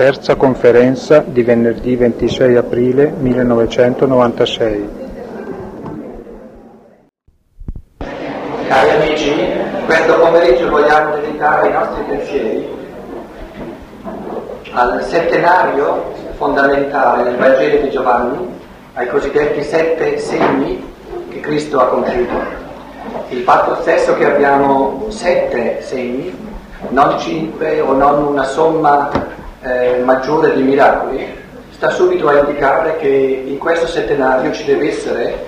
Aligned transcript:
terza 0.00 0.34
conferenza 0.34 1.18
di 1.18 1.42
venerdì 1.42 1.94
26 1.94 2.56
aprile 2.56 3.12
1996. 3.18 4.88
Cari 8.66 8.90
amici, 8.92 9.30
questo 9.84 10.18
pomeriggio 10.18 10.70
vogliamo 10.70 11.16
dedicare 11.16 11.68
i 11.68 11.72
nostri 11.72 12.02
pensieri 12.04 12.68
al 14.72 15.04
settenario 15.04 16.14
fondamentale 16.38 17.24
del 17.24 17.36
Vangelo 17.36 17.82
di 17.82 17.90
Giovanni, 17.90 18.58
ai 18.94 19.06
cosiddetti 19.06 19.62
sette 19.62 20.16
segni 20.16 20.82
che 21.28 21.40
Cristo 21.40 21.78
ha 21.78 21.88
compiuto. 21.88 22.38
Il 23.28 23.42
fatto 23.42 23.82
stesso 23.82 24.14
che 24.14 24.24
abbiamo 24.24 25.08
sette 25.10 25.82
segni 25.82 26.34
non 26.88 27.18
cinque 27.18 27.82
o 27.82 27.92
non 27.92 28.28
una 28.28 28.44
somma 28.44 29.38
eh, 29.62 30.00
maggiore 30.04 30.54
di 30.54 30.62
miracoli, 30.62 31.26
sta 31.70 31.90
subito 31.90 32.28
a 32.28 32.38
indicare 32.38 32.96
che 32.96 33.44
in 33.46 33.58
questo 33.58 33.86
settenario 33.86 34.52
ci 34.52 34.64
deve 34.64 34.88
essere, 34.88 35.46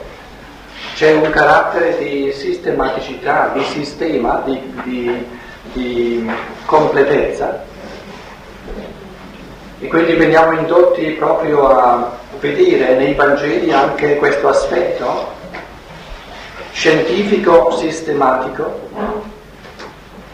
c'è 0.94 1.12
un 1.14 1.30
carattere 1.30 1.96
di 1.98 2.32
sistematicità, 2.32 3.50
di 3.54 3.62
sistema, 3.64 4.42
di, 4.44 4.60
di, 4.84 5.26
di 5.72 6.30
completezza. 6.66 7.64
E 9.78 9.86
quindi 9.88 10.14
veniamo 10.14 10.52
indotti 10.58 11.10
proprio 11.10 11.68
a 11.68 12.16
vedere 12.38 12.94
nei 12.96 13.14
Vangeli 13.14 13.72
anche 13.72 14.16
questo 14.16 14.48
aspetto 14.48 15.40
scientifico 16.72 17.70
sistematico 17.72 18.88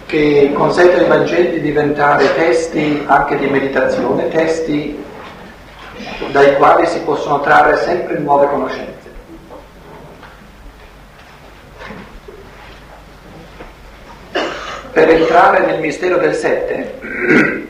che 0.08 0.52
consente 0.54 1.00
ai 1.00 1.06
Vangeli 1.06 1.50
di 1.50 1.60
diventare 1.60 2.34
testi 2.34 3.04
anche 3.06 3.36
di 3.36 3.46
meditazione, 3.46 4.28
testi 4.28 5.04
dai 6.32 6.56
quali 6.56 6.86
si 6.86 7.00
possono 7.00 7.40
trarre 7.40 7.76
sempre 7.76 8.16
nuove 8.18 8.46
conoscenze. 8.46 8.96
Per 14.92 15.08
entrare 15.10 15.66
nel 15.66 15.78
mistero 15.78 16.16
del 16.16 16.34
sette 16.34 17.00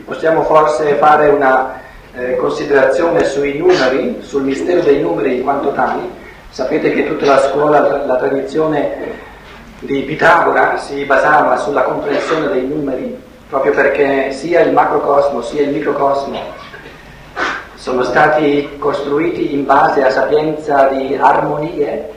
possiamo 0.05 0.43
forse 0.43 0.95
fare 0.95 1.27
una 1.27 1.81
eh, 2.15 2.37
considerazione 2.37 3.25
sui 3.25 3.57
numeri, 3.57 4.19
sul 4.21 4.43
mistero 4.43 4.79
dei 4.79 5.01
numeri 5.01 5.35
in 5.35 5.43
quanto 5.43 5.73
tali. 5.73 6.09
Sapete 6.51 6.93
che 6.93 7.05
tutta 7.05 7.25
la 7.25 7.41
scuola, 7.41 8.05
la 8.05 8.15
tradizione 8.15 9.27
di 9.79 10.01
Pitagora 10.01 10.77
si 10.77 11.05
basava 11.05 11.55
sulla 11.57 11.83
comprensione 11.83 12.47
dei 12.47 12.67
numeri, 12.67 13.17
proprio 13.47 13.71
perché 13.71 14.31
sia 14.31 14.61
il 14.61 14.73
macrocosmo 14.73 15.41
sia 15.41 15.61
il 15.61 15.69
microcosmo 15.69 16.57
sono 17.75 18.03
stati 18.03 18.77
costruiti 18.77 19.53
in 19.53 19.65
base 19.65 20.03
a 20.03 20.09
sapienza 20.09 20.89
di 20.89 21.15
armonie. 21.15 22.09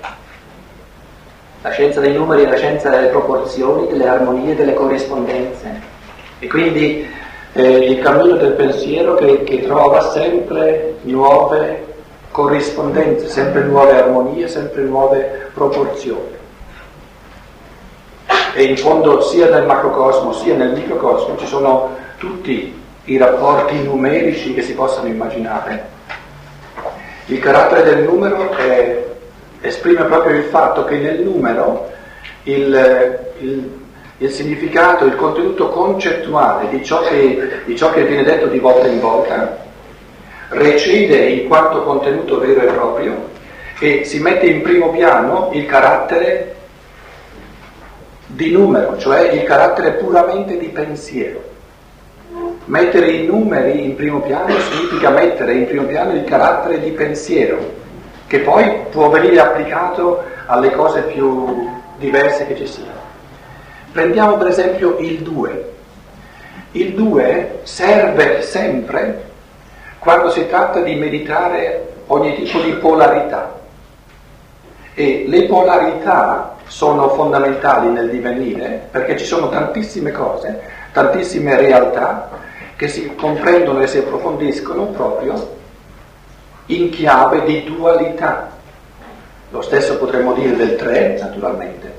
La 1.62 1.70
scienza 1.70 2.00
dei 2.00 2.14
numeri 2.14 2.42
è 2.42 2.48
la 2.48 2.56
scienza 2.56 2.90
delle 2.90 3.06
proporzioni, 3.06 3.86
delle 3.86 4.08
armonie, 4.08 4.56
delle 4.56 4.74
corrispondenze. 4.74 5.80
E 6.40 6.48
quindi 6.48 7.08
eh, 7.52 7.62
il 7.62 8.00
cammino 8.00 8.34
del 8.34 8.54
pensiero 8.54 9.14
che, 9.14 9.44
che 9.44 9.62
trova 9.62 10.10
sempre 10.10 10.96
nuove 11.02 11.86
corrispondenze, 12.32 13.28
sempre 13.28 13.62
nuove 13.62 13.96
armonie, 13.96 14.48
sempre 14.48 14.82
nuove 14.82 15.50
proporzioni 15.54 16.40
e 18.54 18.64
in 18.64 18.76
fondo 18.76 19.20
sia 19.22 19.48
nel 19.48 19.64
macrocosmo 19.64 20.32
sia 20.32 20.54
nel 20.54 20.72
microcosmo 20.72 21.36
ci 21.38 21.46
sono 21.46 21.96
tutti 22.18 22.80
i 23.04 23.16
rapporti 23.16 23.82
numerici 23.82 24.54
che 24.54 24.62
si 24.62 24.74
possano 24.74 25.08
immaginare. 25.08 25.90
Il 27.26 27.40
carattere 27.40 27.82
del 27.82 28.04
numero 28.04 28.50
è, 28.56 29.04
esprime 29.60 30.04
proprio 30.04 30.36
il 30.36 30.44
fatto 30.44 30.84
che 30.84 30.96
nel 30.96 31.20
numero 31.20 31.90
il, 32.44 33.20
il, 33.40 33.70
il, 34.18 34.30
significato, 34.30 35.04
il 35.04 35.16
contenuto 35.16 35.68
concettuale 35.70 36.68
di 36.68 36.84
ciò, 36.84 37.02
che, 37.02 37.62
di 37.64 37.76
ciò 37.76 37.90
che 37.90 38.04
viene 38.04 38.22
detto 38.22 38.46
di 38.46 38.58
volta 38.58 38.86
in 38.86 39.00
volta 39.00 39.58
recede 40.48 41.16
in 41.28 41.48
quanto 41.48 41.82
contenuto 41.82 42.38
vero 42.38 42.60
e 42.60 42.72
proprio 42.72 43.30
e 43.80 44.04
si 44.04 44.20
mette 44.20 44.46
in 44.46 44.62
primo 44.62 44.90
piano 44.90 45.50
il 45.52 45.66
carattere 45.66 46.54
di 48.34 48.50
numero, 48.50 48.96
cioè 48.98 49.30
il 49.30 49.42
carattere 49.42 49.92
puramente 49.92 50.56
di 50.56 50.68
pensiero. 50.68 51.50
Mettere 52.64 53.10
i 53.10 53.26
numeri 53.26 53.84
in 53.84 53.94
primo 53.94 54.20
piano 54.20 54.58
significa 54.58 55.10
mettere 55.10 55.54
in 55.54 55.66
primo 55.66 55.84
piano 55.84 56.12
il 56.12 56.24
carattere 56.24 56.80
di 56.80 56.90
pensiero, 56.92 57.58
che 58.26 58.38
poi 58.40 58.84
può 58.90 59.10
venire 59.10 59.40
applicato 59.40 60.24
alle 60.46 60.70
cose 60.70 61.02
più 61.02 61.68
diverse 61.98 62.46
che 62.46 62.56
ci 62.56 62.66
siano. 62.66 63.00
Prendiamo 63.92 64.36
per 64.38 64.46
esempio 64.46 64.96
il 64.98 65.18
2. 65.18 65.70
Il 66.72 66.94
2 66.94 67.60
serve 67.64 68.40
sempre 68.40 69.30
quando 69.98 70.30
si 70.30 70.48
tratta 70.48 70.80
di 70.80 70.94
meditare 70.94 71.92
ogni 72.06 72.34
tipo 72.36 72.60
di 72.60 72.72
polarità. 72.72 73.60
E 74.94 75.24
le 75.26 75.44
polarità 75.44 76.56
sono 76.72 77.10
fondamentali 77.10 77.90
nel 77.90 78.08
divenire 78.08 78.88
perché 78.90 79.18
ci 79.18 79.26
sono 79.26 79.50
tantissime 79.50 80.10
cose, 80.10 80.58
tantissime 80.90 81.58
realtà 81.58 82.30
che 82.76 82.88
si 82.88 83.14
comprendono 83.14 83.82
e 83.82 83.86
si 83.86 83.98
approfondiscono 83.98 84.86
proprio 84.86 85.56
in 86.66 86.88
chiave 86.88 87.42
di 87.44 87.64
dualità. 87.64 88.48
Lo 89.50 89.60
stesso 89.60 89.98
potremmo 89.98 90.32
dire 90.32 90.56
del 90.56 90.76
3, 90.76 91.18
naturalmente. 91.20 91.92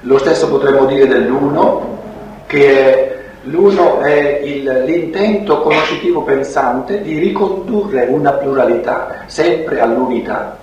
Lo 0.00 0.18
stesso 0.18 0.46
potremmo 0.50 0.84
dire 0.84 1.06
dell'uno, 1.06 1.98
che 2.46 3.16
l'uno 3.44 4.00
è 4.00 4.40
il, 4.44 4.82
l'intento 4.84 5.62
conoscitivo 5.62 6.22
pensante 6.22 7.00
di 7.00 7.18
ricondurre 7.18 8.04
una 8.10 8.32
pluralità 8.32 9.24
sempre 9.24 9.80
all'unità. 9.80 10.58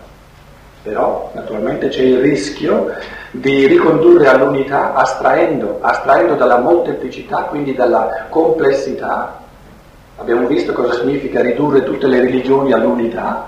Però 0.83 1.31
naturalmente 1.33 1.87
c'è 1.87 2.03
il 2.03 2.19
rischio 2.19 3.17
di 3.31 3.67
ricondurre 3.67 4.27
all'unità 4.27 4.93
astraendo, 4.93 5.77
astraendo 5.81 6.35
dalla 6.35 6.57
molteplicità, 6.57 7.43
quindi 7.43 7.75
dalla 7.75 8.25
complessità. 8.29 9.39
Abbiamo 10.17 10.47
visto 10.47 10.73
cosa 10.73 10.93
significa 10.93 11.41
ridurre 11.41 11.83
tutte 11.83 12.07
le 12.07 12.19
religioni 12.19 12.73
all'unità. 12.73 13.47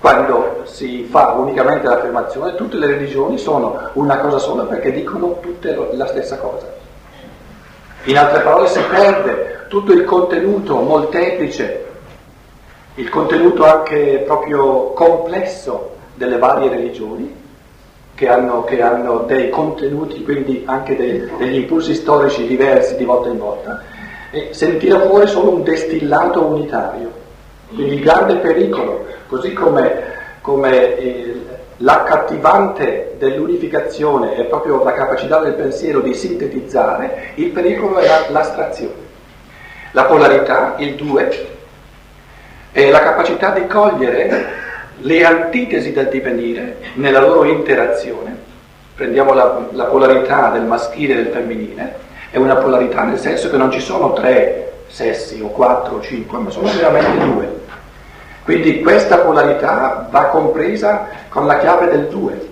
Quando 0.00 0.62
si 0.64 1.04
fa 1.10 1.32
unicamente 1.32 1.88
l'affermazione, 1.88 2.54
tutte 2.54 2.76
le 2.76 2.86
religioni 2.86 3.36
sono 3.36 3.90
una 3.94 4.18
cosa 4.18 4.38
sola 4.38 4.62
perché 4.62 4.92
dicono 4.92 5.38
tutte 5.40 5.76
la 5.92 6.06
stessa 6.06 6.38
cosa. 6.38 6.66
In 8.04 8.16
altre 8.16 8.40
parole 8.42 8.68
si 8.68 8.80
perde 8.88 9.66
tutto 9.68 9.92
il 9.92 10.04
contenuto 10.04 10.76
molteplice, 10.76 11.86
il 12.94 13.08
contenuto 13.08 13.64
anche 13.64 14.22
proprio 14.24 14.92
complesso 14.92 15.96
delle 16.14 16.38
varie 16.38 16.68
religioni 16.70 17.37
che 18.18 18.28
hanno, 18.28 18.64
che 18.64 18.82
hanno, 18.82 19.18
dei 19.28 19.48
contenuti, 19.48 20.24
quindi 20.24 20.64
anche 20.66 20.96
dei, 20.96 21.30
degli 21.38 21.54
impulsi 21.54 21.94
storici 21.94 22.48
diversi 22.48 22.96
di 22.96 23.04
volta 23.04 23.28
in 23.28 23.38
volta, 23.38 23.80
e 24.32 24.48
se 24.50 24.66
ne 24.66 24.76
tira 24.78 24.98
fuori 24.98 25.28
solo 25.28 25.52
un 25.52 25.62
destillato 25.62 26.44
unitario. 26.44 27.12
Quindi 27.72 27.94
il 27.94 28.00
grande 28.00 28.38
pericolo, 28.38 29.06
così 29.28 29.52
come, 29.52 30.02
come 30.40 30.96
eh, 30.96 31.40
l'accattivante 31.76 33.14
dell'unificazione 33.18 34.34
è 34.34 34.46
proprio 34.46 34.82
la 34.82 34.94
capacità 34.94 35.38
del 35.38 35.54
pensiero 35.54 36.00
di 36.00 36.12
sintetizzare, 36.12 37.34
il 37.36 37.50
pericolo 37.50 37.98
è 37.98 38.08
l'astrazione. 38.30 39.06
La 39.92 40.06
polarità, 40.06 40.74
il 40.78 40.96
due, 40.96 41.46
è 42.72 42.90
la 42.90 43.00
capacità 43.00 43.50
di 43.50 43.64
cogliere 43.68 44.57
le 45.00 45.24
antitesi 45.24 45.92
del 45.92 46.08
divenire 46.08 46.76
nella 46.94 47.20
loro 47.20 47.44
interazione, 47.44 48.36
prendiamo 48.94 49.32
la, 49.32 49.66
la 49.72 49.84
polarità 49.84 50.50
del 50.50 50.62
maschile 50.62 51.14
e 51.14 51.16
del 51.22 51.32
femminile, 51.32 52.06
è 52.30 52.36
una 52.36 52.56
polarità 52.56 53.04
nel 53.04 53.18
senso 53.18 53.50
che 53.50 53.56
non 53.56 53.70
ci 53.70 53.80
sono 53.80 54.12
tre 54.12 54.72
sessi 54.88 55.40
o 55.40 55.48
quattro 55.48 55.96
o 55.96 56.00
cinque, 56.00 56.38
ma 56.38 56.50
sono 56.50 56.68
veramente 56.68 57.24
due. 57.24 57.56
Quindi 58.44 58.80
questa 58.80 59.18
polarità 59.18 60.08
va 60.10 60.24
compresa 60.26 61.08
con 61.28 61.46
la 61.46 61.58
chiave 61.58 61.88
del 61.90 62.06
due. 62.08 62.48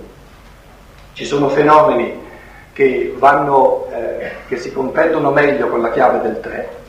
Ci 1.15 1.25
sono 1.25 1.49
fenomeni 1.49 2.25
che, 2.73 3.15
vanno, 3.17 3.87
eh, 3.91 4.31
che 4.49 4.59
si 4.59 4.73
comprendono 4.73 5.31
meglio 5.31 5.69
con 5.69 5.81
la 5.81 5.91
chiave 5.91 6.21
del 6.21 6.41
tre 6.41 6.85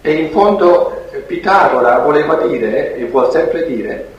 e 0.00 0.12
in 0.12 0.30
fondo 0.30 1.06
Pitagora 1.26 1.98
voleva 1.98 2.36
dire 2.36 2.94
e 2.94 3.04
vuol 3.06 3.30
sempre 3.30 3.66
dire 3.66 4.16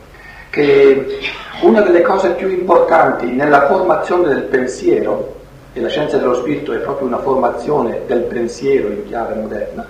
che 0.49 1.19
una 1.61 1.81
delle 1.81 2.01
cose 2.01 2.31
più 2.31 2.49
importanti 2.49 3.27
nella 3.27 3.67
formazione 3.67 4.29
del 4.29 4.43
pensiero, 4.43 5.35
e 5.73 5.81
la 5.81 5.89
scienza 5.89 6.17
dello 6.17 6.35
spirito 6.35 6.73
è 6.73 6.77
proprio 6.77 7.07
una 7.07 7.19
formazione 7.19 8.01
del 8.07 8.21
pensiero 8.21 8.87
in 8.87 9.05
chiave 9.05 9.35
moderna, 9.35 9.85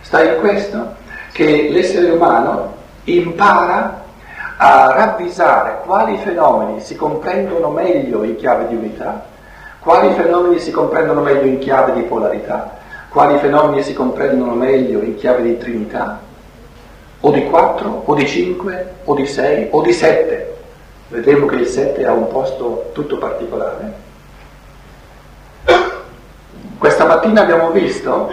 sta 0.00 0.22
in 0.22 0.40
questo, 0.40 0.94
che 1.32 1.68
l'essere 1.70 2.10
umano 2.10 2.74
impara 3.04 4.06
a 4.56 4.92
ravvisare 4.92 5.82
quali 5.84 6.16
fenomeni 6.18 6.80
si 6.80 6.96
comprendono 6.96 7.70
meglio 7.70 8.24
in 8.24 8.34
chiave 8.36 8.66
di 8.66 8.74
unità, 8.74 9.24
quali 9.78 10.12
fenomeni 10.14 10.58
si 10.58 10.72
comprendono 10.72 11.20
meglio 11.20 11.44
in 11.44 11.58
chiave 11.58 11.92
di 11.92 12.02
polarità, 12.02 12.76
quali 13.08 13.38
fenomeni 13.38 13.82
si 13.82 13.94
comprendono 13.94 14.54
meglio 14.54 15.00
in 15.00 15.14
chiave 15.14 15.42
di 15.42 15.56
trinità, 15.58 16.18
o 17.20 17.30
di 17.30 17.44
quattro, 17.44 18.02
o 18.04 18.14
di 18.14 18.26
cinque, 18.26 18.94
o 19.04 19.14
di 19.14 19.26
sei, 19.26 19.68
o 19.70 19.82
di 19.82 19.92
sette. 19.92 20.56
Vedremo 21.08 21.46
che 21.46 21.56
il 21.56 21.66
sette 21.66 22.06
ha 22.06 22.12
un 22.12 22.28
posto 22.28 22.90
tutto 22.92 23.18
particolare. 23.18 24.06
Questa 26.78 27.06
mattina 27.06 27.42
abbiamo 27.42 27.70
visto 27.70 28.30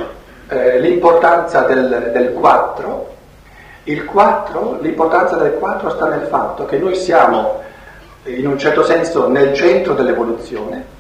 eh, 0.50 0.80
l'importanza 0.80 1.62
del, 1.62 2.12
del 2.14 2.34
4. 2.34 3.14
Il 3.86 4.06
4, 4.06 4.80
l'importanza 4.82 5.36
del 5.38 5.54
4 5.54 5.90
sta 5.92 6.08
nel 6.08 6.28
fatto 6.28 6.66
che 6.66 6.78
noi 6.78 6.96
siamo 6.96 7.62
in 8.24 8.48
un 8.48 8.58
certo 8.58 8.84
senso 8.84 9.28
nel 9.28 9.54
centro 9.54 9.94
dell'evoluzione 9.94 10.94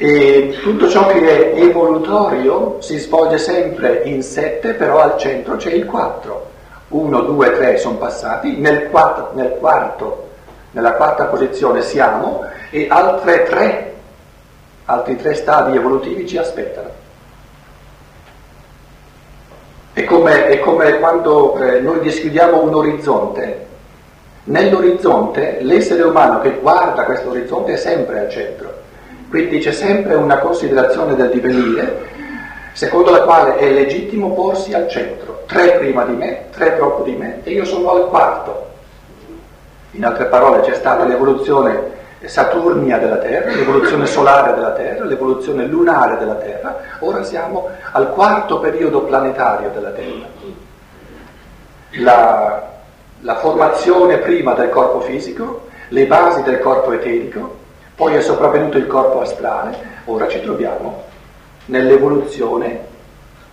e 0.00 0.56
tutto 0.62 0.88
ciò 0.88 1.08
che 1.08 1.54
è 1.54 1.60
evolutorio 1.60 2.76
si 2.80 2.98
svolge 2.98 3.36
sempre 3.36 4.02
in 4.04 4.22
7, 4.22 4.74
però 4.74 5.00
al 5.00 5.18
centro 5.18 5.56
c'è 5.56 5.72
il 5.72 5.86
4. 5.86 6.50
1, 6.88 7.20
2, 7.20 7.52
3 7.52 7.76
sono 7.76 7.96
passati, 7.96 8.56
nel, 8.56 8.88
4, 8.88 9.32
nel 9.34 9.56
quarto, 9.58 10.28
nella 10.70 10.92
quarta 10.92 11.24
posizione 11.24 11.82
siamo 11.82 12.44
e 12.70 12.86
altre 12.88 13.44
tre, 13.44 13.94
altri 14.86 15.16
tre 15.16 15.34
stadi 15.34 15.76
evolutivi 15.76 16.26
ci 16.26 16.38
aspettano. 16.38 17.06
È 19.92 20.04
come, 20.04 20.46
è 20.46 20.60
come 20.60 20.98
quando 20.98 21.56
eh, 21.58 21.80
noi 21.80 22.00
descriviamo 22.00 22.62
un 22.62 22.74
orizzonte. 22.74 23.66
Nell'orizzonte 24.44 25.58
l'essere 25.60 26.02
umano 26.02 26.40
che 26.40 26.58
guarda 26.60 27.04
questo 27.04 27.30
orizzonte 27.30 27.74
è 27.74 27.76
sempre 27.76 28.20
al 28.20 28.30
centro, 28.30 28.72
quindi 29.28 29.58
c'è 29.58 29.72
sempre 29.72 30.14
una 30.14 30.38
considerazione 30.38 31.14
del 31.16 31.30
divenire 31.30 32.16
secondo 32.78 33.10
la 33.10 33.22
quale 33.22 33.56
è 33.56 33.72
legittimo 33.72 34.34
porsi 34.34 34.72
al 34.72 34.88
centro, 34.88 35.42
tre 35.46 35.78
prima 35.78 36.04
di 36.04 36.12
me, 36.14 36.44
tre 36.52 36.76
dopo 36.76 37.02
di 37.02 37.10
me 37.10 37.40
e 37.42 37.50
io 37.50 37.64
sono 37.64 37.90
al 37.90 38.06
quarto. 38.06 38.66
In 39.92 40.04
altre 40.04 40.26
parole 40.26 40.60
c'è 40.60 40.74
stata 40.74 41.04
l'evoluzione 41.04 41.96
saturnia 42.26 42.98
della 42.98 43.16
Terra, 43.16 43.50
l'evoluzione 43.50 44.06
solare 44.06 44.54
della 44.54 44.70
Terra, 44.74 45.04
l'evoluzione 45.06 45.64
lunare 45.64 46.18
della 46.18 46.36
Terra, 46.36 46.76
ora 47.00 47.24
siamo 47.24 47.68
al 47.90 48.12
quarto 48.12 48.60
periodo 48.60 49.02
planetario 49.02 49.70
della 49.70 49.90
Terra. 49.90 50.26
La, 51.94 52.62
la 53.22 53.34
formazione 53.38 54.18
prima 54.18 54.52
del 54.52 54.68
corpo 54.68 55.00
fisico, 55.00 55.66
le 55.88 56.06
basi 56.06 56.44
del 56.44 56.60
corpo 56.60 56.92
eterico, 56.92 57.56
poi 57.96 58.14
è 58.14 58.20
sopravvenuto 58.20 58.78
il 58.78 58.86
corpo 58.86 59.20
astrale, 59.20 59.76
ora 60.04 60.28
ci 60.28 60.40
troviamo 60.40 61.07
nell'evoluzione 61.68 62.86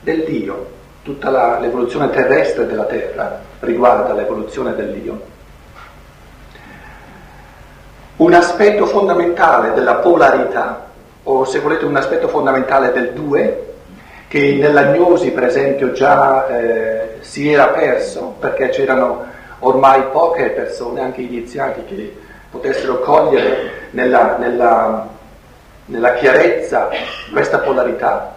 del 0.01 0.23
Dio. 0.23 0.73
Tutta 1.03 1.29
la, 1.29 1.59
l'evoluzione 1.59 2.09
terrestre 2.09 2.65
della 2.65 2.85
Terra 2.85 3.39
riguarda 3.59 4.13
l'evoluzione 4.13 4.75
del 4.75 4.91
Dio. 4.91 5.33
Un 8.17 8.33
aspetto 8.33 8.85
fondamentale 8.85 9.73
della 9.73 9.95
polarità, 9.95 10.87
o 11.23 11.45
se 11.45 11.59
volete 11.59 11.85
un 11.85 11.95
aspetto 11.95 12.27
fondamentale 12.27 12.91
del 12.91 13.11
due, 13.11 13.73
che 14.27 14.57
nell'agnosi 14.59 15.31
per 15.31 15.43
esempio 15.43 15.91
già 15.91 16.47
eh, 16.47 17.17
si 17.19 17.51
era 17.51 17.67
perso, 17.67 18.35
perché 18.39 18.69
c'erano 18.69 19.25
ormai 19.59 20.03
poche 20.11 20.49
persone, 20.49 21.01
anche 21.01 21.21
iniziati, 21.21 21.83
che 21.85 22.17
potessero 22.49 22.99
cogliere 22.99 23.89
nella, 23.91 24.37
nella 24.37 25.07
nella 25.85 26.13
chiarezza 26.13 26.89
questa 27.31 27.59
polarità, 27.59 28.35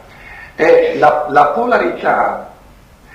è 0.55 0.97
la, 0.99 1.27
la 1.29 1.47
polarità 1.47 2.51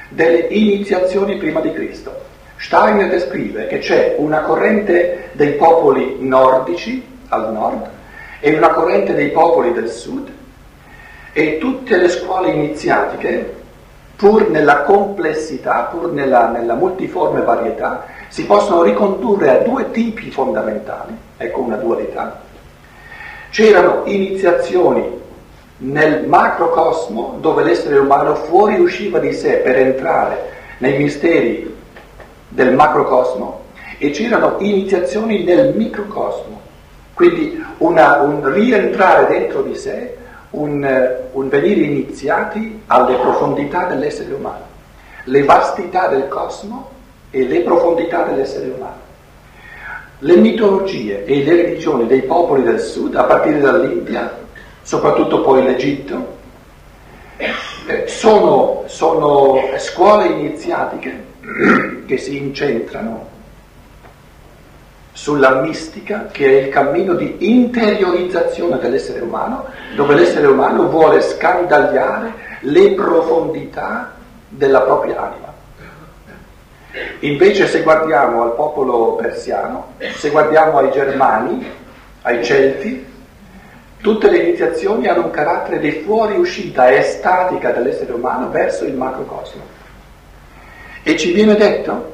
delle 0.09 0.47
iniziazioni 0.49 1.37
prima 1.37 1.59
di 1.59 1.73
Cristo. 1.73 2.21
Steiner 2.57 3.09
descrive 3.09 3.67
che 3.67 3.79
c'è 3.79 4.15
una 4.17 4.41
corrente 4.41 5.29
dei 5.33 5.53
popoli 5.53 6.17
nordici 6.19 7.05
al 7.29 7.51
nord 7.51 7.89
e 8.39 8.55
una 8.55 8.69
corrente 8.69 9.13
dei 9.13 9.29
popoli 9.29 9.73
del 9.73 9.89
sud 9.89 10.31
e 11.33 11.57
tutte 11.57 11.97
le 11.97 12.09
scuole 12.09 12.51
iniziatiche, 12.51 13.61
pur 14.15 14.49
nella 14.49 14.83
complessità, 14.83 15.89
pur 15.91 16.11
nella, 16.11 16.47
nella 16.47 16.75
multiforme 16.75 17.41
varietà, 17.41 18.05
si 18.29 18.45
possono 18.45 18.83
ricondurre 18.83 19.49
a 19.49 19.63
due 19.63 19.91
tipi 19.91 20.29
fondamentali, 20.29 21.17
ecco 21.37 21.61
una 21.61 21.75
dualità, 21.75 22.39
C'erano 23.53 24.01
iniziazioni 24.05 25.07
nel 25.77 26.25
macrocosmo 26.25 27.37
dove 27.39 27.61
l'essere 27.61 27.99
umano 27.99 28.33
fuoriusciva 28.33 29.19
di 29.19 29.31
sé 29.31 29.57
per 29.57 29.77
entrare 29.77 30.49
nei 30.79 30.97
misteri 30.97 31.71
del 32.49 32.73
macrocosmo 32.73 33.61
e 33.99 34.09
c'erano 34.09 34.55
iniziazioni 34.57 35.43
nel 35.43 35.75
microcosmo, 35.75 36.61
quindi 37.13 37.63
una, 37.77 38.21
un 38.21 38.51
rientrare 38.51 39.27
dentro 39.27 39.61
di 39.61 39.75
sé, 39.75 40.17
un, 40.49 41.11
un 41.33 41.47
venire 41.47 41.81
iniziati 41.81 42.81
alle 42.87 43.17
profondità 43.17 43.85
dell'essere 43.85 44.33
umano, 44.33 44.65
le 45.25 45.43
vastità 45.43 46.07
del 46.07 46.27
cosmo 46.27 46.89
e 47.29 47.45
le 47.45 47.59
profondità 47.59 48.23
dell'essere 48.23 48.73
umano. 48.75 49.11
Le 50.23 50.37
mitologie 50.37 51.25
e 51.25 51.43
le 51.43 51.55
religioni 51.63 52.07
dei 52.07 52.21
popoli 52.21 52.63
del 52.63 52.79
sud, 52.79 53.13
a 53.15 53.23
partire 53.23 53.59
dall'India, 53.59 54.33
soprattutto 54.81 55.41
poi 55.41 55.63
l'Egitto, 55.63 56.37
eh, 57.35 58.07
sono, 58.07 58.83
sono 58.85 59.59
scuole 59.77 60.27
iniziatiche 60.27 61.25
che 62.05 62.17
si 62.17 62.37
incentrano 62.37 63.31
sulla 65.11 65.61
mistica 65.61 66.27
che 66.31 66.45
è 66.45 66.63
il 66.63 66.69
cammino 66.69 67.15
di 67.15 67.35
interiorizzazione 67.39 68.79
dell'essere 68.79 69.19
umano, 69.19 69.65
dove 69.93 70.15
l'essere 70.15 70.47
umano 70.47 70.87
vuole 70.87 71.21
scandagliare 71.21 72.33
le 72.61 72.93
profondità 72.93 74.13
della 74.47 74.81
propria 74.81 75.21
anima. 75.21 75.52
Invece 77.19 77.67
se 77.67 77.81
guardiamo 77.81 78.43
al 78.43 78.53
popolo 78.53 79.15
persiano, 79.15 79.93
se 80.15 80.29
guardiamo 80.29 80.77
ai 80.77 80.91
germani, 80.91 81.65
ai 82.21 82.43
celti, 82.43 83.05
tutte 83.99 84.29
le 84.29 84.37
iniziazioni 84.37 85.07
hanno 85.07 85.25
un 85.25 85.31
carattere 85.31 85.79
di 85.79 86.03
fuoriuscita 86.05 86.93
estatica 86.93 87.71
dell'essere 87.71 88.13
umano 88.13 88.49
verso 88.49 88.85
il 88.85 88.93
macrocosmo. 88.93 89.61
E 91.01 91.17
ci 91.17 91.31
viene 91.31 91.55
detto 91.55 92.11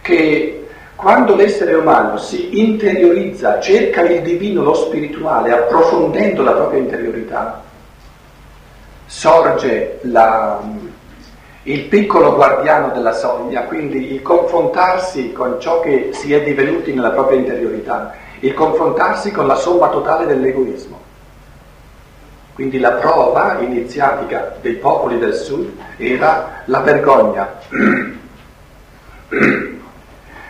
che 0.00 0.66
quando 0.96 1.34
l'essere 1.34 1.74
umano 1.74 2.16
si 2.16 2.60
interiorizza, 2.60 3.60
cerca 3.60 4.02
il 4.02 4.22
divino, 4.22 4.62
lo 4.62 4.74
spirituale, 4.74 5.52
approfondendo 5.52 6.42
la 6.42 6.52
propria 6.52 6.80
interiorità, 6.80 7.62
sorge 9.06 9.98
la, 10.02 10.60
il 11.64 11.84
piccolo 11.84 12.34
guardiano 12.34 12.90
della 12.90 13.12
soglia, 13.12 13.62
quindi 13.64 14.12
il 14.12 14.22
confrontarsi 14.22 15.32
con 15.32 15.60
ciò 15.60 15.80
che 15.80 16.10
si 16.12 16.32
è 16.34 16.42
divenuti 16.42 16.92
nella 16.92 17.10
propria 17.10 17.38
interiorità, 17.38 18.14
il 18.40 18.52
confrontarsi 18.52 19.30
con 19.30 19.46
la 19.46 19.54
somma 19.54 19.88
totale 19.88 20.26
dell'egoismo. 20.26 21.00
Quindi 22.54 22.80
la 22.80 22.92
prova 22.92 23.58
iniziatica 23.60 24.56
dei 24.60 24.74
popoli 24.74 25.18
del 25.18 25.34
sud 25.34 25.70
era 25.96 26.62
la 26.66 26.80
vergogna. 26.80 27.48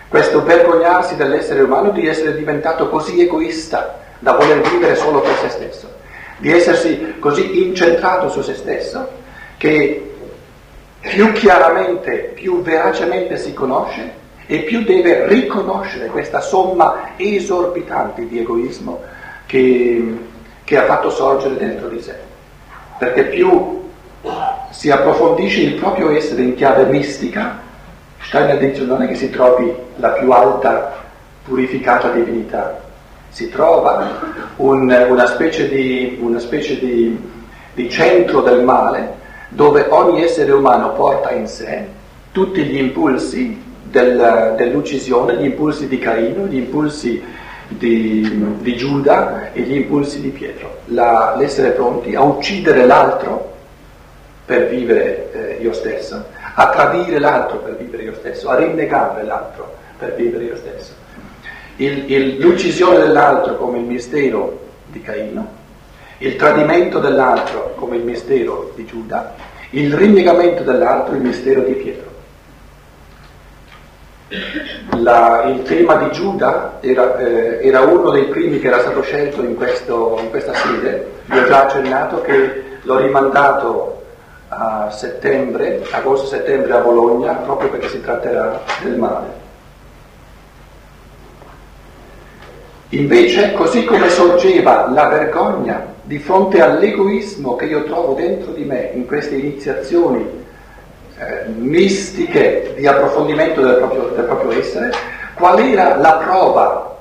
Questo 0.08 0.42
vergognarsi 0.42 1.14
dell'essere 1.16 1.62
umano 1.62 1.90
di 1.90 2.06
essere 2.06 2.34
diventato 2.36 2.88
così 2.88 3.20
egoista 3.20 3.98
da 4.18 4.32
voler 4.32 4.60
vivere 4.62 4.94
solo 4.94 5.20
per 5.20 5.34
se 5.36 5.48
stesso, 5.50 5.90
di 6.38 6.50
essersi 6.52 7.16
così 7.18 7.66
incentrato 7.66 8.28
su 8.30 8.40
se 8.42 8.54
stesso 8.54 9.20
che 9.56 10.11
più 11.02 11.32
chiaramente, 11.32 12.32
più 12.34 12.62
veracemente 12.62 13.36
si 13.36 13.52
conosce 13.52 14.20
e 14.46 14.60
più 14.60 14.84
deve 14.84 15.26
riconoscere 15.26 16.06
questa 16.06 16.40
somma 16.40 17.10
esorbitante 17.16 18.26
di 18.26 18.38
egoismo 18.38 19.00
che, 19.46 20.18
che 20.62 20.78
ha 20.78 20.84
fatto 20.84 21.10
sorgere 21.10 21.56
dentro 21.56 21.88
di 21.88 22.00
sé. 22.00 22.14
Perché 22.98 23.24
più 23.24 23.90
si 24.70 24.90
approfondisce 24.90 25.62
il 25.62 25.74
proprio 25.74 26.10
essere 26.10 26.42
in 26.42 26.54
chiave 26.54 26.84
mistica, 26.84 27.58
Steiner 28.20 28.58
dice 28.58 28.84
non 28.84 29.02
è 29.02 29.08
che 29.08 29.16
si 29.16 29.28
trovi 29.30 29.72
la 29.96 30.10
più 30.10 30.30
alta 30.30 31.02
purificata 31.44 32.10
divinità, 32.10 32.80
si 33.28 33.48
trova 33.50 34.20
un, 34.56 35.06
una 35.08 35.26
specie, 35.26 35.68
di, 35.68 36.18
una 36.20 36.38
specie 36.38 36.78
di, 36.78 37.18
di 37.74 37.90
centro 37.90 38.42
del 38.42 38.62
male 38.62 39.20
dove 39.54 39.86
ogni 39.90 40.22
essere 40.22 40.52
umano 40.52 40.92
porta 40.92 41.30
in 41.32 41.46
sé 41.46 41.86
tutti 42.32 42.62
gli 42.62 42.78
impulsi 42.78 43.62
del, 43.82 44.54
dell'uccisione, 44.56 45.36
gli 45.36 45.44
impulsi 45.44 45.86
di 45.86 45.98
Caino, 45.98 46.46
gli 46.46 46.56
impulsi 46.56 47.22
di, 47.68 48.56
di 48.58 48.76
Giuda 48.76 49.52
e 49.52 49.60
gli 49.60 49.74
impulsi 49.74 50.20
di 50.20 50.30
Pietro. 50.30 50.78
La, 50.86 51.34
l'essere 51.36 51.70
pronti 51.70 52.14
a 52.14 52.22
uccidere 52.22 52.86
l'altro 52.86 53.50
per 54.46 54.68
vivere 54.68 55.58
eh, 55.58 55.62
io 55.62 55.72
stesso, 55.74 56.24
a 56.54 56.70
tradire 56.70 57.18
l'altro 57.18 57.58
per 57.58 57.76
vivere 57.76 58.04
io 58.04 58.14
stesso, 58.14 58.48
a 58.48 58.56
rinnegare 58.56 59.22
l'altro 59.24 59.74
per 59.98 60.14
vivere 60.14 60.44
io 60.44 60.56
stesso. 60.56 60.92
Il, 61.76 62.10
il, 62.10 62.38
l'uccisione 62.38 62.98
dell'altro 62.98 63.56
come 63.56 63.78
il 63.78 63.84
mistero 63.84 64.60
di 64.86 65.00
Caino, 65.02 65.60
il 66.22 66.36
tradimento 66.36 67.00
dell'altro 67.00 67.74
come 67.76 67.96
il 67.96 68.04
mistero 68.04 68.70
di 68.76 68.84
Giuda, 68.84 69.34
il 69.70 69.92
rinnegamento 69.92 70.62
dell'altro 70.62 71.14
il 71.16 71.20
mistero 71.20 71.62
di 71.62 71.72
Pietro. 71.72 72.10
La, 74.98 75.42
il 75.46 75.62
tema 75.64 75.96
di 75.96 76.10
Giuda 76.12 76.78
era, 76.80 77.18
eh, 77.18 77.58
era, 77.66 77.80
uno 77.80 78.10
dei 78.10 78.26
primi 78.26 78.60
che 78.60 78.68
era 78.68 78.80
stato 78.80 79.02
scelto 79.02 79.42
in, 79.42 79.56
questo, 79.56 80.18
in 80.22 80.30
questa 80.30 80.54
sede, 80.54 81.10
vi 81.26 81.38
ho 81.38 81.44
già 81.44 81.66
accennato 81.66 82.22
che 82.22 82.78
l'ho 82.80 82.98
rimandato 82.98 84.04
a 84.48 84.90
settembre, 84.90 85.84
agosto-settembre 85.90 86.72
a 86.72 86.78
Bologna, 86.78 87.32
proprio 87.32 87.68
perché 87.68 87.88
si 87.88 88.00
tratterà 88.00 88.60
del 88.82 88.96
male. 88.96 89.40
Invece, 92.90 93.52
così 93.54 93.84
come 93.84 94.08
sorgeva 94.08 94.88
la 94.88 95.08
vergogna 95.08 95.91
di 96.02 96.18
fronte 96.18 96.60
all'egoismo 96.60 97.54
che 97.56 97.66
io 97.66 97.84
trovo 97.84 98.14
dentro 98.14 98.52
di 98.52 98.64
me 98.64 98.90
in 98.92 99.06
queste 99.06 99.36
iniziazioni 99.36 100.26
eh, 101.18 101.48
mistiche 101.48 102.74
di 102.76 102.86
approfondimento 102.86 103.60
del 103.62 103.76
proprio, 103.76 104.08
del 104.14 104.24
proprio 104.24 104.58
essere, 104.58 104.92
qual 105.34 105.58
era 105.60 105.96
la 105.96 106.14
prova, 106.14 106.98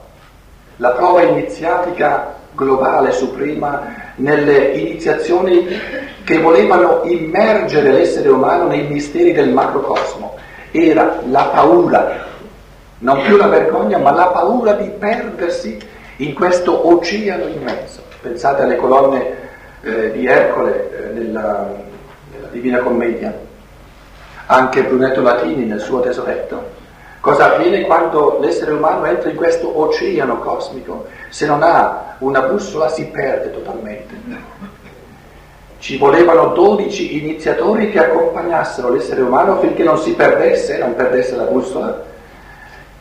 la 0.77 0.91
prova 0.91 1.23
iniziatica 1.23 2.35
globale, 2.53 3.11
suprema, 3.11 4.11
nelle 4.15 4.73
iniziazioni 4.73 5.67
che 6.23 6.37
volevano 6.37 7.01
immergere 7.03 7.91
l'essere 7.91 8.29
umano 8.29 8.67
nei 8.67 8.87
misteri 8.87 9.31
del 9.31 9.49
macrocosmo. 9.49 10.35
Era 10.69 11.21
la 11.27 11.45
paura, 11.45 12.25
non 12.99 13.21
più 13.23 13.37
la 13.37 13.47
vergogna, 13.47 13.97
ma 13.97 14.11
la 14.11 14.27
paura 14.27 14.73
di 14.73 14.89
perdersi 14.89 15.79
in 16.17 16.33
questo 16.33 16.87
oceano 16.87 17.47
immenso. 17.47 18.10
Pensate 18.21 18.61
alle 18.61 18.75
colonne 18.75 19.33
eh, 19.81 20.11
di 20.11 20.27
Ercole 20.27 20.91
eh, 20.91 21.13
nella, 21.13 21.73
nella 22.31 22.47
Divina 22.51 22.77
Commedia, 22.77 23.35
anche 24.45 24.83
Brunetto 24.83 25.21
Latini 25.21 25.65
nel 25.65 25.79
suo 25.79 26.01
tesoretto. 26.01 26.79
Cosa 27.19 27.55
avviene 27.55 27.81
quando 27.81 28.37
l'essere 28.39 28.73
umano 28.73 29.05
entra 29.05 29.31
in 29.31 29.35
questo 29.35 29.79
oceano 29.79 30.37
cosmico? 30.37 31.07
Se 31.29 31.47
non 31.47 31.63
ha 31.63 32.15
una 32.19 32.41
bussola 32.41 32.89
si 32.89 33.05
perde 33.07 33.51
totalmente. 33.51 34.13
Ci 35.79 35.97
volevano 35.97 36.47
12 36.49 37.23
iniziatori 37.23 37.89
che 37.89 38.05
accompagnassero 38.05 38.91
l'essere 38.91 39.21
umano 39.21 39.53
affinché 39.53 39.81
non 39.81 39.97
si 39.97 40.13
perdesse, 40.13 40.77
non 40.77 40.93
perdesse 40.93 41.35
la 41.35 41.45
bussola. 41.45 42.03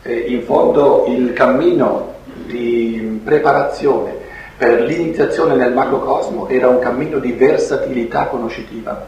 E 0.01 0.13
in 0.13 0.41
fondo 0.41 1.05
il 1.07 1.31
cammino 1.33 2.15
di 2.45 3.21
preparazione 3.23 4.20
per 4.61 4.81
l'iniziazione 4.81 5.55
nel 5.55 5.73
macrocosmo 5.73 6.47
era 6.47 6.69
un 6.69 6.77
cammino 6.77 7.17
di 7.17 7.31
versatilità 7.31 8.27
conoscitiva. 8.27 9.07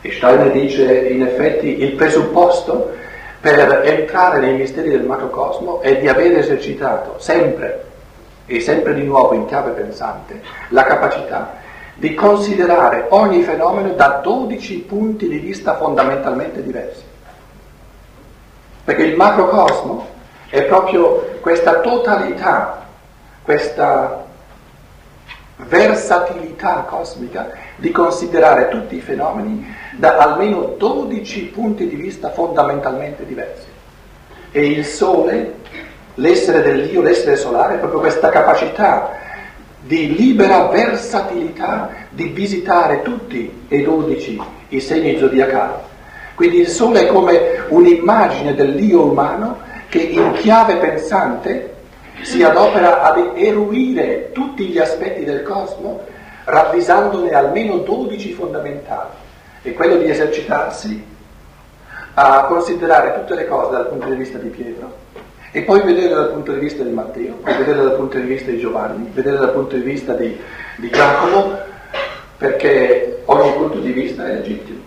E 0.00 0.12
Steiner 0.12 0.50
dice 0.50 1.08
in 1.08 1.20
effetti 1.20 1.82
il 1.82 1.92
presupposto 1.92 2.94
per 3.38 3.82
entrare 3.84 4.40
nei 4.40 4.54
misteri 4.54 4.88
del 4.88 5.02
macrocosmo 5.02 5.82
è 5.82 5.98
di 5.98 6.08
aver 6.08 6.38
esercitato 6.38 7.16
sempre 7.18 7.84
e 8.46 8.60
sempre 8.60 8.94
di 8.94 9.02
nuovo 9.02 9.34
in 9.34 9.44
chiave 9.44 9.72
pensante 9.72 10.40
la 10.70 10.84
capacità 10.84 11.56
di 11.94 12.14
considerare 12.14 13.08
ogni 13.10 13.42
fenomeno 13.42 13.92
da 13.92 14.20
12 14.22 14.78
punti 14.88 15.28
di 15.28 15.36
vista 15.36 15.76
fondamentalmente 15.76 16.62
diversi. 16.62 17.02
Perché 18.84 19.02
il 19.02 19.16
macrocosmo 19.16 20.06
è 20.48 20.62
proprio 20.62 21.36
questa 21.42 21.80
totalità, 21.80 22.86
questa 23.42 24.24
versatilità 25.66 26.86
cosmica 26.88 27.50
di 27.76 27.90
considerare 27.90 28.68
tutti 28.68 28.96
i 28.96 29.00
fenomeni 29.00 29.74
da 29.96 30.16
almeno 30.16 30.74
12 30.78 31.46
punti 31.46 31.88
di 31.88 31.96
vista 31.96 32.30
fondamentalmente 32.30 33.24
diversi. 33.26 33.66
E 34.50 34.66
il 34.66 34.84
Sole, 34.84 35.54
l'essere 36.14 36.62
dell'Io, 36.62 37.02
l'essere 37.02 37.36
solare, 37.36 37.74
è 37.74 37.78
proprio 37.78 38.00
questa 38.00 38.28
capacità 38.28 39.10
di 39.80 40.14
libera 40.14 40.66
versatilità 40.66 41.90
di 42.10 42.28
visitare 42.28 43.02
tutti 43.02 43.64
e 43.68 43.82
12 43.82 44.40
i 44.68 44.80
segni 44.80 45.18
zodiacali. 45.18 45.74
Quindi 46.34 46.58
il 46.58 46.68
Sole 46.68 47.02
è 47.02 47.06
come 47.06 47.64
un'immagine 47.68 48.54
dell'Io 48.54 49.04
umano 49.04 49.58
che 49.88 49.98
in 49.98 50.32
chiave 50.34 50.76
pensante 50.76 51.74
si 52.22 52.42
adopera 52.42 53.02
ad 53.02 53.32
eruire 53.36 54.30
tutti 54.32 54.66
gli 54.66 54.78
aspetti 54.78 55.24
del 55.24 55.42
cosmo, 55.42 56.00
ravvisandone 56.44 57.30
almeno 57.30 57.78
12 57.78 58.32
fondamentali, 58.32 59.10
e 59.62 59.72
quello 59.72 59.96
di 59.96 60.08
esercitarsi 60.08 61.16
a 62.14 62.44
considerare 62.44 63.14
tutte 63.20 63.34
le 63.34 63.46
cose 63.46 63.72
dal 63.72 63.88
punto 63.88 64.08
di 64.08 64.16
vista 64.16 64.38
di 64.38 64.48
Pietro, 64.48 65.06
e 65.50 65.62
poi 65.62 65.80
vedere 65.82 66.14
dal 66.14 66.30
punto 66.30 66.52
di 66.52 66.58
vista 66.58 66.82
di 66.82 66.90
Matteo, 66.90 67.34
poi 67.34 67.56
vedere 67.56 67.82
dal 67.82 67.94
punto 67.94 68.18
di 68.18 68.26
vista 68.26 68.50
di 68.50 68.58
Giovanni, 68.58 69.10
vedere 69.12 69.38
dal 69.38 69.52
punto 69.52 69.76
di 69.76 69.82
vista 69.82 70.12
di, 70.14 70.38
di 70.76 70.90
Giacomo, 70.90 71.56
perché 72.36 73.22
ogni 73.24 73.52
punto 73.52 73.78
di 73.78 73.92
vista 73.92 74.26
è 74.26 74.34
legittimo, 74.34 74.80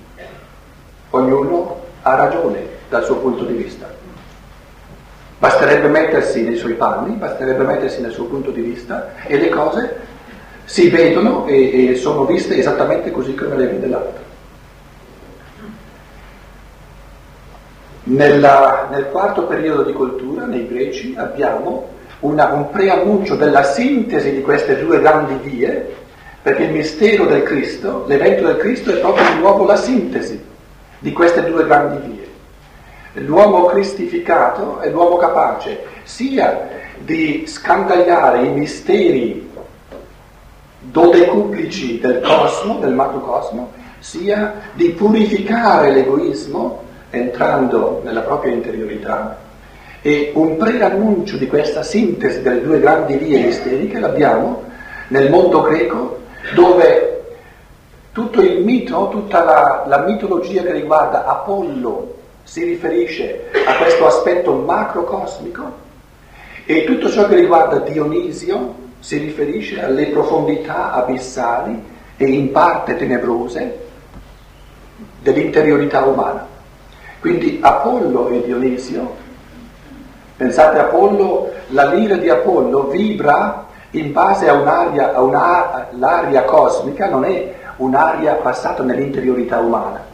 ognuno 1.11 1.79
ha 2.03 2.15
ragione 2.15 2.65
dal 2.89 3.03
suo 3.03 3.17
punto 3.17 3.43
di 3.43 3.53
vista. 3.53 4.00
Basterebbe 5.41 5.87
mettersi 5.87 6.43
nei 6.43 6.55
suoi 6.55 6.73
panni, 6.73 7.15
basterebbe 7.15 7.63
mettersi 7.63 7.99
nel 7.99 8.11
suo 8.11 8.25
punto 8.25 8.51
di 8.51 8.61
vista 8.61 9.13
e 9.25 9.39
le 9.39 9.49
cose 9.49 9.95
si 10.65 10.87
vedono 10.87 11.47
e, 11.47 11.93
e 11.93 11.95
sono 11.95 12.25
viste 12.25 12.55
esattamente 12.55 13.09
così 13.09 13.33
come 13.33 13.57
le 13.57 13.65
vede 13.65 13.87
l'altro. 13.87 14.23
Nella, 18.03 18.87
nel 18.91 19.05
quarto 19.05 19.47
periodo 19.47 19.81
di 19.81 19.93
cultura, 19.93 20.45
nei 20.45 20.67
greci, 20.67 21.15
abbiamo 21.17 21.87
una, 22.19 22.49
un 22.49 22.69
preannuncio 22.69 23.35
della 23.35 23.63
sintesi 23.63 24.31
di 24.31 24.41
queste 24.43 24.79
due 24.79 25.01
grandi 25.01 25.39
vie, 25.41 25.95
perché 26.39 26.65
il 26.65 26.71
mistero 26.71 27.25
del 27.25 27.41
Cristo, 27.41 28.05
l'evento 28.05 28.45
del 28.45 28.57
Cristo 28.57 28.91
è 28.91 28.99
proprio 28.99 29.27
di 29.27 29.39
nuovo 29.39 29.65
la 29.65 29.75
sintesi 29.75 30.39
di 30.99 31.11
queste 31.11 31.43
due 31.49 31.65
grandi 31.65 32.07
vie. 32.07 32.20
L'uomo 33.13 33.65
cristificato 33.65 34.79
è 34.79 34.89
l'uomo 34.89 35.17
capace 35.17 35.83
sia 36.03 36.69
di 36.99 37.43
scandagliare 37.45 38.45
i 38.45 38.49
misteri 38.51 39.49
dodecuplici 40.79 41.99
del 41.99 42.21
cosmo, 42.21 42.79
del 42.79 42.93
macrocosmo, 42.93 43.71
sia 43.99 44.53
di 44.73 44.89
purificare 44.91 45.91
l'egoismo 45.91 46.83
entrando 47.09 48.01
nella 48.03 48.21
propria 48.21 48.53
interiorità. 48.53 49.37
E 50.01 50.31
un 50.33 50.57
preannuncio 50.57 51.37
di 51.37 51.47
questa 51.47 51.83
sintesi 51.83 52.41
delle 52.41 52.61
due 52.61 52.79
grandi 52.79 53.17
vie 53.17 53.43
misteriche 53.45 53.99
l'abbiamo 53.99 54.63
nel 55.09 55.29
mondo 55.29 55.61
greco 55.61 56.19
dove 56.55 57.11
tutto 58.11 58.41
il 58.41 58.63
mito, 58.63 59.09
tutta 59.09 59.43
la, 59.43 59.83
la 59.85 59.99
mitologia 59.99 60.63
che 60.63 60.71
riguarda 60.71 61.25
Apollo, 61.25 62.15
si 62.43 62.63
riferisce 62.63 63.49
a 63.65 63.75
questo 63.75 64.07
aspetto 64.07 64.53
macrocosmico 64.53 65.89
e 66.65 66.83
tutto 66.83 67.09
ciò 67.09 67.27
che 67.27 67.35
riguarda 67.35 67.79
Dionisio 67.79 68.75
si 68.99 69.17
riferisce 69.17 69.83
alle 69.83 70.07
profondità 70.07 70.91
abissali 70.91 71.83
e 72.17 72.25
in 72.25 72.51
parte 72.51 72.95
tenebrose 72.95 73.79
dell'interiorità 75.21 76.03
umana. 76.05 76.47
Quindi 77.19 77.59
Apollo 77.61 78.29
e 78.29 78.43
Dionisio, 78.43 79.15
pensate 80.37 80.79
Apollo, 80.79 81.51
la 81.69 81.93
lira 81.93 82.15
di 82.15 82.29
Apollo 82.29 82.89
vibra 82.89 83.67
in 83.91 84.11
base 84.11 84.47
a 84.47 84.53
un'aria, 84.53 85.13
a 85.13 85.21
un'aria 85.21 86.43
cosmica, 86.43 87.09
non 87.09 87.25
è 87.25 87.53
un'aria 87.77 88.35
passata 88.35 88.83
nell'interiorità 88.83 89.59
umana. 89.59 90.10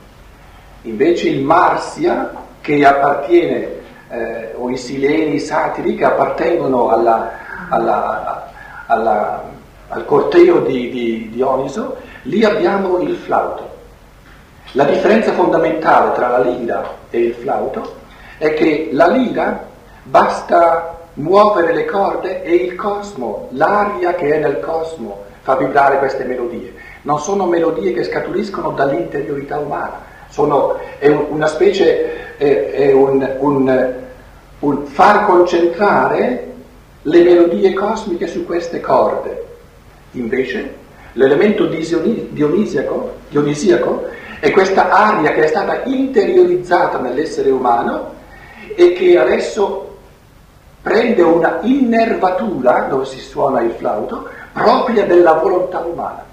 Invece 0.88 1.28
il 1.28 1.42
Marsia, 1.42 2.32
che 2.62 2.86
appartiene, 2.86 3.68
eh, 4.10 4.54
o 4.56 4.70
i 4.70 4.78
Sileni, 4.78 5.36
i 5.36 5.40
Satiri, 5.40 5.96
che 5.96 6.06
appartengono 6.06 6.88
alla, 6.90 7.32
alla, 7.68 8.50
alla, 8.86 9.44
al 9.90 10.06
corteo 10.06 10.60
di, 10.62 10.90
di 10.90 11.30
Dioniso, 11.34 11.98
lì 12.24 12.46
abbiamo 12.46 13.00
il 13.00 13.16
flauto. 13.16 13.76
La 14.72 14.86
differenza 14.86 15.34
fondamentale 15.34 16.14
tra 16.14 16.30
la 16.30 16.40
lira 16.40 16.90
e 17.10 17.20
il 17.20 17.34
flauto 17.34 17.96
è 18.38 18.54
che 18.54 18.90
la 18.94 19.08
lira 19.08 19.66
basta 20.04 21.00
muovere 21.16 21.74
le 21.74 21.84
corde 21.84 22.44
e 22.44 22.54
il 22.54 22.76
cosmo, 22.76 23.50
l'aria 23.52 24.14
che 24.16 24.36
è 24.36 24.40
nel 24.40 24.62
cosmo, 24.62 25.24
fa 25.42 25.58
vibrare 25.58 25.98
queste 25.98 26.24
melodie. 26.24 26.74
Non 27.02 27.20
sono 27.20 27.46
melodie 27.46 27.92
che 27.92 28.06
scaturiscono 28.06 28.72
dall'interiorità 28.72 29.60
umana, 29.60 30.16
sono, 30.30 30.80
è 31.00 31.08
una 31.08 31.48
specie, 31.48 32.38
è, 32.38 32.72
è 32.72 32.94
un, 32.94 33.36
un, 33.40 33.94
un 34.60 34.86
far 34.86 35.26
concentrare 35.26 36.54
le 37.02 37.24
melodie 37.24 37.74
cosmiche 37.74 38.28
su 38.28 38.46
queste 38.46 38.80
corde. 38.80 39.46
Invece 40.12 40.76
l'elemento 41.14 41.66
dionisiaco, 41.66 43.16
dionisiaco 43.30 44.08
è 44.40 44.52
questa 44.52 44.90
aria 44.90 45.32
che 45.32 45.46
è 45.46 45.48
stata 45.48 45.84
interiorizzata 45.84 47.00
nell'essere 47.00 47.50
umano 47.50 48.14
e 48.76 48.94
che 48.94 49.18
adesso 49.18 49.98
prende 50.82 51.22
una 51.22 51.60
innervatura, 51.62 52.88
dove 52.90 53.06
si 53.06 53.20
suona 53.20 53.62
il 53.62 53.72
flauto, 53.72 54.30
propria 54.54 55.06
della 55.06 55.34
volontà 55.34 55.80
umana. 55.80 56.26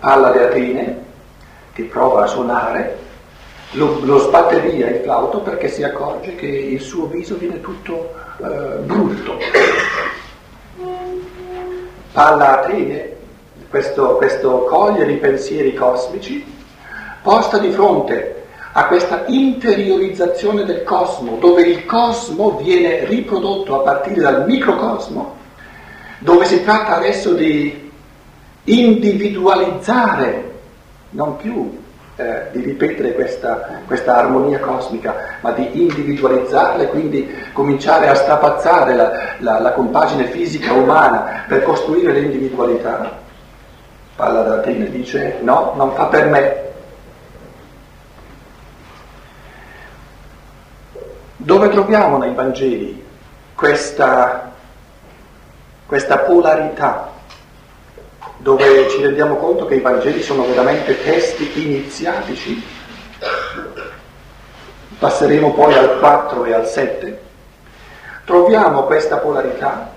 Alla 0.00 0.30
di 0.30 0.38
Atene, 0.38 1.04
che 1.72 1.84
prova 1.84 2.24
a 2.24 2.26
suonare, 2.26 2.98
lo, 3.72 3.98
lo, 4.02 4.18
sbatte 4.18 4.60
via 4.60 4.88
il 4.88 5.00
flauto 5.02 5.40
perché 5.40 5.68
si 5.68 5.82
accorge 5.82 6.34
che 6.36 6.46
il 6.46 6.80
suo 6.80 7.06
viso 7.06 7.36
viene 7.36 7.60
tutto 7.60 8.14
eh, 8.38 8.78
brutto. 8.78 9.38
Palla 12.12 12.60
Atene, 12.60 13.16
questo, 13.68 14.16
questo 14.16 14.64
cogliere 14.64 15.12
i 15.12 15.18
pensieri 15.18 15.74
cosmici, 15.74 16.44
posta 17.22 17.58
di 17.58 17.70
fronte 17.70 18.46
a 18.72 18.86
questa 18.86 19.24
interiorizzazione 19.26 20.64
del 20.64 20.84
cosmo, 20.84 21.36
dove 21.38 21.62
il 21.62 21.84
cosmo 21.84 22.56
viene 22.56 23.04
riprodotto 23.04 23.80
a 23.80 23.82
partire 23.82 24.20
dal 24.20 24.46
microcosmo, 24.46 25.36
dove 26.20 26.44
si 26.44 26.62
tratta 26.62 26.96
adesso 26.96 27.32
di 27.32 27.87
individualizzare, 28.68 30.50
non 31.10 31.36
più 31.36 31.78
eh, 32.16 32.48
di 32.52 32.60
ripetere 32.60 33.14
questa, 33.14 33.80
questa, 33.86 34.16
armonia 34.16 34.58
cosmica, 34.58 35.14
ma 35.40 35.52
di 35.52 35.82
individualizzarla 35.82 36.82
e 36.82 36.88
quindi 36.88 37.32
cominciare 37.52 38.08
a 38.08 38.14
strapazzare 38.14 38.94
la, 38.94 39.12
la, 39.38 39.60
la 39.60 39.72
compagine 39.72 40.24
fisica 40.24 40.72
umana 40.72 41.44
per 41.46 41.62
costruire 41.62 42.12
l'individualità. 42.12 43.26
Palla 44.16 44.42
d'Atene 44.42 44.90
dice 44.90 45.38
no, 45.42 45.74
non 45.76 45.92
fa 45.94 46.06
per 46.06 46.26
me. 46.26 46.66
Dove 51.36 51.68
troviamo 51.68 52.18
nei 52.18 52.34
Vangeli 52.34 53.04
questa, 53.54 54.50
questa 55.86 56.18
polarità? 56.18 57.17
Dove 58.38 58.88
ci 58.88 59.02
rendiamo 59.02 59.36
conto 59.36 59.66
che 59.66 59.74
i 59.74 59.80
Vangeli 59.80 60.22
sono 60.22 60.46
veramente 60.46 61.02
testi 61.02 61.50
iniziatici. 61.66 62.62
Passeremo 64.98 65.52
poi 65.52 65.74
al 65.74 65.98
4 65.98 66.44
e 66.44 66.52
al 66.52 66.66
7. 66.66 67.20
Troviamo 68.24 68.84
questa 68.84 69.16
polarità, 69.18 69.94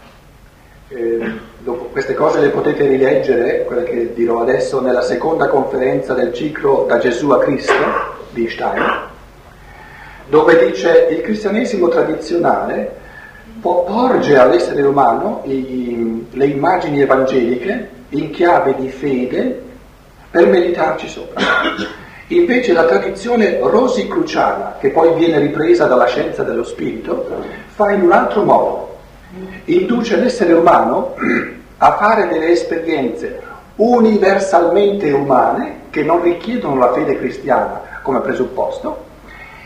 eh, 0.88 1.31
dopo, 1.60 1.86
queste 1.86 2.13
cose 2.13 2.39
le 2.39 2.50
potete 2.50 2.88
rileggere, 2.88 3.63
quelle 3.65 3.83
che 3.83 4.13
dirò 4.13 4.41
adesso, 4.41 4.81
nella 4.81 5.01
seconda 5.01 5.48
conferenza 5.48 6.13
del 6.13 6.33
ciclo 6.33 6.86
Da 6.88 6.98
Gesù 6.98 7.29
a 7.31 7.39
Cristo 7.39 7.74
di 8.31 8.50
Stein, 8.50 9.09
dove 10.29 10.66
dice 10.66 11.07
il 11.11 11.22
cristianesimo 11.22 11.89
tradizionale 11.89 13.00
porge 13.59 14.37
all'essere 14.37 14.81
umano 14.81 15.42
i, 15.46 16.25
le 16.31 16.46
immagini 16.46 17.01
evangeliche 17.01 18.00
in 18.11 18.31
chiave 18.31 18.75
di 18.75 18.89
fede 18.89 19.61
per 20.29 20.47
meditarci 20.47 21.07
sopra. 21.07 21.41
Invece 22.27 22.71
la 22.71 22.85
tradizione 22.85 23.59
rosicruciana, 23.61 24.77
che 24.79 24.89
poi 24.89 25.13
viene 25.15 25.39
ripresa 25.39 25.85
dalla 25.85 26.05
scienza 26.05 26.43
dello 26.43 26.63
spirito, 26.63 27.27
fa 27.67 27.91
in 27.91 28.01
un 28.01 28.11
altro 28.11 28.43
modo. 28.43 28.97
Induce 29.65 30.15
l'essere 30.17 30.53
umano 30.53 31.15
a 31.77 31.97
fare 31.97 32.27
delle 32.27 32.50
esperienze 32.51 33.41
universalmente 33.75 35.11
umane 35.11 35.79
che 35.89 36.03
non 36.03 36.21
richiedono 36.21 36.77
la 36.77 36.93
fede 36.93 37.17
cristiana 37.17 38.00
come 38.01 38.19
presupposto 38.21 39.09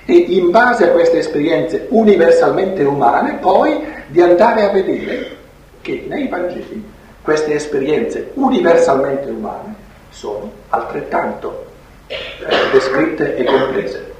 e 0.05 0.13
in 0.13 0.51
base 0.51 0.86
a 0.86 0.91
queste 0.91 1.17
esperienze 1.17 1.88
universalmente 1.89 2.84
umane 2.84 3.38
poi 3.41 3.84
di 4.08 4.21
andare 4.21 4.63
a 4.63 4.71
vedere 4.71 5.36
che 5.81 6.05
nei 6.08 6.27
Vangeli 6.27 6.93
queste 7.26 7.56
esperienze 7.56 8.30
universalmente 8.36 9.32
umane 9.32 9.74
sono 10.10 10.52
altrettanto 10.70 11.66
eh, 12.06 12.18
descritte 12.72 13.36
e 13.36 13.44
comprese. 13.44 14.14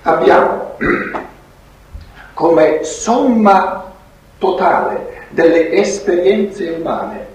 Abbiamo 0.00 0.76
come 2.32 2.84
somma 2.84 3.92
totale 4.38 5.26
delle 5.28 5.72
esperienze 5.72 6.70
umane 6.70 7.26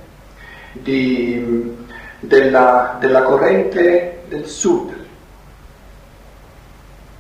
di, 0.72 1.76
della, 2.20 2.98
della 3.00 3.22
corrente 3.22 4.24
del 4.28 4.48
sud, 4.48 4.96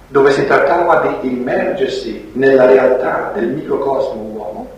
dove 0.08 0.32
si 0.32 0.48
trattava 0.48 1.16
di 1.22 1.28
immergersi 1.28 2.32
nella 2.34 2.66
realtà 2.66 3.32
del 3.36 3.50
microcosmo 3.50 4.22
uomo, 4.22 4.77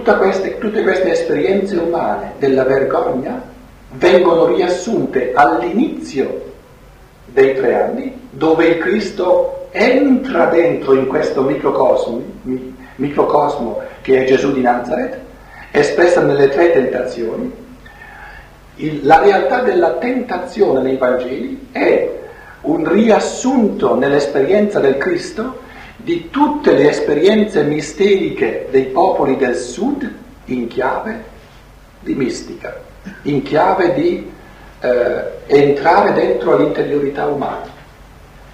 queste, 0.00 0.58
tutte 0.58 0.82
queste 0.82 1.12
esperienze 1.12 1.76
umane 1.76 2.34
della 2.38 2.64
vergogna 2.64 3.42
vengono 3.92 4.46
riassunte 4.46 5.32
all'inizio 5.34 6.50
dei 7.26 7.54
tre 7.54 7.82
anni, 7.82 8.28
dove 8.30 8.66
il 8.66 8.78
Cristo 8.78 9.68
entra 9.70 10.46
dentro 10.46 10.94
in 10.94 11.06
questo 11.06 11.42
microcosmo, 11.42 12.22
microcosmo 12.96 13.80
che 14.02 14.22
è 14.22 14.24
Gesù 14.26 14.52
di 14.52 14.60
Nazareth, 14.60 15.18
espressa 15.70 16.20
nelle 16.20 16.48
tre 16.48 16.72
tentazioni. 16.72 17.60
Il, 18.76 19.00
la 19.04 19.20
realtà 19.20 19.62
della 19.62 19.92
tentazione 19.92 20.82
nei 20.82 20.96
Vangeli 20.96 21.68
è 21.72 22.10
un 22.62 22.88
riassunto 22.90 23.96
nell'esperienza 23.96 24.78
del 24.78 24.98
Cristo 24.98 25.61
di 26.02 26.30
tutte 26.30 26.72
le 26.72 26.90
esperienze 26.90 27.62
misteriche 27.62 28.66
dei 28.70 28.86
popoli 28.86 29.36
del 29.36 29.56
sud 29.56 30.10
in 30.46 30.66
chiave 30.66 31.24
di 32.00 32.14
mistica, 32.14 32.80
in 33.22 33.42
chiave 33.42 33.94
di 33.94 34.32
eh, 34.80 35.24
entrare 35.46 36.12
dentro 36.12 36.54
all'interiorità 36.54 37.26
umana. 37.26 37.70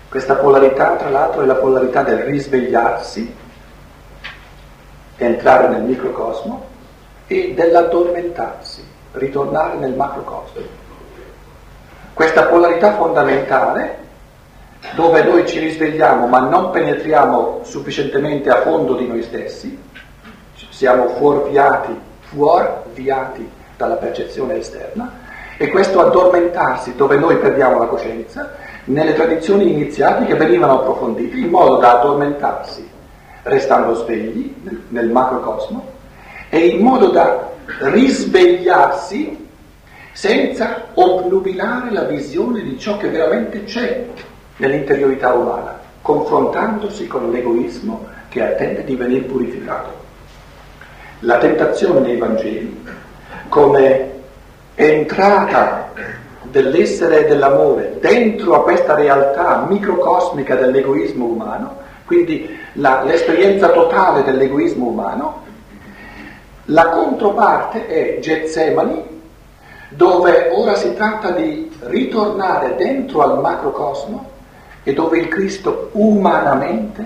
Questa 0.08 0.34
polarità, 0.36 0.96
tra 0.96 1.08
l'altro, 1.08 1.42
è 1.42 1.46
la 1.46 1.54
polarità 1.54 2.02
del 2.02 2.18
risvegliarsi, 2.18 3.34
entrare 5.16 5.68
nel 5.68 5.82
microcosmo, 5.82 6.66
e 7.26 7.52
dell'addormentarsi, 7.54 8.82
ritornare 9.12 9.76
nel 9.76 9.92
macrocosmo. 9.92 10.62
Questa 12.12 12.44
polarità 12.46 12.96
fondamentale 12.96 14.06
dove 14.94 15.22
noi 15.22 15.46
ci 15.46 15.58
risvegliamo 15.58 16.26
ma 16.26 16.40
non 16.40 16.70
penetriamo 16.70 17.60
sufficientemente 17.62 18.48
a 18.50 18.62
fondo 18.62 18.94
di 18.94 19.06
noi 19.06 19.22
stessi, 19.22 19.78
siamo 20.70 21.08
fuorviati, 21.08 21.96
fuorviati 22.20 23.48
dalla 23.76 23.96
percezione 23.96 24.58
esterna, 24.58 25.26
e 25.56 25.68
questo 25.70 26.00
addormentarsi 26.00 26.94
dove 26.94 27.16
noi 27.16 27.36
perdiamo 27.38 27.78
la 27.78 27.86
coscienza, 27.86 28.54
nelle 28.84 29.14
tradizioni 29.14 29.70
iniziatiche 29.72 30.34
venivano 30.34 30.80
approfondite 30.80 31.36
in 31.36 31.48
modo 31.48 31.78
da 31.78 31.98
addormentarsi, 31.98 32.88
restando 33.42 33.94
svegli 33.94 34.54
nel 34.88 35.08
macrocosmo, 35.08 35.96
e 36.48 36.58
in 36.66 36.82
modo 36.82 37.08
da 37.08 37.50
risvegliarsi 37.80 39.46
senza 40.12 40.86
obnubilare 40.94 41.90
la 41.90 42.04
visione 42.04 42.62
di 42.62 42.78
ciò 42.78 42.96
che 42.96 43.08
veramente 43.08 43.64
c'è 43.64 44.06
nell'interiorità 44.58 45.32
umana, 45.32 45.78
confrontandosi 46.02 47.06
con 47.06 47.30
l'egoismo 47.30 48.06
che 48.28 48.42
attende 48.42 48.84
di 48.84 48.94
venire 48.94 49.24
purificato. 49.24 50.06
La 51.20 51.38
tentazione 51.38 52.00
nei 52.00 52.16
Vangeli, 52.16 52.84
come 53.48 54.10
entrata 54.74 55.90
dell'essere 56.42 57.24
e 57.24 57.28
dell'amore 57.28 57.96
dentro 58.00 58.54
a 58.54 58.62
questa 58.62 58.94
realtà 58.94 59.66
microcosmica 59.68 60.54
dell'egoismo 60.54 61.24
umano, 61.24 61.76
quindi 62.04 62.56
la, 62.74 63.02
l'esperienza 63.02 63.70
totale 63.70 64.22
dell'egoismo 64.22 64.86
umano, 64.86 65.46
La 66.70 66.90
controparte 66.90 67.86
è 67.86 68.18
Getsemani, 68.20 69.02
dove 69.88 70.50
ora 70.52 70.74
si 70.74 70.94
tratta 70.94 71.30
di 71.30 71.70
ritornare 71.80 72.74
dentro 72.76 73.22
al 73.22 73.40
macrocosmo 73.40 74.36
e 74.88 74.94
dove 74.94 75.18
il 75.18 75.28
Cristo 75.28 75.90
umanamente 75.92 77.04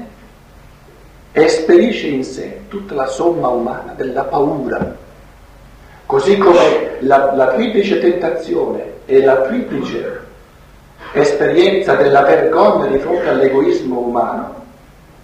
esperisce 1.33 2.07
in 2.07 2.23
sé 2.23 2.61
tutta 2.68 2.95
la 2.95 3.07
somma 3.07 3.49
umana 3.49 3.92
della 3.97 4.23
paura, 4.23 4.95
così 6.07 6.38
come 6.38 6.99
la, 7.01 7.35
la 7.35 7.49
triplice 7.49 7.99
tentazione 7.99 8.85
e 9.05 9.25
la 9.25 9.40
triplice 9.40 10.21
esperienza 11.12 11.97
della 11.97 12.23
vergogna 12.23 12.87
di 12.87 12.99
fronte 12.99 13.29
all'egoismo 13.29 13.99
umano, 13.99 14.64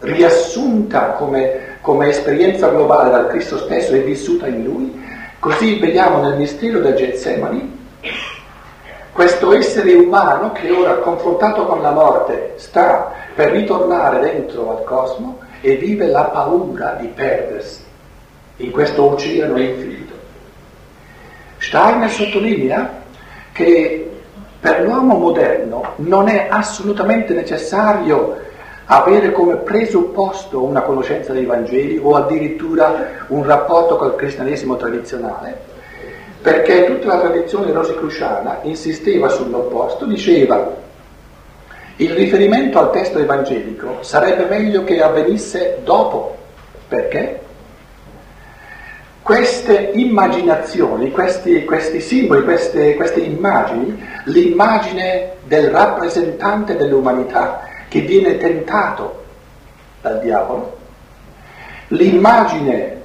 riassunta 0.00 1.10
come, 1.10 1.76
come 1.80 2.08
esperienza 2.08 2.70
globale 2.70 3.10
dal 3.10 3.28
Cristo 3.28 3.56
stesso 3.58 3.92
e 3.92 4.00
vissuta 4.00 4.48
in 4.48 4.64
Lui, 4.64 5.00
così 5.38 5.78
vediamo 5.78 6.20
nel 6.22 6.36
mistero 6.36 6.80
del 6.80 6.96
Getsemani 6.96 7.77
questo 9.18 9.52
essere 9.52 9.94
umano 9.94 10.52
che 10.52 10.70
ora 10.70 10.98
confrontato 10.98 11.66
con 11.66 11.82
la 11.82 11.90
morte 11.90 12.52
sta 12.54 13.10
per 13.34 13.50
ritornare 13.50 14.20
dentro 14.20 14.70
al 14.70 14.84
cosmo 14.84 15.40
e 15.60 15.74
vive 15.74 16.06
la 16.06 16.22
paura 16.26 16.96
di 17.00 17.08
perdersi 17.08 17.82
in 18.58 18.70
questo 18.70 19.10
oceano 19.10 19.58
infinito. 19.58 20.14
Steiner 21.56 22.08
sottolinea 22.08 23.02
che 23.50 24.08
per 24.60 24.82
l'uomo 24.82 25.16
moderno 25.16 25.94
non 25.96 26.28
è 26.28 26.46
assolutamente 26.48 27.34
necessario 27.34 28.36
avere 28.84 29.32
come 29.32 29.56
presupposto 29.56 30.62
una 30.62 30.82
conoscenza 30.82 31.32
dei 31.32 31.44
Vangeli 31.44 31.98
o 32.00 32.14
addirittura 32.14 33.24
un 33.26 33.44
rapporto 33.44 33.96
col 33.96 34.14
cristianesimo 34.14 34.76
tradizionale, 34.76 35.67
perché 36.40 36.86
tutta 36.86 37.08
la 37.08 37.20
tradizione 37.20 37.72
rosicruciana 37.72 38.60
insisteva 38.62 39.28
sull'opposto, 39.28 40.04
diceva 40.04 40.76
il 41.96 42.12
riferimento 42.12 42.78
al 42.78 42.92
testo 42.92 43.18
evangelico 43.18 44.02
sarebbe 44.02 44.44
meglio 44.44 44.84
che 44.84 45.02
avvenisse 45.02 45.80
dopo. 45.82 46.36
Perché? 46.86 47.40
Queste 49.20 49.90
immaginazioni, 49.94 51.10
questi, 51.10 51.64
questi 51.64 52.00
simboli, 52.00 52.44
queste, 52.44 52.94
queste 52.94 53.20
immagini, 53.20 54.00
l'immagine 54.26 55.32
del 55.44 55.70
rappresentante 55.70 56.76
dell'umanità 56.76 57.62
che 57.88 58.00
viene 58.00 58.36
tentato 58.38 59.24
dal 60.00 60.20
diavolo, 60.20 60.78
l'immagine 61.88 63.00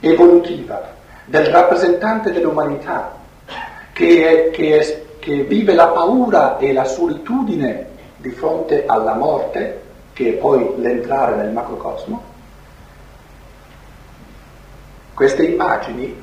evolutiva 0.00 0.98
del 1.30 1.46
rappresentante 1.46 2.32
dell'umanità 2.32 3.14
che, 3.92 4.50
che, 4.52 5.06
che 5.20 5.42
vive 5.44 5.74
la 5.74 5.86
paura 5.86 6.58
e 6.58 6.72
la 6.72 6.84
solitudine 6.84 7.86
di 8.16 8.30
fronte 8.30 8.84
alla 8.84 9.14
morte, 9.14 9.80
che 10.12 10.30
è 10.30 10.32
poi 10.32 10.74
l'entrare 10.78 11.36
nel 11.36 11.52
macrocosmo, 11.52 12.20
queste 15.14 15.44
immagini 15.44 16.20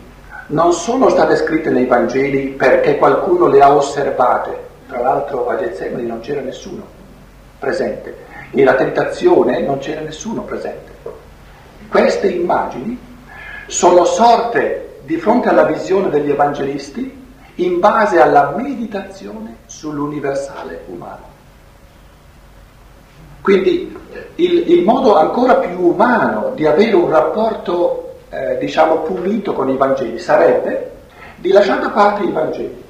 non 0.48 0.74
sono 0.74 1.08
state 1.08 1.38
scritte 1.38 1.70
nei 1.70 1.86
Vangeli 1.86 2.50
perché 2.50 2.98
qualcuno 2.98 3.48
le 3.48 3.62
ha 3.62 3.74
osservate, 3.74 4.58
tra 4.90 5.00
l'altro 5.00 5.48
a 5.48 5.56
Getsemani 5.56 6.06
non 6.06 6.20
c'era 6.20 6.42
nessuno 6.42 6.84
presente 7.58 8.26
e 8.52 8.62
la 8.62 8.76
tentazione 8.76 9.62
non 9.62 9.78
c'era 9.78 10.02
nessuno 10.02 10.42
presente. 10.42 10.92
Queste 11.88 12.28
immagini 12.28 13.00
sono 13.68 14.04
sorte 14.04 14.87
di 15.08 15.16
fronte 15.16 15.48
alla 15.48 15.64
visione 15.64 16.10
degli 16.10 16.30
evangelisti 16.30 17.26
in 17.56 17.80
base 17.80 18.20
alla 18.20 18.54
meditazione 18.58 19.60
sull'universale 19.66 20.84
umano. 20.88 21.36
Quindi 23.40 23.98
il, 24.36 24.70
il, 24.70 24.84
modo 24.84 25.16
ancora 25.16 25.56
più 25.56 25.80
umano 25.80 26.52
di 26.56 26.66
avere 26.66 26.94
un 26.94 27.10
rapporto, 27.10 28.16
eh, 28.30 28.58
diciamo, 28.58 28.98
pulito 28.98 29.54
con 29.54 29.70
i 29.70 29.78
Vangeli 29.78 30.20
sarebbe 30.20 30.92
di 31.38 31.52
lasciare 31.54 31.80
da 31.80 31.90
parte 31.92 32.24
i 32.24 32.32
Vangeli. 32.32 32.84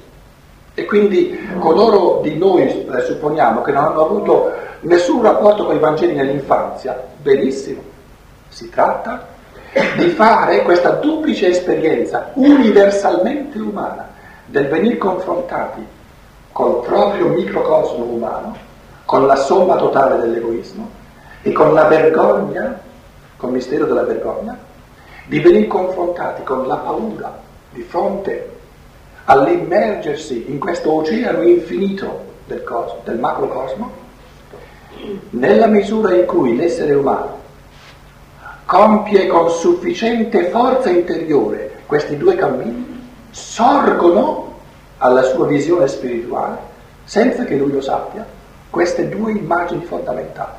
E 0.74 0.84
quindi 0.86 1.38
coloro 1.60 2.18
di 2.20 2.36
noi, 2.36 2.62
eh, 2.64 3.00
supponiamo, 3.02 3.62
che 3.62 3.70
non 3.70 3.84
hanno 3.84 4.04
avuto 4.04 4.52
nessun 4.80 5.22
rapporto 5.22 5.66
con 5.66 5.76
i 5.76 5.78
Vangeli 5.78 6.14
nell'infanzia, 6.14 7.00
benissimo, 7.22 7.80
si 8.48 8.68
tratta 8.68 9.36
di 9.96 10.08
fare 10.10 10.62
questa 10.62 10.90
duplice 10.92 11.48
esperienza 11.48 12.30
universalmente 12.34 13.58
umana 13.58 14.08
del 14.46 14.68
venire 14.68 14.96
confrontati 14.96 15.84
col 16.52 16.80
proprio 16.80 17.28
microcosmo 17.28 18.04
umano 18.04 18.56
con 19.04 19.26
la 19.26 19.36
somma 19.36 19.76
totale 19.76 20.18
dell'egoismo 20.20 20.88
e 21.42 21.52
con 21.52 21.72
la 21.72 21.84
vergogna, 21.84 22.80
con 23.36 23.50
il 23.50 23.56
mistero 23.56 23.84
della 23.84 24.02
vergogna, 24.02 24.56
di 25.26 25.38
venire 25.40 25.66
confrontati 25.66 26.42
con 26.42 26.66
la 26.66 26.76
paura 26.76 27.38
di 27.70 27.82
fronte 27.82 28.56
all'immergersi 29.24 30.50
in 30.50 30.58
questo 30.58 30.92
oceano 30.92 31.42
infinito 31.42 32.24
del, 32.46 32.64
cosmo, 32.64 33.00
del 33.04 33.18
macrocosmo, 33.18 33.90
nella 35.30 35.66
misura 35.66 36.14
in 36.14 36.24
cui 36.24 36.56
l'essere 36.56 36.94
umano 36.94 37.37
compie 38.68 39.28
con 39.28 39.48
sufficiente 39.48 40.50
forza 40.50 40.90
interiore 40.90 41.80
questi 41.86 42.18
due 42.18 42.36
cammini, 42.36 43.00
sorgono 43.30 44.56
alla 44.98 45.22
sua 45.22 45.46
visione 45.46 45.88
spirituale 45.88 46.58
senza 47.04 47.44
che 47.44 47.56
lui 47.56 47.72
lo 47.72 47.80
sappia 47.80 48.26
queste 48.68 49.08
due 49.08 49.32
immagini 49.32 49.86
fondamentali. 49.86 50.52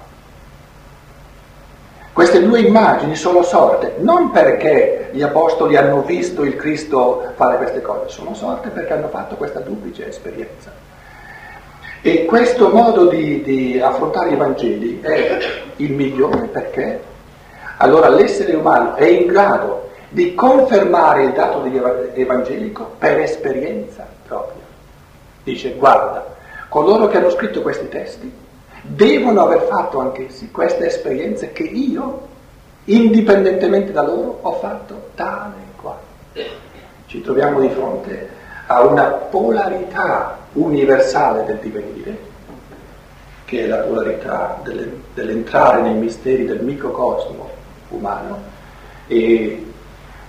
Queste 2.12 2.42
due 2.42 2.62
immagini 2.62 3.16
sono 3.16 3.44
sorte 3.44 3.98
non 4.00 4.32
perché 4.32 5.12
gli 5.14 5.22
apostoli 5.22 5.76
hanno 5.76 6.02
visto 6.02 6.44
il 6.44 6.56
Cristo 6.56 7.32
fare 7.36 7.58
queste 7.58 7.82
cose, 7.82 8.10
sono 8.10 8.34
sorte 8.34 8.70
perché 8.70 8.94
hanno 8.94 9.10
fatto 9.10 9.36
questa 9.36 9.60
duplice 9.60 10.08
esperienza. 10.08 10.72
E 12.02 12.26
questo 12.26 12.70
modo 12.70 13.06
di, 13.06 13.44
di 13.44 13.80
affrontare 13.80 14.32
i 14.32 14.36
Vangeli 14.36 15.00
è 15.00 15.38
il 15.76 15.94
migliore 15.94 16.48
perché 16.48 17.09
allora 17.82 18.10
l'essere 18.10 18.56
umano 18.56 18.96
è 18.96 19.06
in 19.06 19.28
grado 19.28 19.90
di 20.10 20.34
confermare 20.36 21.24
il 21.24 21.32
dato 21.32 21.64
evangelico 22.14 22.96
per 22.98 23.20
esperienza 23.20 24.06
propria. 24.28 24.64
Dice 25.44 25.76
guarda, 25.76 26.36
coloro 26.68 27.08
che 27.08 27.18
hanno 27.18 27.30
scritto 27.30 27.62
questi 27.62 27.88
testi 27.88 28.32
devono 28.82 29.44
aver 29.44 29.62
fatto 29.62 30.00
anch'essi 30.00 30.52
queste 30.52 30.88
esperienze 30.88 31.52
che 31.54 31.64
io, 31.64 32.28
indipendentemente 32.86 33.92
da 33.92 34.02
loro, 34.02 34.40
ho 34.42 34.54
fatto 34.54 35.12
tale 35.16 35.54
e 35.56 35.80
quale. 35.80 36.48
Ci 37.06 37.22
troviamo 37.22 37.62
di 37.62 37.70
fronte 37.70 38.30
a 38.68 38.82
una 38.82 39.06
polarità 39.06 40.38
universale 40.54 41.46
del 41.46 41.58
divenire, 41.58 42.18
che 43.46 43.64
è 43.64 43.68
la 43.68 43.78
polarità 43.78 44.60
delle, 44.64 44.92
dell'entrare 45.14 45.82
nei 45.82 45.94
misteri 45.94 46.46
del 46.46 46.62
microcosmo 46.62 47.58
umano 47.90 48.42
e 49.08 49.66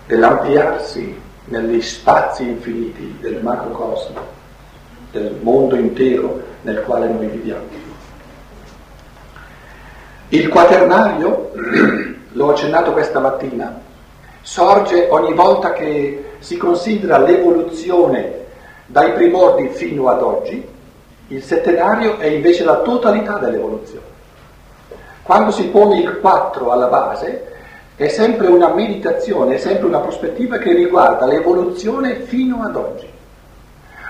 dell'ampliarsi 0.06 1.18
negli 1.44 1.80
spazi 1.80 2.44
infiniti 2.44 3.18
del 3.20 3.42
macrocosmo 3.42 4.38
del 5.10 5.38
mondo 5.40 5.74
intero 5.74 6.40
nel 6.62 6.82
quale 6.82 7.08
noi 7.08 7.26
viviamo. 7.26 7.88
Il 10.28 10.48
quaternario, 10.48 11.50
l'ho 12.32 12.50
accennato 12.50 12.92
questa 12.92 13.18
mattina, 13.18 13.80
sorge 14.42 15.08
ogni 15.10 15.34
volta 15.34 15.72
che 15.72 16.34
si 16.38 16.56
considera 16.56 17.18
l'evoluzione 17.18 18.38
dai 18.86 19.12
primordi 19.12 19.68
fino 19.68 20.08
ad 20.08 20.22
oggi, 20.22 20.66
il 21.28 21.42
settenario 21.42 22.18
è 22.18 22.26
invece 22.26 22.64
la 22.64 22.80
totalità 22.80 23.38
dell'evoluzione. 23.38 24.06
Quando 25.22 25.50
si 25.50 25.68
pone 25.68 26.00
il 26.00 26.18
4 26.18 26.70
alla 26.70 26.86
base, 26.86 27.49
è 28.00 28.08
sempre 28.08 28.46
una 28.46 28.72
meditazione, 28.72 29.56
è 29.56 29.58
sempre 29.58 29.84
una 29.84 29.98
prospettiva 29.98 30.56
che 30.56 30.72
riguarda 30.72 31.26
l'evoluzione 31.26 32.20
fino 32.20 32.62
ad 32.62 32.74
oggi. 32.74 33.06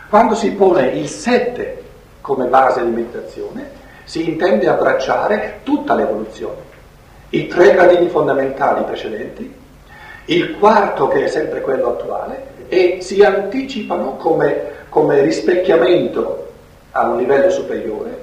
Quando 0.09 0.37
si 0.37 0.53
pone 0.53 0.91
il 0.91 1.09
7 1.09 1.83
come 2.21 2.47
base 2.47 2.85
di 2.85 2.91
meditazione, 2.91 3.69
si 4.05 4.29
intende 4.29 4.69
abbracciare 4.69 5.63
tutta 5.65 5.97
l'evoluzione, 5.97 6.59
i 7.31 7.49
tre 7.49 7.73
gradini 7.73 8.09
fondamentali 8.09 8.85
precedenti, 8.85 9.53
il 10.27 10.57
quarto 10.57 11.09
che 11.09 11.25
è 11.25 11.27
sempre 11.27 11.61
quello 11.61 11.89
attuale, 11.89 12.47
e 12.69 12.99
si 13.01 13.25
anticipano 13.25 14.15
come, 14.15 14.87
come 14.89 15.21
rispecchiamento 15.23 16.47
a 16.93 17.09
un 17.09 17.17
livello 17.17 17.51
superiore 17.51 18.23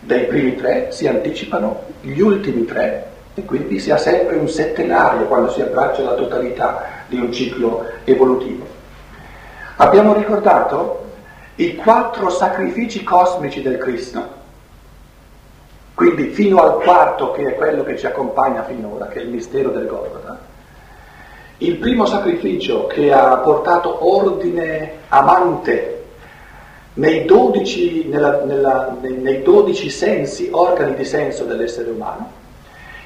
dei 0.00 0.24
primi 0.24 0.56
tre, 0.56 0.88
si 0.90 1.06
anticipano 1.06 1.82
gli 2.00 2.18
ultimi 2.18 2.64
tre, 2.64 3.12
e 3.34 3.44
quindi 3.44 3.80
si 3.80 3.90
ha 3.90 3.96
sempre 3.96 4.36
un 4.36 4.48
settenario 4.48 5.26
quando 5.26 5.50
si 5.50 5.60
abbraccia 5.60 6.02
la 6.02 6.14
totalità 6.14 6.84
di 7.08 7.16
un 7.16 7.32
ciclo 7.32 7.84
evolutivo. 8.04 8.64
Abbiamo 9.76 10.14
ricordato 10.14 11.02
i 11.56 11.74
quattro 11.74 12.30
sacrifici 12.30 13.02
cosmici 13.02 13.60
del 13.60 13.78
Cristo, 13.78 14.42
quindi 15.94 16.28
fino 16.28 16.62
al 16.62 16.80
quarto 16.80 17.32
che 17.32 17.46
è 17.46 17.54
quello 17.56 17.82
che 17.84 17.96
ci 17.98 18.06
accompagna 18.06 18.62
finora, 18.64 19.06
che 19.08 19.20
è 19.20 19.22
il 19.22 19.30
mistero 19.30 19.70
del 19.70 19.86
Golgotha. 19.86 20.38
Il 21.58 21.76
primo 21.76 22.04
sacrificio 22.06 22.86
che 22.86 23.12
ha 23.12 23.36
portato 23.38 24.08
ordine 24.08 24.92
amante 25.08 26.04
nei 26.94 27.24
dodici 27.24 28.10
sensi, 29.90 30.48
organi 30.52 30.94
di 30.94 31.04
senso 31.04 31.44
dell'essere 31.44 31.90
umano. 31.90 32.42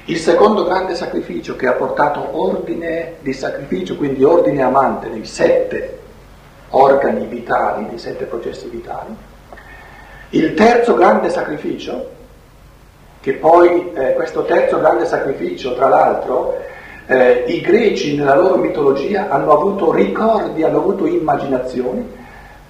Il 0.05 0.17
secondo 0.17 0.63
grande 0.63 0.95
sacrificio 0.95 1.55
che 1.55 1.67
ha 1.67 1.73
portato 1.73 2.29
ordine 2.39 3.15
di 3.21 3.33
sacrificio, 3.33 3.95
quindi 3.95 4.23
ordine 4.23 4.63
amante 4.63 5.07
nei 5.07 5.25
sette 5.25 5.99
organi 6.69 7.25
vitali, 7.25 7.85
nei 7.85 7.97
sette 7.97 8.25
processi 8.25 8.67
vitali. 8.67 9.15
Il 10.29 10.53
terzo 10.53 10.95
grande 10.95 11.29
sacrificio, 11.29 12.17
che 13.19 13.33
poi 13.33 13.91
eh, 13.93 14.13
questo 14.13 14.43
terzo 14.45 14.79
grande 14.79 15.05
sacrificio, 15.05 15.75
tra 15.75 15.87
l'altro, 15.87 16.57
eh, 17.07 17.45
i 17.47 17.61
greci 17.61 18.15
nella 18.15 18.35
loro 18.35 18.57
mitologia 18.57 19.29
hanno 19.29 19.51
avuto 19.51 19.91
ricordi, 19.91 20.63
hanno 20.63 20.77
avuto 20.77 21.07
immaginazioni, 21.07 22.07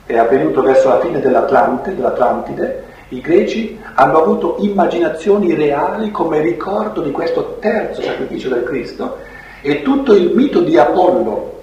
è 0.06 0.18
avvenuto 0.18 0.62
verso 0.62 0.88
la 0.88 1.00
fine 1.02 1.20
dell'Atlante, 1.20 1.94
dell'Atlantide, 1.94 2.86
i 3.10 3.22
greci 3.22 3.80
hanno 3.96 4.22
avuto 4.22 4.58
immaginazioni 4.60 5.54
reali 5.56 6.12
come 6.12 6.42
ricordo 6.42 7.02
di 7.02 7.12
questo 7.12 7.58
terzo 7.60 8.02
sacrificio 8.02 8.50
del 8.50 8.64
Cristo 8.64 9.18
e 9.62 9.82
tutto 9.82 10.14
il 10.14 10.32
mito 10.36 10.62
di 10.62 10.78
Apollo, 10.78 11.58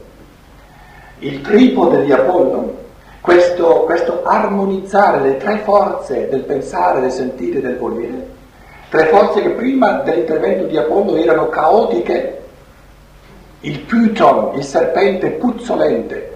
il 1.20 1.40
tripode 1.42 2.04
di 2.04 2.12
Apollo, 2.12 2.84
questo, 3.20 3.84
questo 3.84 4.22
armonizzare 4.24 5.20
le 5.20 5.36
tre 5.36 5.58
forze 5.58 6.28
del 6.28 6.42
pensare, 6.42 7.00
del 7.00 7.12
sentire 7.12 7.58
e 7.58 7.62
del 7.62 7.78
volere, 7.78 8.28
tre 8.88 9.06
forze 9.06 9.40
che 9.40 9.50
prima 9.50 10.00
dell'intervento 10.00 10.64
di 10.64 10.76
Apollo 10.76 11.16
erano 11.16 11.48
caotiche, 11.48 12.42
il 13.60 13.80
Python, 13.80 14.56
il 14.56 14.64
serpente 14.64 15.30
puzzolente, 15.30 16.34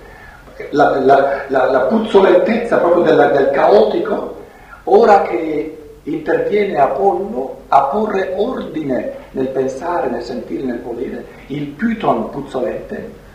la, 0.70 0.98
la, 1.00 1.44
la, 1.48 1.70
la 1.70 1.80
puzzolentezza 1.80 2.78
proprio 2.78 3.02
della, 3.02 3.26
del 3.28 3.50
caotico, 3.50 4.38
ora 4.84 5.22
che 5.22 5.76
interviene 6.04 6.78
Apollo 6.78 7.62
a 7.68 7.82
porre 7.84 8.32
ordine 8.36 9.14
nel 9.32 9.48
pensare, 9.48 10.08
nel 10.08 10.22
sentire, 10.22 10.62
nel 10.62 10.80
volere, 10.80 11.24
il 11.48 11.66
Python 11.66 12.30
puzzolente, 12.30 13.28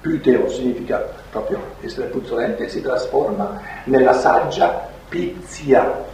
Pytheo 0.00 0.48
significa 0.48 1.06
proprio 1.30 1.60
essere 1.80 2.06
puzzolente, 2.06 2.68
si 2.68 2.80
trasforma 2.80 3.60
nella 3.84 4.12
saggia 4.14 4.88
Pizia. 5.08 6.06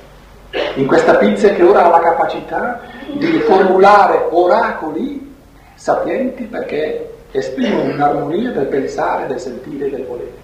In 0.74 0.86
questa 0.86 1.16
Pizia 1.16 1.52
che 1.52 1.62
ora 1.62 1.84
ha 1.84 1.90
la 1.90 2.00
capacità 2.00 2.80
di 3.12 3.38
formulare 3.40 4.28
oracoli 4.30 5.34
sapienti 5.74 6.44
perché 6.44 7.12
esprimono 7.30 7.92
un'armonia 7.92 8.52
del 8.52 8.66
pensare, 8.66 9.26
del 9.26 9.40
sentire 9.40 9.86
e 9.86 9.90
del 9.90 10.06
volere. 10.06 10.42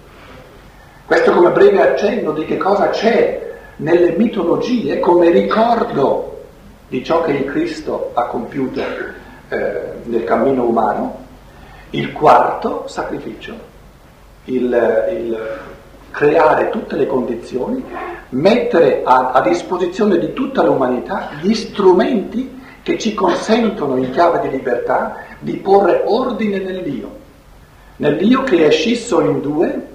Questo 1.05 1.31
come 1.31 1.51
breve 1.51 1.81
accenno 1.81 2.31
di 2.31 2.45
che 2.45 2.57
cosa 2.57 2.89
c'è 2.89 3.50
nelle 3.77 4.15
mitologie 4.17 4.99
come 4.99 5.29
ricordo 5.29 6.43
di 6.87 7.03
ciò 7.03 7.21
che 7.21 7.31
il 7.31 7.45
Cristo 7.45 8.11
ha 8.13 8.25
compiuto 8.25 8.81
eh, 9.49 9.81
nel 10.03 10.23
cammino 10.23 10.63
umano. 10.63 11.19
Il 11.91 12.11
quarto 12.11 12.83
sacrificio, 12.87 13.53
il, 14.45 15.07
il 15.11 15.59
creare 16.11 16.69
tutte 16.69 16.95
le 16.95 17.07
condizioni, 17.07 17.83
mettere 18.29 19.01
a, 19.03 19.31
a 19.31 19.41
disposizione 19.41 20.19
di 20.19 20.33
tutta 20.33 20.63
l'umanità 20.63 21.29
gli 21.41 21.53
strumenti 21.53 22.59
che 22.83 22.97
ci 22.97 23.13
consentono 23.13 23.95
in 23.97 24.11
chiave 24.11 24.39
di 24.41 24.49
libertà 24.49 25.17
di 25.39 25.57
porre 25.57 26.03
ordine 26.05 26.59
nell'io, 26.59 27.09
nell'io 27.97 28.43
che 28.43 28.67
è 28.67 28.71
scisso 28.71 29.21
in 29.21 29.41
due 29.41 29.87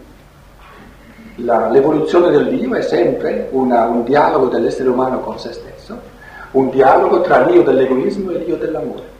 la, 1.37 1.68
l'evoluzione 1.68 2.31
dell'io 2.31 2.75
è 2.75 2.83
sempre 2.83 3.49
una, 3.51 3.85
un 3.87 4.05
dialogo 4.05 4.46
dell'essere 4.49 4.88
umano 4.88 5.20
con 5.20 5.38
se 5.38 5.53
stesso, 5.53 5.99
un 6.53 6.70
dialogo 6.70 7.20
tra 7.20 7.40
l'io 7.40 7.62
dell'egoismo 7.62 8.31
e 8.31 8.38
l'io 8.38 8.57
dell'amore. 8.57 9.14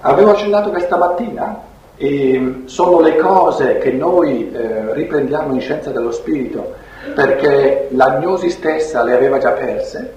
Avevo 0.00 0.30
accennato 0.30 0.70
questa 0.70 0.96
mattina 0.96 1.60
e 1.96 2.62
sono 2.66 3.00
le 3.00 3.16
cose 3.16 3.78
che 3.78 3.90
noi 3.90 4.50
eh, 4.52 4.94
riprendiamo 4.94 5.52
in 5.52 5.60
scienza 5.60 5.90
dello 5.90 6.12
spirito 6.12 6.74
perché 7.14 7.88
l'agnosi 7.90 8.50
stessa 8.50 9.02
le 9.02 9.14
aveva 9.14 9.38
già 9.38 9.50
perse 9.50 10.14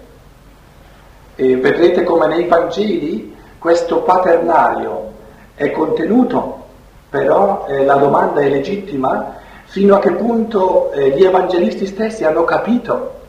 e 1.36 1.58
vedrete 1.58 2.04
come 2.04 2.28
nei 2.28 2.46
Vangeli 2.46 3.36
questo 3.58 4.02
paternario 4.02 5.12
è 5.56 5.72
contenuto, 5.72 6.66
però 7.10 7.66
eh, 7.68 7.84
la 7.86 7.96
domanda 7.96 8.42
è 8.42 8.50
legittima 8.50 9.40
fino 9.72 9.96
a 9.96 10.00
che 10.00 10.12
punto 10.12 10.92
eh, 10.92 11.12
gli 11.12 11.24
evangelisti 11.24 11.86
stessi 11.86 12.26
hanno 12.26 12.44
capito, 12.44 13.20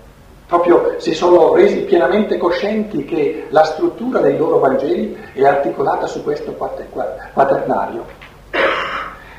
proprio 0.48 0.96
si 0.98 1.14
sono 1.14 1.55
resi 1.55 1.83
pienamente 1.83 2.37
coscienti 2.37 3.05
che 3.05 3.46
la 3.50 3.62
struttura 3.62 4.18
dei 4.18 4.37
loro 4.37 4.59
Vangeli 4.59 5.16
è 5.35 5.44
articolata 5.44 6.09
su 6.09 6.24
questo 6.24 6.52
quaternario. 6.52 8.05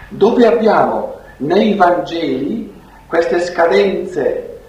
Dove 0.08 0.48
abbiamo 0.48 1.16
nei 1.38 1.76
Vangeli 1.76 2.74
queste 3.06 3.42
scadenze 3.42 4.60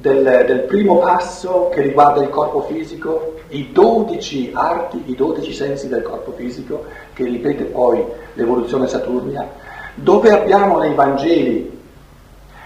del, 0.00 0.44
del, 0.46 0.60
primo 0.60 1.00
passo 1.00 1.68
che 1.68 1.82
riguarda 1.82 2.22
il 2.22 2.30
corpo 2.30 2.62
fisico, 2.62 3.34
i 3.48 3.72
dodici 3.72 4.50
arti, 4.54 5.02
i 5.04 5.14
dodici 5.14 5.52
sensi 5.52 5.88
del 5.88 6.02
corpo 6.02 6.32
fisico, 6.32 6.86
che 7.12 7.24
ripete 7.24 7.64
poi 7.64 8.02
l'evoluzione 8.32 8.88
saturnia, 8.88 9.46
dove 9.94 10.30
abbiamo 10.30 10.78
nei 10.78 10.94
Vangeli 10.94 11.82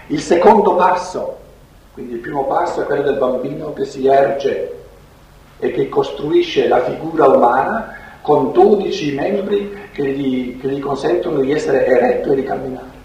il 0.07 0.19
secondo 0.19 0.75
passo, 0.75 1.37
quindi 1.93 2.13
il 2.13 2.19
primo 2.19 2.45
passo 2.45 2.81
è 2.81 2.85
quello 2.85 3.03
del 3.03 3.17
bambino 3.17 3.73
che 3.73 3.85
si 3.85 4.07
erge 4.07 4.77
e 5.59 5.71
che 5.71 5.89
costruisce 5.89 6.67
la 6.67 6.81
figura 6.81 7.27
umana 7.27 7.95
con 8.21 8.51
12 8.51 9.13
membri 9.13 9.89
che 9.91 10.05
gli, 10.05 10.59
che 10.59 10.67
gli 10.69 10.79
consentono 10.79 11.39
di 11.39 11.51
essere 11.51 11.85
eretto 11.85 12.31
e 12.31 12.35
di 12.35 12.43
camminare. 12.43 12.97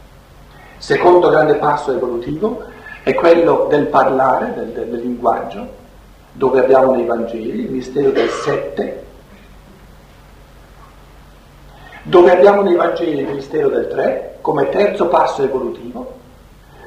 Secondo 0.79 1.29
grande 1.29 1.57
passo 1.57 1.93
evolutivo 1.93 2.63
è 3.03 3.13
quello 3.15 3.67
del 3.69 3.87
parlare, 3.87 4.55
del, 4.55 4.89
del 4.89 5.01
linguaggio, 5.01 5.83
dove 6.33 6.61
abbiamo 6.61 6.95
nei 6.95 7.05
Vangeli 7.05 7.61
il 7.65 7.71
mistero 7.71 8.11
del 8.11 8.29
sette, 8.29 9.04
dove 12.05 12.31
abbiamo 12.31 12.63
nei 12.63 12.77
Vangeli 12.77 13.21
il 13.21 13.29
mistero 13.29 13.69
del 13.69 13.89
tre 13.89 14.37
come 14.43 14.69
terzo 14.69 15.07
passo 15.07 15.43
evolutivo, 15.43 16.13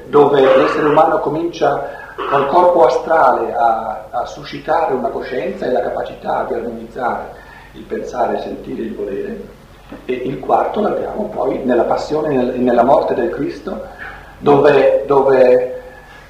dove 0.05 0.39
l'essere 0.41 0.87
umano 0.87 1.19
comincia 1.19 2.05
col 2.29 2.47
corpo 2.47 2.85
astrale 2.85 3.53
a, 3.53 4.05
a, 4.11 4.25
suscitare 4.25 4.93
una 4.93 5.09
coscienza 5.09 5.65
e 5.65 5.71
la 5.71 5.81
capacità 5.81 6.45
di 6.47 6.53
armonizzare 6.53 7.45
il 7.73 7.81
pensare, 7.83 8.35
il 8.35 8.41
sentire, 8.41 8.81
il 8.83 8.95
volere. 8.95 9.55
E 10.05 10.13
il 10.13 10.39
quarto 10.39 10.81
l'abbiamo 10.81 11.29
poi 11.29 11.63
nella 11.63 11.83
passione 11.83 12.53
e 12.53 12.57
nella 12.57 12.83
morte 12.83 13.15
del 13.15 13.29
Cristo, 13.31 13.85
dove, 14.37 15.03
dove 15.07 15.81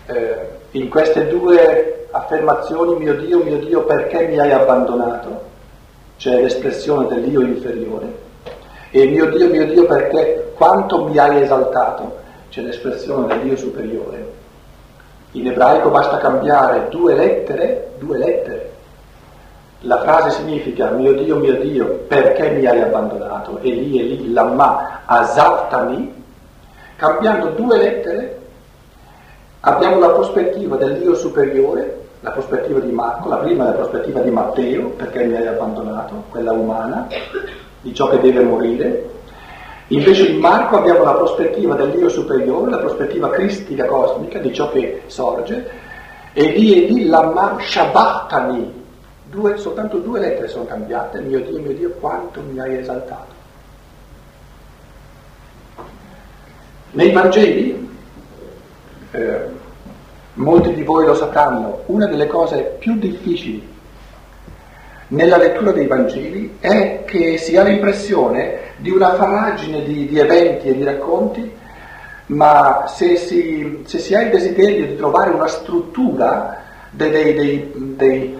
eh, 0.06 0.50
in 0.72 0.88
queste 0.90 1.28
due 1.28 2.08
affermazioni, 2.12 2.96
mio 2.96 3.16
Dio, 3.16 3.44
mio 3.44 3.58
Dio, 3.58 3.84
perché 3.84 4.28
mi 4.28 4.40
hai 4.40 4.52
abbandonato? 4.52 5.42
C'è 6.18 6.40
l'espressione 6.42 7.08
dell'io 7.08 7.42
inferiore. 7.42 8.27
E 8.98 9.06
mio 9.06 9.30
Dio, 9.30 9.48
mio 9.48 9.68
Dio, 9.68 9.86
perché 9.86 10.54
quanto 10.56 11.04
mi 11.04 11.20
hai 11.20 11.44
esaltato? 11.44 12.18
c'è 12.50 12.62
l'espressione 12.62 13.28
del 13.28 13.42
Dio 13.42 13.56
superiore. 13.56 14.34
In 15.34 15.46
ebraico 15.46 15.92
basta 15.92 16.18
cambiare 16.18 16.88
due 16.90 17.14
lettere, 17.14 17.92
due 18.00 18.18
lettere. 18.18 18.72
La 19.82 20.02
frase 20.02 20.32
significa 20.32 20.90
mio 20.90 21.14
Dio, 21.14 21.36
mio 21.36 21.60
Dio, 21.60 22.06
perché 22.08 22.50
mi 22.50 22.66
hai 22.66 22.82
abbandonato? 22.82 23.60
E 23.62 23.70
lì 23.70 24.00
e 24.00 24.04
lì, 24.04 24.34
lamma, 24.34 25.02
asaltami. 25.06 26.24
Cambiando 26.96 27.50
due 27.50 27.78
lettere 27.78 28.40
abbiamo 29.60 30.00
la 30.00 30.10
prospettiva 30.10 30.76
del 30.76 30.98
Dio 30.98 31.14
superiore, 31.14 32.06
la 32.22 32.32
prospettiva 32.32 32.80
di 32.80 32.92
Marco, 32.92 33.30
la 33.30 33.38
prima 33.38 33.66
è 33.66 33.68
la 33.68 33.74
prospettiva 33.74 34.22
di 34.22 34.32
Matteo, 34.32 34.90
perché 34.90 35.24
mi 35.24 35.36
hai 35.36 35.46
abbandonato, 35.46 36.24
quella 36.32 36.54
umana, 36.54 37.08
di 37.88 37.94
ciò 37.94 38.10
che 38.10 38.20
deve 38.20 38.44
morire. 38.44 39.10
Invece 39.88 40.28
in 40.28 40.40
Marco 40.40 40.78
abbiamo 40.78 41.04
la 41.04 41.14
prospettiva 41.14 41.76
dell'io 41.76 42.10
superiore, 42.10 42.70
la 42.70 42.80
prospettiva 42.80 43.30
cristica 43.30 43.86
cosmica 43.86 44.40
di 44.40 44.54
ciò 44.54 44.70
che 44.70 45.04
sorge, 45.08 45.70
e 46.34 46.52
lì 46.52 46.84
e 46.84 46.88
lì 46.88 47.06
l'amar 47.06 47.64
shabbatani, 47.64 48.84
due, 49.30 49.58
soltanto 49.58 50.00
due 50.00 50.20
lettere 50.20 50.50
sono 50.50 50.66
cambiate, 50.66 51.22
mio 51.22 51.40
Dio, 51.40 51.60
mio 51.60 51.74
Dio, 51.74 51.92
quanto 51.92 52.42
mi 52.42 52.60
hai 52.60 52.78
esaltato. 52.78 53.36
Nei 56.92 57.12
Vangeli, 57.12 57.90
eh, 59.12 59.42
molti 60.34 60.74
di 60.74 60.84
voi 60.84 61.06
lo 61.06 61.14
sapranno, 61.14 61.84
una 61.86 62.08
delle 62.08 62.28
cose 62.28 62.76
più 62.80 62.98
difficili 62.98 63.76
nella 65.10 65.38
lettura 65.38 65.72
dei 65.72 65.88
Vangeli 65.88 66.58
è 66.60 67.04
che 67.06 67.38
si 67.38 67.56
ha 67.56 67.64
l'impressione 67.64 68.74
di 68.78 68.90
una 68.90 69.14
faragine 69.14 69.84
di, 69.84 70.08
di 70.08 70.20
eventi 70.20 70.68
e 70.68 70.76
di 70.76 70.84
racconti, 70.84 71.52
ma 72.28 72.86
se 72.88 73.16
si, 73.16 73.84
se 73.86 74.00
si, 74.00 74.14
ha 74.14 74.22
il 74.22 74.30
desiderio 74.32 74.86
di 74.86 74.98
trovare 74.98 75.32
una 75.32 75.48
struttura 75.48 76.62
dei, 76.90 77.12
dei, 77.12 77.72
dei, 77.76 78.38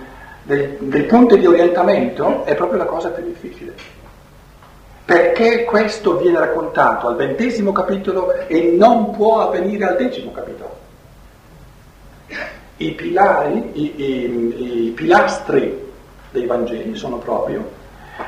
dei 0.80 1.04
punti 1.04 1.38
di 1.38 1.46
orientamento 1.46 2.44
è 2.44 2.56
proprio 2.56 2.80
la 2.80 2.86
cosa 2.86 3.10
più 3.10 3.24
difficile 3.24 3.96
perché 5.08 5.64
questo 5.64 6.18
viene 6.18 6.38
raccontato 6.38 7.08
al 7.08 7.16
ventesimo 7.16 7.72
capitolo 7.72 8.46
e 8.48 8.76
non 8.78 9.12
può 9.12 9.40
avvenire 9.40 9.86
al 9.86 9.96
decimo 9.96 10.32
capitolo. 10.32 10.76
I 12.76 12.92
pilari, 12.92 13.72
i, 13.72 13.94
i, 13.96 14.88
i 14.88 14.90
pilastri 14.90 15.87
dei 16.38 16.46
Vangeli 16.46 16.96
sono 16.96 17.18
proprio 17.18 17.86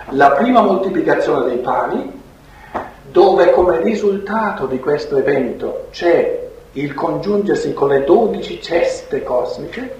la 0.10 0.32
prima 0.32 0.62
moltiplicazione 0.62 1.45
dei 1.45 1.58
pani, 1.58 2.12
dove 3.12 3.52
come 3.52 3.82
risultato 3.82 4.65
di 4.65 4.80
questo 4.80 5.17
evento 5.17 5.88
c'è 5.91 6.48
il 6.74 6.93
congiungersi 6.93 7.74
con 7.74 7.89
le 7.89 8.04
dodici 8.04 8.62
ceste 8.62 9.24
cosmiche, 9.24 9.98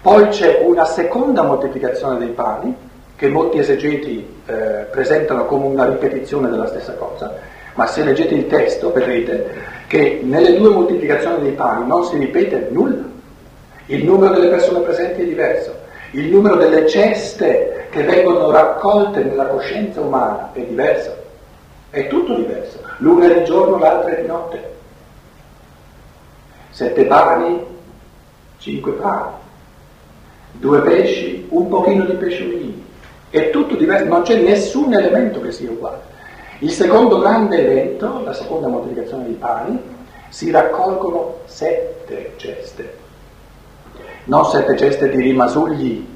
poi 0.00 0.28
c'è 0.28 0.62
una 0.62 0.84
seconda 0.84 1.42
moltiplicazione 1.42 2.18
dei 2.18 2.28
pani, 2.28 2.74
che 3.16 3.28
molti 3.28 3.58
esegeti 3.58 4.26
eh, 4.46 4.86
presentano 4.90 5.46
come 5.46 5.66
una 5.66 5.86
ripetizione 5.86 6.48
della 6.48 6.66
stessa 6.66 6.94
cosa, 6.94 7.34
ma 7.74 7.86
se 7.86 8.04
leggete 8.04 8.34
il 8.34 8.46
testo 8.46 8.92
vedrete 8.92 9.74
che 9.86 10.20
nelle 10.22 10.56
due 10.56 10.70
moltiplicazioni 10.70 11.42
dei 11.42 11.52
pani 11.52 11.86
non 11.86 12.04
si 12.04 12.16
ripete 12.18 12.68
nulla. 12.70 13.04
Il 13.86 14.04
numero 14.04 14.34
delle 14.34 14.48
persone 14.48 14.80
presenti 14.80 15.22
è 15.22 15.24
diverso, 15.24 15.74
il 16.16 16.30
numero 16.30 16.56
delle 16.56 16.88
ceste 16.88 17.88
che 17.90 18.02
vengono 18.02 18.50
raccolte 18.50 19.22
nella 19.22 19.46
coscienza 19.46 20.00
umana 20.00 20.50
è 20.54 20.60
diverso, 20.60 21.14
è 21.90 22.06
tutto 22.06 22.34
diverso. 22.34 22.80
L'una 22.98 23.26
è 23.26 23.38
di 23.38 23.44
giorno, 23.44 23.78
l'altra 23.78 24.16
è 24.16 24.22
di 24.22 24.26
notte. 24.26 24.74
Sette 26.70 27.04
pani, 27.04 27.62
cinque 28.58 28.92
pani, 28.92 29.32
due 30.52 30.80
pesci, 30.80 31.46
un 31.50 31.68
pochino 31.68 32.04
di 32.06 32.14
pesciolini 32.14 32.84
è 33.28 33.50
tutto 33.50 33.74
diverso, 33.74 34.06
non 34.06 34.22
c'è 34.22 34.40
nessun 34.40 34.94
elemento 34.94 35.40
che 35.42 35.52
sia 35.52 35.70
uguale. 35.70 36.00
Il 36.60 36.70
secondo 36.70 37.18
grande 37.18 37.58
evento, 37.58 38.22
la 38.24 38.32
seconda 38.32 38.68
moltiplicazione 38.68 39.24
dei 39.24 39.34
pani, 39.34 39.78
si 40.30 40.50
raccolgono 40.50 41.40
sette 41.44 42.32
ceste. 42.36 43.04
Non 44.26 44.44
sette 44.44 44.76
ceste 44.76 45.08
di 45.08 45.20
rimasugli, 45.20 46.06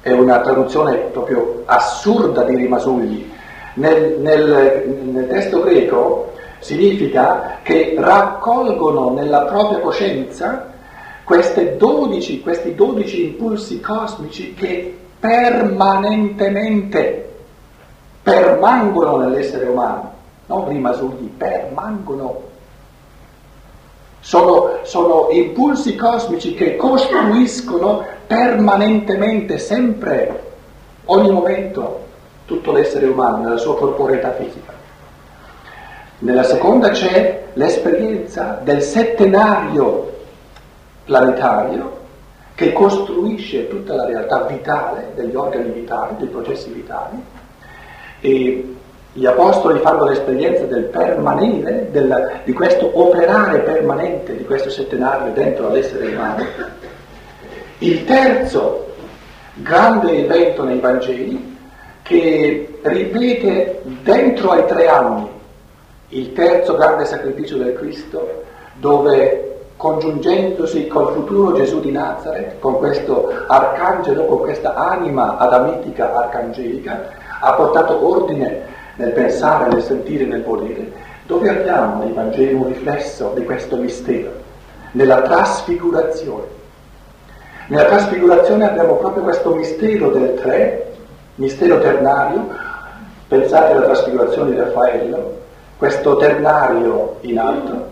è 0.00 0.10
una 0.10 0.40
traduzione 0.40 0.94
proprio 1.12 1.62
assurda 1.66 2.42
di 2.44 2.56
rimasugli. 2.56 3.30
Nel, 3.74 4.18
nel, 4.18 4.88
nel 5.04 5.28
testo 5.28 5.62
greco 5.62 6.32
significa 6.58 7.58
che 7.62 7.94
raccolgono 7.98 9.10
nella 9.10 9.42
propria 9.42 9.80
coscienza 9.80 10.72
12, 11.76 12.40
questi 12.40 12.74
dodici 12.74 13.24
impulsi 13.24 13.80
cosmici 13.80 14.54
che 14.54 14.96
permanentemente 15.20 17.28
permangono 18.22 19.18
nell'essere 19.18 19.66
umano, 19.66 20.12
non 20.46 20.68
rimasugli, 20.68 21.26
permangono. 21.36 22.47
Sono, 24.28 24.80
sono 24.82 25.28
impulsi 25.30 25.96
cosmici 25.96 26.52
che 26.52 26.76
costruiscono 26.76 28.04
permanentemente, 28.26 29.56
sempre, 29.56 30.42
ogni 31.06 31.30
momento, 31.30 32.04
tutto 32.44 32.72
l'essere 32.72 33.06
umano 33.06 33.38
nella 33.38 33.56
sua 33.56 33.78
corporeità 33.78 34.32
fisica. 34.32 34.74
Nella 36.18 36.42
seconda 36.42 36.90
c'è 36.90 37.44
l'esperienza 37.54 38.60
del 38.62 38.82
settenario 38.82 40.12
planetario 41.06 41.96
che 42.54 42.74
costruisce 42.74 43.66
tutta 43.68 43.94
la 43.94 44.04
realtà 44.04 44.42
vitale 44.42 45.12
degli 45.14 45.36
organi 45.36 45.70
vitali, 45.70 46.16
dei 46.18 46.28
processi 46.28 46.70
vitali, 46.70 47.16
e 48.20 48.76
gli 49.18 49.26
apostoli 49.26 49.80
fanno 49.80 50.04
l'esperienza 50.04 50.62
del 50.64 50.84
permanere, 50.84 51.88
del, 51.90 52.40
di 52.44 52.52
questo 52.52 52.88
operare 52.94 53.58
permanente 53.58 54.36
di 54.36 54.44
questo 54.44 54.70
settenario 54.70 55.32
dentro 55.32 55.66
all'essere 55.66 56.14
umano. 56.14 56.44
Il 57.78 58.04
terzo 58.04 58.86
grande 59.54 60.24
evento 60.24 60.62
nei 60.62 60.78
Vangeli 60.78 61.56
che 62.02 62.78
ripete 62.82 63.80
dentro 64.02 64.52
ai 64.52 64.64
tre 64.66 64.86
anni 64.86 65.28
il 66.10 66.32
terzo 66.32 66.76
grande 66.76 67.04
sacrificio 67.04 67.56
del 67.56 67.74
Cristo, 67.74 68.44
dove 68.76 69.62
congiungendosi 69.76 70.86
col 70.86 71.12
futuro 71.12 71.56
Gesù 71.56 71.80
di 71.80 71.90
Nazareth, 71.90 72.60
con 72.60 72.76
questo 72.76 73.32
arcangelo, 73.48 74.26
con 74.26 74.38
questa 74.38 74.74
anima 74.74 75.36
adamitica 75.38 76.14
arcangelica, 76.14 77.10
ha 77.40 77.52
portato 77.52 78.14
ordine 78.14 78.76
nel 78.98 79.12
pensare, 79.12 79.70
nel 79.70 79.82
sentire, 79.82 80.24
nel 80.24 80.42
volere, 80.42 80.92
dove 81.26 81.48
abbiamo 81.48 82.02
nei 82.02 82.12
Vangeli 82.12 82.52
un 82.52 82.66
riflesso 82.66 83.32
di 83.34 83.44
questo 83.44 83.76
mistero, 83.76 84.30
nella 84.92 85.22
trasfigurazione. 85.22 86.56
Nella 87.68 87.84
trasfigurazione 87.84 88.66
abbiamo 88.66 88.94
proprio 88.94 89.22
questo 89.22 89.54
mistero 89.54 90.10
del 90.10 90.34
tre, 90.34 90.94
mistero 91.36 91.78
ternario, 91.78 92.48
pensate 93.28 93.72
alla 93.72 93.84
trasfigurazione 93.84 94.50
di 94.50 94.56
Raffaello, 94.56 95.36
questo 95.76 96.16
ternario 96.16 97.18
in 97.20 97.38
alto, 97.38 97.90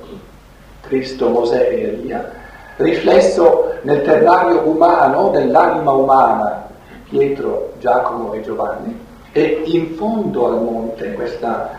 Cristo, 0.80 1.28
Mosè 1.28 1.68
e 1.70 1.82
Elia, 1.82 2.32
riflesso 2.76 3.74
nel 3.82 4.02
terrario 4.02 4.66
umano 4.66 5.28
dell'anima 5.28 5.92
umana, 5.92 6.66
Pietro, 7.08 7.74
Giacomo 7.78 8.32
e 8.32 8.40
Giovanni, 8.40 9.05
e 9.36 9.60
in 9.66 9.96
fondo 9.96 10.46
al 10.46 10.62
monte, 10.62 11.12
questa 11.12 11.70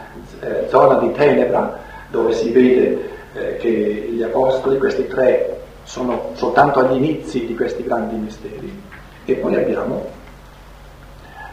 eh, 0.41 0.67
zona 0.69 0.99
di 0.99 1.11
tenebra, 1.11 1.79
dove 2.11 2.31
si 2.33 2.51
vede 2.51 3.09
eh, 3.33 3.57
che 3.57 4.09
gli 4.11 4.21
apostoli, 4.21 4.77
questi 4.77 5.07
tre, 5.07 5.61
sono 5.81 6.33
soltanto 6.33 6.77
agli 6.77 6.97
inizi 6.97 7.47
di 7.47 7.55
questi 7.55 7.81
grandi 7.81 8.15
misteri. 8.15 8.83
E 9.25 9.33
poi 9.37 9.55
abbiamo 9.55 10.05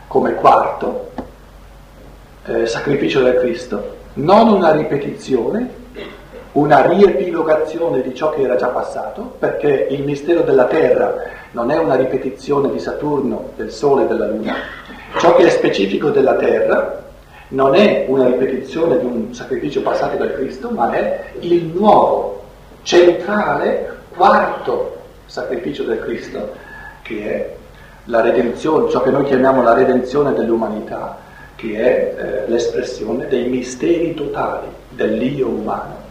come 0.07 0.35
quarto 0.35 1.13
eh, 2.45 2.67
sacrificio 2.67 3.23
del 3.23 3.39
Cristo, 3.39 3.97
non 4.15 4.49
una 4.49 4.73
ripetizione, 4.73 5.83
una 6.53 6.87
riepilogazione 6.87 8.03
di 8.03 8.15
ciò 8.15 8.29
che 8.29 8.43
era 8.43 8.57
già 8.57 8.69
passato, 8.69 9.37
perché 9.39 9.87
il 9.89 10.05
mistero 10.05 10.43
della 10.43 10.67
Terra 10.67 11.15
non 11.53 11.71
è 11.71 11.79
una 11.79 11.95
ripetizione 11.95 12.71
di 12.71 12.79
Saturno, 12.79 13.53
del 13.57 13.71
Sole 13.71 14.05
e 14.05 14.07
della 14.07 14.27
Luna, 14.27 14.55
ciò 15.19 15.37
che 15.37 15.47
è 15.47 15.51
specifico 15.51 16.11
della 16.11 16.35
Terra 16.35 17.03
non 17.49 17.75
è 17.75 18.07
una 18.09 18.27
ripetizione 18.27 18.99
di 18.99 19.05
un 19.05 19.35
sacrificio 19.35 19.83
passato 19.83 20.17
da 20.17 20.33
Cristo, 20.33 20.71
ma 20.71 20.93
è 20.93 21.25
il 21.41 21.65
nuovo, 21.67 22.43
centrale, 22.83 23.93
quarto 24.15 24.97
sacrificio 25.27 25.85
del 25.85 26.01
Cristo, 26.01 26.53
che 27.03 27.25
è 27.25 27.55
la 28.07 28.21
redenzione, 28.21 28.91
ciò 28.91 29.03
che 29.03 29.11
noi 29.11 29.25
chiamiamo 29.25 29.63
la 29.63 29.75
redenzione 29.75 30.33
dell'umanità, 30.33 31.19
che 31.55 31.77
è 31.77 32.15
eh, 32.17 32.51
l'espressione 32.51 33.29
dei 33.29 33.49
misteri 33.49 34.15
totali 34.15 34.69
dell'io 34.91 35.49
umano. 35.49 36.03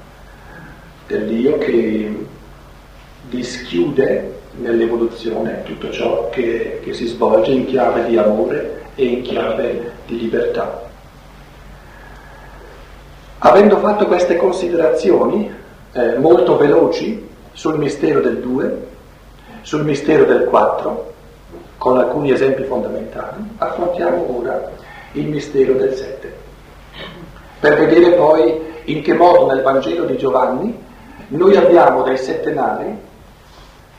Dell'io 1.07 1.57
che 1.57 2.25
dischiude 3.29 4.39
nell'evoluzione 4.57 5.63
tutto 5.63 5.91
ciò 5.91 6.29
che, 6.29 6.79
che 6.83 6.93
si 6.93 7.05
svolge 7.07 7.51
in 7.51 7.65
chiave 7.65 8.05
di 8.05 8.17
amore 8.17 8.82
e 8.95 9.05
in 9.05 9.21
chiave 9.21 9.91
di 10.05 10.19
libertà. 10.19 10.81
Avendo 13.39 13.77
fatto 13.77 14.07
queste 14.07 14.37
considerazioni 14.37 15.51
eh, 15.91 16.17
molto 16.17 16.57
veloci 16.57 17.29
sul 17.51 17.77
mistero 17.77 18.21
del 18.21 18.39
2, 18.39 18.87
sul 19.61 19.83
mistero 19.83 20.25
del 20.25 20.45
4, 20.45 21.13
con 21.77 21.97
alcuni 21.97 22.31
esempi 22.31 22.63
fondamentali, 22.63 23.43
affrontiamo 23.57 24.37
ora 24.39 24.71
il 25.13 25.27
mistero 25.27 25.73
del 25.73 25.93
7, 25.93 26.33
per 27.59 27.77
vedere 27.77 28.11
poi 28.11 28.71
in 28.85 29.01
che 29.01 29.13
modo 29.13 29.47
nel 29.47 29.61
Vangelo 29.61 30.05
di 30.05 30.17
Giovanni 30.17 30.81
noi 31.27 31.55
abbiamo 31.55 32.03
dei 32.03 32.17
settenari 32.17 32.97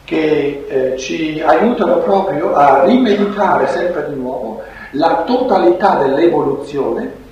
che 0.05 0.66
eh, 0.68 0.99
ci 0.99 1.42
aiutano 1.45 1.99
proprio 1.99 2.55
a 2.55 2.84
rimeditare 2.84 3.68
sempre 3.68 4.07
di 4.09 4.14
nuovo 4.14 4.62
la 4.95 5.22
totalità 5.24 5.97
dell'evoluzione, 5.97 7.22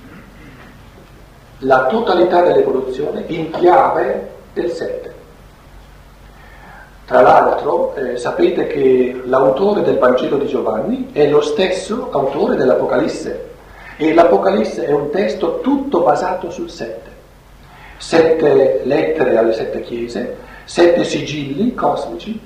la 1.59 1.85
totalità 1.85 2.41
dell'evoluzione 2.41 3.23
in 3.27 3.51
chiave 3.51 4.31
del 4.53 4.69
7. 4.69 5.13
Tra 7.05 7.21
l'altro 7.21 7.95
eh, 7.95 8.17
sapete 8.17 8.67
che 8.67 9.21
l'autore 9.25 9.81
del 9.81 9.97
Vangelo 9.97 10.37
di 10.37 10.47
Giovanni 10.47 11.09
è 11.11 11.27
lo 11.27 11.41
stesso 11.41 12.09
autore 12.11 12.55
dell'Apocalisse 12.55 13.51
e 13.97 14.13
l'Apocalisse 14.13 14.85
è 14.85 14.91
un 14.91 15.09
testo 15.09 15.59
tutto 15.61 16.01
basato 16.01 16.49
sul 16.49 16.69
7. 16.69 17.11
Sette 17.97 18.81
lettere 18.83 19.37
alle 19.37 19.53
sette 19.53 19.81
chiese, 19.81 20.35
sette 20.65 21.05
sigilli 21.05 21.73
cosmici, 21.73 22.37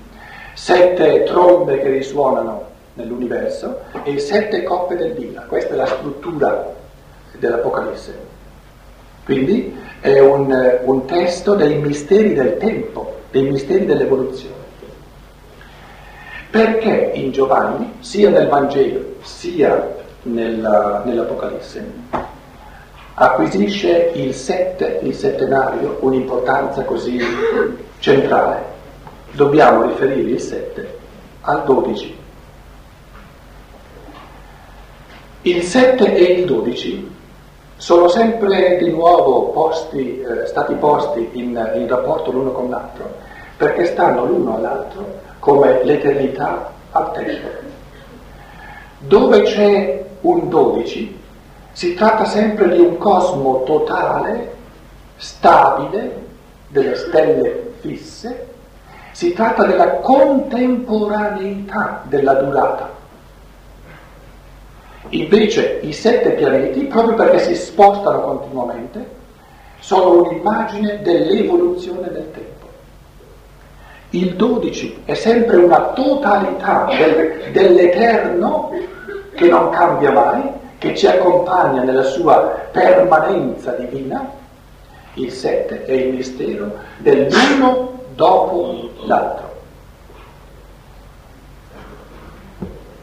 sette 0.54 1.24
trombe 1.24 1.80
che 1.80 1.90
risuonano 1.90 2.76
nell'universo 2.98 3.80
e 4.04 4.20
sette 4.20 4.64
coppe 4.64 4.96
del 4.96 5.14
vino. 5.14 5.44
Questa 5.48 5.74
è 5.74 5.78
la 5.78 5.86
struttura 5.86 6.74
dell'Apocalisse. 7.38 8.36
Quindi 9.24 9.76
è 10.00 10.20
un, 10.20 10.80
un 10.84 11.06
testo 11.06 11.56
dei 11.56 11.78
misteri 11.78 12.34
del 12.34 12.58
tempo, 12.58 13.20
dei 13.32 13.44
misteri 13.44 13.86
dell'evoluzione. 13.86 14.56
Perché 16.50 17.12
in 17.14 17.32
Giovanni, 17.32 17.94
sia 18.00 18.30
nel 18.30 18.48
Vangelo 18.48 19.16
sia 19.22 19.96
nella, 20.24 21.04
nell'Apocalisse, 21.06 21.86
acquisisce 23.16 24.12
il 24.16 24.34
sette, 24.34 25.00
il 25.04 25.14
settenario, 25.14 25.98
un'importanza 26.02 26.84
così 26.84 27.20
centrale? 28.00 28.76
Dobbiamo 29.32 29.84
riferire 29.84 30.30
il 30.30 30.40
sette 30.40 30.98
al 31.42 31.64
dodici. 31.66 32.17
Il 35.42 35.64
7 35.64 36.16
e 36.16 36.24
il 36.34 36.46
12 36.46 37.16
sono 37.78 38.08
sempre 38.08 38.78
di 38.78 38.90
nuovo 38.90 39.50
posti, 39.50 40.20
eh, 40.20 40.48
stati 40.48 40.74
posti 40.76 41.30
in, 41.34 41.72
in 41.76 41.88
rapporto 41.88 42.32
l'uno 42.32 42.52
con 42.52 42.70
l'altro, 42.70 43.14
perché 43.56 43.86
stanno 43.86 44.26
l'uno 44.26 44.56
all'altro 44.56 45.06
come 45.40 45.84
l'eternità 45.84 46.72
al 46.92 47.12
tempo. 47.14 47.48
Dove 49.00 49.44
c'è 49.44 50.06
un 50.22 50.50
12 50.50 51.18
si 51.78 51.94
tratta 51.94 52.26
sempre 52.26 52.70
di 52.70 52.80
un 52.80 52.98
cosmo 52.98 53.62
totale, 53.64 54.56
stabile, 55.18 56.26
delle 56.70 56.96
stelle 56.96 57.74
fisse, 57.82 58.48
si 59.12 59.32
tratta 59.34 59.64
della 59.64 59.98
contemporaneità 59.98 62.02
della 62.06 62.34
durata. 62.34 62.90
Invece 65.10 65.80
i 65.84 65.94
sette 65.94 66.32
pianeti, 66.32 66.86
proprio 66.86 67.16
perché 67.16 67.40
si 67.40 67.56
spostano 67.56 68.22
continuamente, 68.22 69.06
sono 69.80 70.24
un'immagine 70.24 71.02
dell'evoluzione 71.02 72.12
del 72.12 72.32
tempo. 72.32 72.66
Il 74.12 74.36
12 74.36 75.02
è 75.06 75.14
sempre 75.14 75.58
una 75.58 75.92
totalità 75.94 76.88
del, 76.90 77.52
dell'eterno 77.52 78.72
che 79.34 79.48
non 79.48 79.70
cambia 79.70 80.12
mai, 80.12 80.42
che 80.78 80.96
ci 80.96 81.08
accompagna 81.08 81.84
nella 81.84 82.04
sua 82.04 82.68
permanenza 82.72 83.72
divina. 83.72 84.30
Il 85.16 85.32
7 85.32 85.86
è 85.86 85.92
il 85.92 86.14
mistero 86.14 86.72
dell'uno 86.98 87.94
dopo 88.16 88.90
l'altro. 89.06 89.57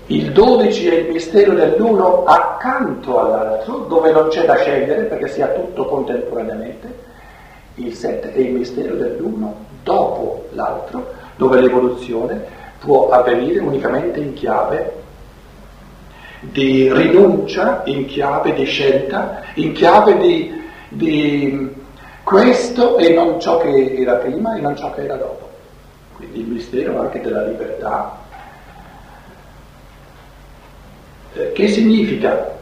Il 0.06 0.32
12 0.32 0.88
è 0.88 0.94
il 0.96 1.12
mistero 1.12 1.54
dell'uno 1.54 2.24
accanto 2.24 3.18
all'altro, 3.20 3.86
dove 3.88 4.12
non 4.12 4.28
c'è 4.28 4.44
da 4.44 4.56
scegliere 4.56 5.04
perché 5.04 5.28
sia 5.28 5.48
tutto 5.48 5.86
contemporaneamente. 5.86 7.02
Il 7.76 7.94
7 7.94 8.34
è 8.34 8.38
il 8.38 8.52
mistero 8.52 8.96
dell'uno 8.96 9.54
dopo 9.82 10.48
l'altro, 10.52 11.06
dove 11.36 11.58
l'evoluzione 11.58 12.42
può 12.80 13.08
avvenire 13.08 13.60
unicamente 13.60 14.20
in 14.20 14.34
chiave 14.34 14.92
di 16.40 16.92
rinuncia, 16.92 17.80
in 17.86 18.04
chiave 18.04 18.52
di 18.52 18.64
scelta, 18.64 19.42
in 19.54 19.72
chiave 19.72 20.18
di, 20.18 20.62
di 20.90 21.72
questo 22.22 22.98
e 22.98 23.14
non 23.14 23.40
ciò 23.40 23.56
che 23.56 23.94
era 23.96 24.16
prima 24.16 24.54
e 24.54 24.60
non 24.60 24.76
ciò 24.76 24.92
che 24.92 25.04
era 25.04 25.16
dopo. 25.16 25.48
Quindi 26.16 26.40
il 26.40 26.46
mistero 26.46 27.00
anche 27.00 27.22
della 27.22 27.44
libertà 27.44 28.22
Che 31.34 31.68
significa? 31.68 32.52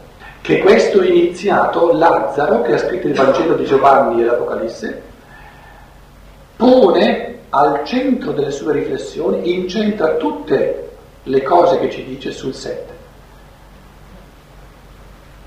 Che 0.41 0.59
questo 0.59 1.03
iniziato, 1.03 1.93
Lazzaro, 1.93 2.63
che 2.63 2.73
ha 2.73 2.77
scritto 2.79 3.07
il 3.07 3.13
Vangelo 3.13 3.53
di 3.53 3.65
Giovanni 3.65 4.21
e 4.21 4.25
l'Apocalisse, 4.25 5.01
pone 6.55 7.37
al 7.49 7.83
centro 7.85 8.31
delle 8.31 8.49
sue 8.49 8.73
riflessioni, 8.73 9.53
incentra 9.53 10.15
tutte 10.15 10.89
le 11.21 11.43
cose 11.43 11.79
che 11.79 11.91
ci 11.91 12.03
dice 12.03 12.31
sul 12.31 12.55
7. 12.55 12.91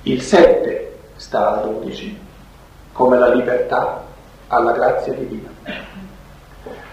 Il 0.03 0.22
7 0.22 0.97
sta 1.16 1.61
al 1.61 1.72
12, 1.81 2.18
come 2.93 3.18
la 3.18 3.35
libertà 3.35 4.05
alla 4.47 4.70
grazia 4.70 5.12
divina. 5.12 5.49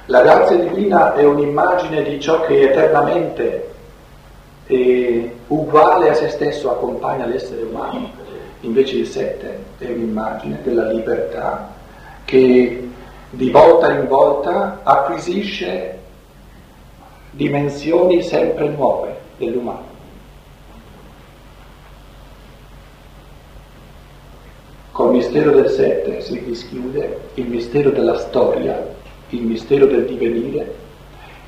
La 0.08 0.22
grazia 0.24 0.58
divina 0.58 1.14
è 1.14 1.24
un'immagine 1.24 2.02
di 2.02 2.20
ciò 2.20 2.42
che 2.42 2.70
eternamente 2.70 3.73
e 4.66 5.32
uguale 5.48 6.10
a 6.10 6.14
se 6.14 6.30
stesso 6.30 6.72
accompagna 6.72 7.26
l'essere 7.26 7.64
umano, 7.64 8.10
invece 8.62 8.98
il 8.98 9.08
7 9.08 9.64
è 9.80 9.86
un'immagine 9.86 10.60
della 10.64 10.92
libertà 10.92 11.74
che 12.24 12.90
di 13.30 13.50
volta 13.50 13.92
in 13.92 14.08
volta 14.08 14.80
acquisisce 14.84 16.00
dimensioni 17.32 18.22
sempre 18.22 18.70
nuove 18.70 19.18
dell'umano. 19.38 19.92
Col 24.92 25.12
mistero 25.12 25.52
del 25.52 25.70
7 25.70 26.22
si 26.22 26.44
dischiude 26.44 27.22
il 27.34 27.48
mistero 27.48 27.90
della 27.90 28.18
storia, 28.20 28.96
il 29.30 29.42
mistero 29.42 29.88
del 29.88 30.06
divenire, 30.06 30.76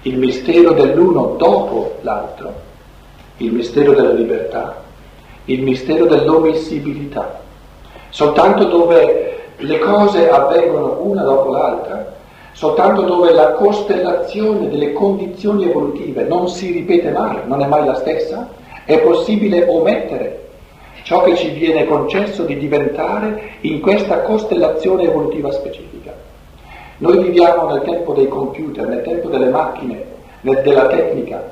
il 0.02 0.18
mistero 0.18 0.74
dell'uno 0.74 1.36
dopo 1.38 2.00
l'altro 2.02 2.65
il 3.38 3.52
mistero 3.52 3.94
della 3.94 4.12
libertà, 4.12 4.84
il 5.46 5.62
mistero 5.62 6.06
dell'omissibilità. 6.06 7.42
Soltanto 8.10 8.66
dove 8.66 9.38
le 9.58 9.80
cose 9.80 10.30
avvengono 10.30 11.00
una 11.02 11.24
dopo 11.24 11.52
l'altra, 11.52 12.14
soltanto 12.54 13.02
dove 13.02 13.34
la 13.34 13.52
costellazione 13.52 14.70
delle 14.70 14.94
condizioni 14.94 15.66
evolutive 15.66 16.24
non 16.24 16.48
si 16.48 16.72
ripete 16.72 17.12
mai, 17.12 17.40
non 17.46 17.62
è 17.62 17.68
mai 17.68 17.86
la 17.86 17.96
stessa, 17.96 18.48
è 18.86 19.00
possibile 19.00 19.66
omettere 19.68 20.44
ciò 21.04 21.24
che 21.24 21.36
ci 21.36 21.50
viene 21.50 21.86
concesso 21.86 22.44
di 22.44 22.58
diventare 22.58 23.58
in 23.62 23.82
questa 23.82 24.22
costellazione 24.22 25.04
evolutiva 25.04 25.52
specifica. 25.52 26.14
Noi 26.98 27.22
viviamo 27.22 27.68
nel 27.68 27.82
tempo 27.82 28.14
dei 28.14 28.28
computer, 28.28 28.88
nel 28.88 29.04
tempo 29.04 29.28
delle 29.28 29.50
macchine, 29.50 30.04
della 30.42 30.88
tecnica, 30.88 31.44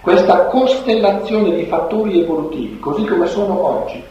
questa 0.00 0.46
costellazione 0.46 1.54
di 1.54 1.64
fattori 1.66 2.22
evolutivi, 2.22 2.78
così 2.78 3.04
come 3.04 3.26
sono 3.26 3.66
oggi, 3.66 4.02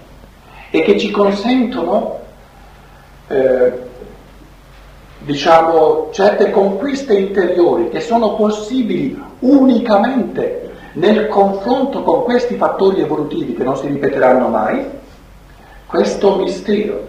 e 0.69 0.81
che 0.83 0.97
ci 0.99 1.09
consentono, 1.09 2.19
eh, 3.27 3.73
diciamo, 5.19 6.09
certe 6.11 6.51
conquiste 6.51 7.17
interiori 7.17 7.89
che 7.89 8.01
sono 8.01 8.35
possibili 8.35 9.19
unicamente 9.39 10.69
nel 10.93 11.27
confronto 11.27 12.03
con 12.03 12.23
questi 12.23 12.55
fattori 12.55 13.01
evolutivi 13.01 13.55
che 13.55 13.63
non 13.63 13.75
si 13.75 13.87
ripeteranno 13.87 14.47
mai, 14.47 14.85
questo 15.87 16.35
mistero 16.35 17.07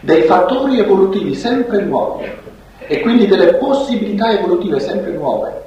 dei 0.00 0.22
fattori 0.22 0.78
evolutivi 0.78 1.34
sempre 1.34 1.82
nuovi 1.82 2.24
e 2.78 3.00
quindi 3.00 3.26
delle 3.26 3.54
possibilità 3.54 4.30
evolutive 4.30 4.78
sempre 4.80 5.10
nuove 5.12 5.64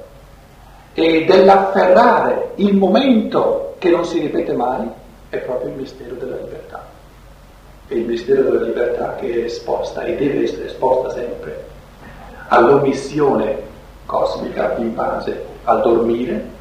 e 0.94 1.24
dell'afferrare 1.24 2.52
il 2.56 2.76
momento 2.76 3.74
che 3.78 3.90
non 3.90 4.04
si 4.04 4.18
ripete 4.18 4.52
mai 4.52 4.88
è 5.28 5.38
proprio 5.38 5.70
il 5.70 5.76
mistero 5.76 6.14
della 6.14 6.36
libertà. 6.36 6.86
È 7.86 7.94
il 7.94 8.06
mistero 8.06 8.42
della 8.42 8.64
libertà 8.64 9.14
che 9.16 9.32
è 9.32 9.44
esposta 9.44 10.02
e 10.02 10.16
deve 10.16 10.44
essere 10.44 10.66
esposta 10.66 11.10
sempre 11.10 11.68
all'omissione 12.48 13.56
cosmica 14.06 14.74
in 14.76 14.94
base 14.94 15.44
al 15.64 15.82
dormire 15.82 16.58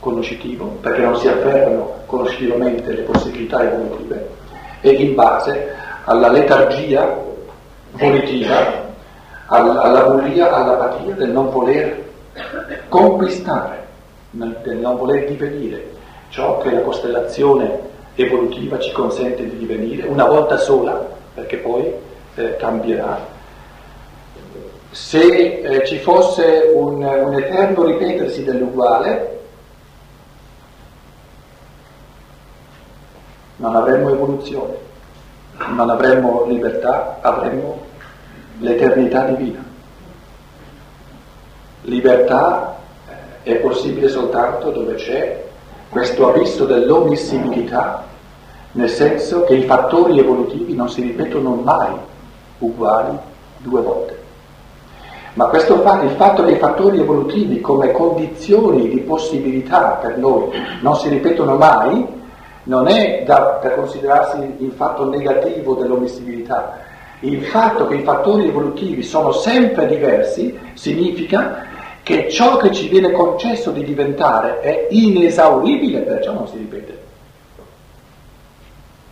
conoscitivo, 0.00 0.66
perché 0.80 1.00
non 1.00 1.16
si 1.16 1.28
afferrano 1.28 2.00
conoscitivamente 2.06 2.92
le 2.92 3.02
possibilità 3.02 3.62
evolutive, 3.62 4.28
e 4.80 4.90
in 4.90 5.14
base 5.14 5.74
alla 6.04 6.28
letargia 6.28 7.16
volitiva, 7.92 8.80
alla 9.46 10.02
bulia, 10.02 10.52
all'apatia 10.52 11.14
del 11.14 11.30
non 11.30 11.50
voler 11.50 12.10
conquistare, 12.88 13.86
del 14.30 14.76
non 14.78 14.96
voler 14.96 15.26
divenire 15.26 15.90
ciò 16.30 16.58
che 16.58 16.70
la 16.70 16.80
costellazione 16.80 17.90
evolutiva 18.14 18.78
ci 18.78 18.92
consente 18.92 19.44
di 19.44 19.58
divenire 19.58 20.06
una 20.06 20.24
volta 20.24 20.56
sola, 20.56 21.06
perché 21.34 21.58
poi 21.58 21.92
eh, 22.34 22.56
cambierà. 22.56 23.40
Se 24.90 25.20
eh, 25.20 25.86
ci 25.86 25.98
fosse 25.98 26.70
un, 26.74 27.02
un 27.02 27.34
eterno 27.34 27.84
ripetersi 27.84 28.44
dell'uguale, 28.44 29.40
non 33.56 33.76
avremmo 33.76 34.10
evoluzione, 34.10 34.74
non 35.68 35.88
avremmo 35.88 36.44
libertà, 36.46 37.18
avremmo 37.20 37.80
l'eternità 38.58 39.24
divina. 39.24 39.71
Libertà 41.82 42.76
eh, 43.44 43.50
è 43.50 43.56
possibile 43.56 44.08
soltanto 44.08 44.70
dove 44.70 44.94
c'è 44.94 45.44
questo 45.88 46.28
abisso 46.28 46.64
dell'omissibilità, 46.64 48.04
nel 48.72 48.88
senso 48.88 49.44
che 49.44 49.54
i 49.54 49.64
fattori 49.64 50.18
evolutivi 50.18 50.74
non 50.74 50.88
si 50.88 51.02
ripetono 51.02 51.54
mai 51.56 51.90
uguali 52.58 53.18
due 53.58 53.80
volte. 53.82 54.20
Ma 55.34 55.46
questo 55.46 55.80
fatto, 55.80 56.04
il 56.04 56.12
fatto 56.12 56.44
che 56.44 56.52
i 56.52 56.58
fattori 56.58 57.00
evolutivi 57.00 57.60
come 57.60 57.90
condizioni 57.90 58.88
di 58.88 59.00
possibilità 59.00 59.98
per 60.00 60.18
noi 60.18 60.50
non 60.82 60.96
si 60.96 61.08
ripetono 61.08 61.56
mai, 61.56 62.06
non 62.64 62.86
è 62.86 63.22
da, 63.26 63.58
da 63.60 63.70
considerarsi 63.70 64.56
il 64.58 64.72
fatto 64.72 65.08
negativo 65.08 65.74
dell'omissibilità. 65.74 66.78
Il 67.20 67.44
fatto 67.44 67.86
che 67.86 67.96
i 67.96 68.02
fattori 68.02 68.48
evolutivi 68.48 69.02
sono 69.02 69.32
sempre 69.32 69.86
diversi 69.86 70.58
significa 70.74 71.66
che 72.12 72.28
ciò 72.28 72.58
che 72.58 72.70
ci 72.72 72.88
viene 72.88 73.10
concesso 73.10 73.70
di 73.70 73.82
diventare 73.84 74.60
è 74.60 74.88
inesauribile, 74.90 76.00
perciò 76.00 76.34
non 76.34 76.46
si 76.46 76.58
ripete. 76.58 77.00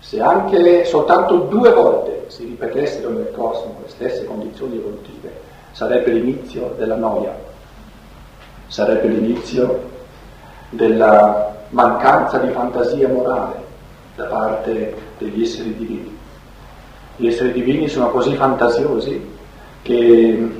Se 0.00 0.20
anche 0.20 0.84
soltanto 0.84 1.36
due 1.36 1.72
volte 1.72 2.24
si 2.26 2.44
ripetessero 2.44 3.08
nel 3.08 3.32
cosmo 3.34 3.76
le 3.82 3.88
stesse 3.88 4.26
condizioni 4.26 4.76
evolutive, 4.76 5.32
sarebbe 5.72 6.10
l'inizio 6.10 6.74
della 6.76 6.96
noia, 6.96 7.34
sarebbe 8.66 9.08
l'inizio 9.08 9.88
della 10.68 11.56
mancanza 11.70 12.36
di 12.36 12.50
fantasia 12.50 13.08
morale 13.08 13.64
da 14.14 14.24
parte 14.24 14.94
degli 15.16 15.42
esseri 15.42 15.74
divini. 15.74 16.18
Gli 17.16 17.28
esseri 17.28 17.52
divini 17.52 17.88
sono 17.88 18.10
così 18.10 18.34
fantasiosi 18.34 19.38
che 19.82 20.59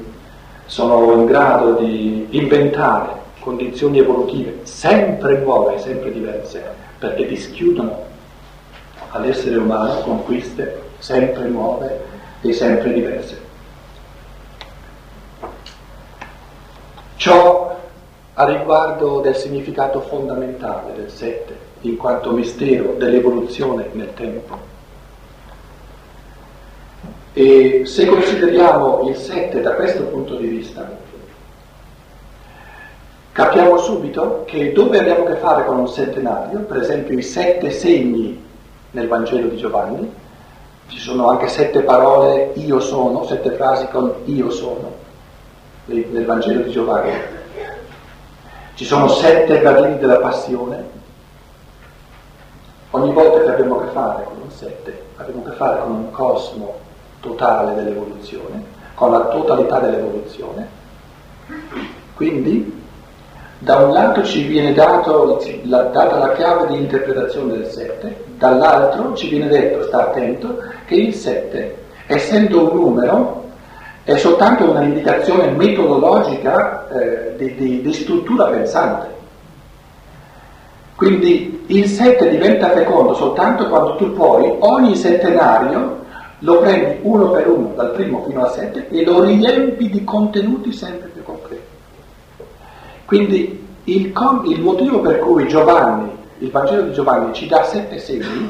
sono 0.71 1.15
in 1.15 1.25
grado 1.25 1.73
di 1.73 2.29
inventare 2.31 3.09
condizioni 3.41 3.99
evolutive 3.99 4.61
sempre 4.63 5.39
nuove, 5.39 5.81
sempre 5.81 6.13
diverse, 6.13 6.63
perché 6.97 7.27
dischiudono 7.27 8.05
all'essere 9.11 9.57
umano 9.57 10.01
conquiste 10.03 10.81
sempre 10.99 11.49
nuove 11.49 12.05
e 12.43 12.53
sempre 12.53 12.93
diverse. 12.93 13.41
Ciò 17.17 17.77
a 18.35 18.45
riguardo 18.45 19.19
del 19.19 19.35
significato 19.35 20.01
fondamentale 20.03 20.93
del 20.95 21.11
sette, 21.11 21.59
in 21.81 21.97
quanto 21.97 22.31
mistero 22.31 22.95
dell'evoluzione 22.97 23.89
nel 23.91 24.15
tempo. 24.15 24.70
E 27.33 27.83
se 27.85 28.07
consideriamo 28.07 29.09
il 29.09 29.15
sette 29.15 29.61
da 29.61 29.75
questo 29.75 30.03
punto 30.05 30.35
di 30.35 30.49
vista, 30.49 30.91
capiamo 33.31 33.79
subito 33.79 34.43
che 34.47 34.73
dove 34.73 34.99
abbiamo 34.99 35.25
a 35.25 35.27
che 35.29 35.37
fare 35.37 35.65
con 35.65 35.79
un 35.79 35.89
settenario, 35.89 36.61
per 36.61 36.79
esempio 36.79 37.17
i 37.17 37.23
sette 37.23 37.71
segni 37.71 38.43
nel 38.91 39.07
Vangelo 39.07 39.47
di 39.47 39.57
Giovanni, 39.57 40.13
ci 40.89 40.99
sono 40.99 41.29
anche 41.29 41.47
sette 41.47 41.83
parole 41.83 42.51
io 42.55 42.81
sono, 42.81 43.25
sette 43.25 43.53
frasi 43.53 43.87
con 43.87 44.13
io 44.25 44.51
sono 44.51 44.93
nel 45.85 46.25
Vangelo 46.25 46.63
di 46.63 46.71
Giovanni. 46.71 47.13
Ci 48.75 48.85
sono 48.85 49.07
sette 49.07 49.61
gradini 49.61 49.99
della 49.99 50.19
passione. 50.19 50.99
Ogni 52.91 53.13
volta 53.13 53.43
che 53.43 53.51
abbiamo 53.51 53.79
a 53.79 53.85
che 53.85 53.91
fare 53.93 54.25
con 54.25 54.37
un 54.43 54.51
sette, 54.51 55.05
abbiamo 55.17 55.43
a 55.45 55.51
che 55.51 55.57
fare 55.57 55.81
con 55.81 55.93
un 55.93 56.11
cosmo 56.11 56.89
totale 57.21 57.75
dell'evoluzione, 57.75 58.63
con 58.95 59.11
la 59.13 59.27
totalità 59.27 59.79
dell'evoluzione. 59.79 60.69
Quindi, 62.15 62.79
da 63.59 63.77
un 63.77 63.93
lato 63.93 64.25
ci 64.25 64.45
viene 64.45 64.73
dato, 64.73 65.41
la, 65.65 65.83
data 65.83 66.17
la 66.17 66.33
chiave 66.33 66.69
di 66.69 66.77
interpretazione 66.77 67.53
del 67.53 67.67
sette, 67.67 68.25
dall'altro 68.37 69.15
ci 69.15 69.29
viene 69.29 69.49
detto, 69.49 69.85
sta 69.85 70.09
attento, 70.09 70.63
che 70.87 70.95
il 70.95 71.15
sette, 71.15 71.77
essendo 72.07 72.71
un 72.71 72.79
numero, 72.79 73.45
è 74.05 74.17
soltanto 74.17 74.71
un'indicazione 74.71 75.51
metodologica 75.51 76.89
eh, 76.89 77.37
di, 77.37 77.55
di, 77.55 77.83
di, 77.83 77.93
struttura 77.93 78.47
pensante. 78.47 79.19
Quindi 80.97 81.65
il 81.67 81.87
7 81.87 82.29
diventa 82.29 82.71
fecondo 82.71 83.15
soltanto 83.15 83.69
quando 83.69 83.97
tu 83.97 84.13
puoi 84.13 84.55
ogni 84.59 84.97
settenario 84.97 86.00
lo 86.41 86.59
prendi 86.59 86.99
uno 87.03 87.31
per 87.31 87.49
uno, 87.49 87.73
dal 87.75 87.93
primo 87.93 88.25
fino 88.27 88.45
al 88.45 88.53
7, 88.53 88.89
e 88.89 89.05
lo 89.05 89.23
riempi 89.23 89.89
di 89.89 90.05
contenuti 90.05 90.73
sempre 90.73 91.09
più 91.09 91.23
concreti. 91.23 91.63
Quindi 93.05 93.67
il, 93.85 94.13
il 94.45 94.61
motivo 94.61 95.01
per 95.01 95.19
cui 95.19 95.49
Giovanni, 95.49 96.11
il 96.39 96.51
Vangelo 96.51 96.83
di 96.83 96.93
Giovanni 96.93 97.33
ci 97.35 97.47
dà 97.47 97.65
sette 97.65 97.99
segni, 97.99 98.49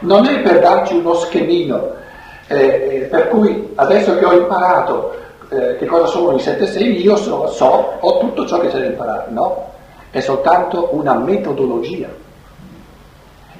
non 0.00 0.26
è 0.26 0.40
per 0.40 0.60
darci 0.60 0.94
uno 0.94 1.14
schemino 1.14 2.00
eh, 2.48 2.56
eh, 2.56 3.08
per 3.10 3.28
cui 3.28 3.70
adesso 3.76 4.16
che 4.18 4.24
ho 4.24 4.32
imparato 4.32 5.14
eh, 5.48 5.76
che 5.76 5.86
cosa 5.86 6.06
sono 6.06 6.36
i 6.36 6.40
sette 6.40 6.66
segni, 6.66 7.00
io 7.00 7.16
so, 7.16 7.46
so, 7.48 7.96
ho 8.00 8.18
tutto 8.18 8.46
ciò 8.46 8.58
che 8.58 8.68
c'è 8.68 8.78
da 8.80 8.86
imparare. 8.86 9.30
No, 9.30 9.70
è 10.10 10.20
soltanto 10.20 10.90
una 10.92 11.14
metodologia. 11.14 12.08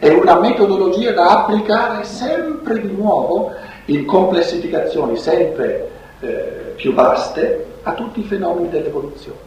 È 0.03 0.09
una 0.09 0.37
metodologia 0.41 1.13
da 1.13 1.45
applicare 1.45 2.03
sempre 2.03 2.81
di 2.81 2.91
nuovo 2.91 3.53
in 3.85 4.05
complessificazioni 4.05 5.17
sempre 5.17 5.91
eh, 6.19 6.73
più 6.75 6.93
vaste 6.93 7.67
a 7.85 7.93
tutti 7.93 8.19
i 8.19 8.25
fenomeni 8.25 8.69
dell'evoluzione. 8.69 9.39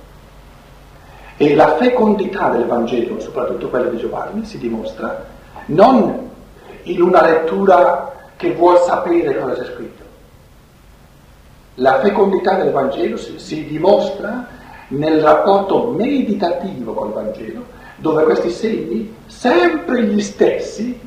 E 1.36 1.56
la 1.56 1.76
fecondità 1.76 2.48
del 2.52 2.64
Vangelo, 2.68 3.20
soprattutto 3.20 3.68
quella 3.68 3.90
di 3.90 3.98
Giovanni, 3.98 4.46
si 4.46 4.58
dimostra 4.58 5.26
non 5.66 6.30
in 6.84 7.02
una 7.02 7.28
lettura 7.28 8.14
che 8.38 8.54
vuol 8.54 8.80
sapere 8.80 9.38
cosa 9.38 9.62
c'è 9.62 9.74
scritto. 9.74 10.04
La 11.74 12.00
fecondità 12.00 12.54
del 12.54 12.72
Vangelo 12.72 13.18
si, 13.18 13.40
si 13.40 13.66
dimostra 13.66 14.48
nel 14.88 15.20
rapporto 15.20 15.88
meditativo 15.90 16.94
col 16.94 17.12
Vangelo, 17.12 17.75
dove 18.06 18.24
questi 18.24 18.52
segni, 18.52 19.12
sempre 19.26 20.04
gli 20.04 20.22
stessi, 20.22 21.00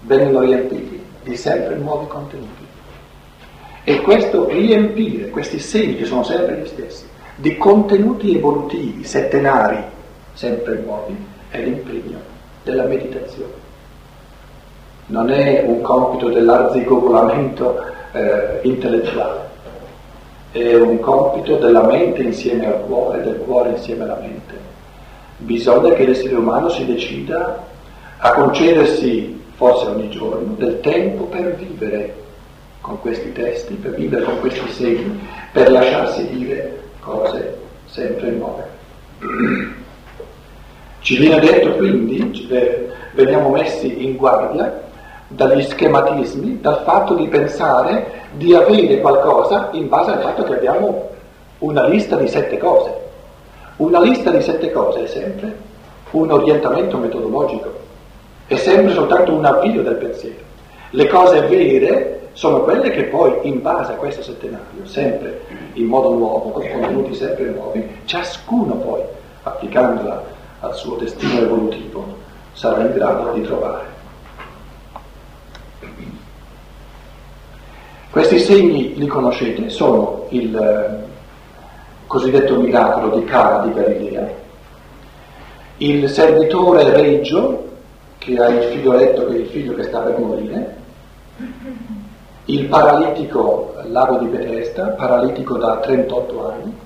vengono 0.00 0.46
riempiti 0.46 1.02
di 1.22 1.36
sempre 1.36 1.74
nuovi 1.76 2.06
contenuti. 2.06 2.66
E 3.84 4.00
questo 4.00 4.48
riempire 4.48 5.28
questi 5.28 5.58
segni, 5.58 5.96
che 5.96 6.06
sono 6.06 6.22
sempre 6.22 6.62
gli 6.62 6.66
stessi, 6.66 7.04
di 7.34 7.58
contenuti 7.58 8.34
evolutivi, 8.34 9.04
settenari, 9.04 9.84
sempre 10.32 10.80
nuovi, 10.82 11.14
è 11.50 11.60
l'impegno 11.60 12.18
della 12.62 12.84
meditazione 12.84 13.60
non 15.06 15.30
è 15.30 15.62
un 15.66 15.82
compito 15.82 16.30
dell'arzigogolamento 16.30 17.84
eh, 18.12 18.60
intellettuale, 18.62 19.40
è 20.52 20.74
un 20.74 21.00
compito 21.00 21.56
della 21.56 21.84
mente 21.84 22.22
insieme 22.22 22.66
al 22.66 22.80
cuore, 22.86 23.20
del 23.20 23.36
cuore 23.40 23.70
insieme 23.70 24.04
alla 24.04 24.18
mente. 24.18 24.61
Bisogna 25.42 25.92
che 25.94 26.06
l'essere 26.06 26.36
umano 26.36 26.68
si 26.68 26.84
decida 26.86 27.66
a 28.18 28.32
concedersi, 28.32 29.42
forse 29.56 29.86
ogni 29.86 30.08
giorno, 30.08 30.54
del 30.56 30.78
tempo 30.80 31.24
per 31.24 31.56
vivere 31.56 32.14
con 32.80 33.00
questi 33.00 33.32
testi, 33.32 33.74
per 33.74 33.94
vivere 33.94 34.22
con 34.22 34.38
questi 34.38 34.70
segni, 34.70 35.18
per 35.52 35.70
lasciarsi 35.70 36.28
dire 36.28 36.80
cose 37.00 37.58
sempre 37.86 38.30
nuove. 38.30 38.64
Ci 41.00 41.16
viene 41.16 41.40
detto 41.40 41.72
quindi, 41.72 42.46
eh, 42.48 42.88
veniamo 43.12 43.50
messi 43.50 44.04
in 44.04 44.16
guardia 44.16 44.80
dagli 45.26 45.62
schematismi, 45.62 46.60
dal 46.60 46.82
fatto 46.84 47.14
di 47.14 47.26
pensare 47.26 48.20
di 48.32 48.54
avere 48.54 49.00
qualcosa 49.00 49.70
in 49.72 49.88
base 49.88 50.12
al 50.12 50.20
fatto 50.20 50.44
che 50.44 50.54
abbiamo 50.54 51.08
una 51.58 51.88
lista 51.88 52.14
di 52.14 52.28
sette 52.28 52.58
cose. 52.58 53.01
Una 53.76 54.00
lista 54.00 54.30
di 54.30 54.42
sette 54.42 54.70
cose 54.70 55.04
è 55.04 55.06
sempre 55.06 55.56
un 56.10 56.30
orientamento 56.30 56.98
metodologico, 56.98 57.72
è 58.46 58.56
sempre 58.56 58.92
soltanto 58.92 59.32
un 59.32 59.44
avvio 59.44 59.82
del 59.82 59.94
pensiero. 59.94 60.40
Le 60.90 61.06
cose 61.08 61.40
vere 61.46 62.28
sono 62.32 62.60
quelle 62.60 62.90
che 62.90 63.04
poi, 63.04 63.32
in 63.42 63.62
base 63.62 63.92
a 63.92 63.96
questo 63.96 64.22
settenario, 64.22 64.84
sempre 64.84 65.42
in 65.74 65.86
modo 65.86 66.12
nuovo, 66.12 66.50
con 66.50 66.68
contenuti 66.68 67.14
sempre 67.14 67.50
nuovi, 67.50 67.86
ciascuno 68.04 68.74
poi, 68.74 69.00
applicandola 69.42 70.22
al 70.60 70.74
suo 70.74 70.96
destino 70.96 71.40
evolutivo, 71.40 72.04
sarà 72.52 72.82
in 72.82 72.92
grado 72.92 73.32
di 73.32 73.42
trovare. 73.42 73.84
Questi 78.10 78.38
segni 78.38 78.94
li 78.94 79.06
conoscete, 79.06 79.70
sono 79.70 80.26
il 80.28 81.10
cosiddetto 82.12 82.60
miracolo 82.60 83.16
di 83.16 83.24
Cara 83.24 83.64
di 83.64 83.72
Galilea, 83.72 84.30
il 85.78 86.10
servitore 86.10 86.90
reggio 86.90 87.70
che 88.18 88.38
ha 88.38 88.48
il 88.48 88.64
figlioletto 88.64 89.26
che 89.26 89.34
è 89.34 89.38
il 89.38 89.46
figlio 89.46 89.72
che 89.72 89.84
sta 89.84 90.00
per 90.00 90.18
morire, 90.18 90.76
il 92.44 92.66
paralitico 92.66 93.76
lago 93.84 94.18
di 94.18 94.26
Bethesda, 94.26 94.88
paralitico 94.88 95.56
da 95.56 95.78
38 95.78 96.50
anni, 96.52 96.76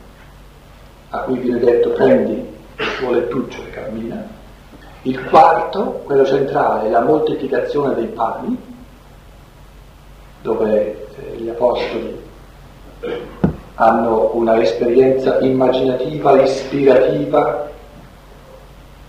a 1.10 1.18
cui 1.18 1.38
viene 1.38 1.58
detto 1.58 1.88
prendi 1.90 2.32
il 2.76 2.96
tuo 2.96 3.10
lettuccio 3.10 3.62
e 3.62 3.70
cammina, 3.70 4.28
il 5.02 5.24
quarto, 5.24 6.02
quello 6.04 6.24
centrale, 6.24 6.88
la 6.88 7.00
moltiplicazione 7.00 7.96
dei 7.96 8.06
pani, 8.06 8.56
dove 10.42 11.08
eh, 11.16 11.36
gli 11.36 11.48
apostoli 11.48 12.16
hanno 13.76 14.30
una 14.34 14.60
esperienza 14.60 15.38
immaginativa, 15.40 16.40
ispirativa, 16.42 17.70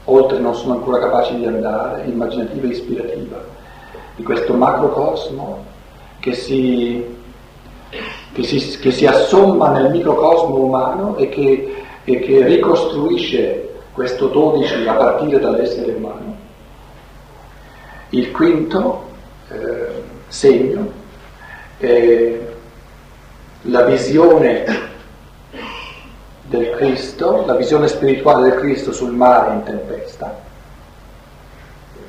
oltre 0.06 0.40
non 0.40 0.56
sono 0.56 0.74
ancora 0.74 1.00
capaci 1.00 1.36
di 1.36 1.46
andare, 1.46 2.04
immaginativa 2.06 2.68
e 2.68 2.70
ispirativa, 2.70 3.42
di 4.16 4.24
questo 4.24 4.54
macrocosmo 4.54 5.64
che 6.20 6.34
si, 6.34 7.04
che 8.34 8.44
si, 8.44 8.78
che 8.80 8.92
si 8.92 9.06
assomma 9.06 9.70
nel 9.72 9.90
microcosmo 9.90 10.58
umano 10.58 11.16
e 11.16 11.30
che, 11.30 11.76
e 12.04 12.20
che 12.20 12.46
ricostruisce 12.46 13.70
questo 13.94 14.28
12 14.28 14.88
a 14.88 14.94
partire 14.94 15.40
dall'essere 15.40 15.94
umano. 15.94 16.36
Il 18.10 18.32
quinto 18.32 19.06
eh, 19.50 20.04
segno 20.28 20.92
è 21.78 22.47
la 23.68 23.84
visione 23.84 24.66
del 26.44 26.70
Cristo, 26.78 27.44
la 27.46 27.56
visione 27.56 27.88
spirituale 27.88 28.50
del 28.50 28.60
Cristo 28.60 28.94
sul 28.94 29.12
mare 29.12 29.54
in 29.54 29.64
tempesta. 29.64 30.46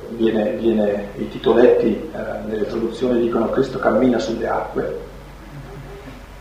Viene, 0.09 0.51
viene, 0.51 1.09
I 1.17 1.29
titoletti 1.29 1.87
eh, 1.87 2.17
nelle 2.47 2.65
traduzioni 2.65 3.19
dicono 3.19 3.49
Cristo 3.49 3.77
cammina 3.77 4.19
sulle 4.19 4.47
acque, 4.47 4.97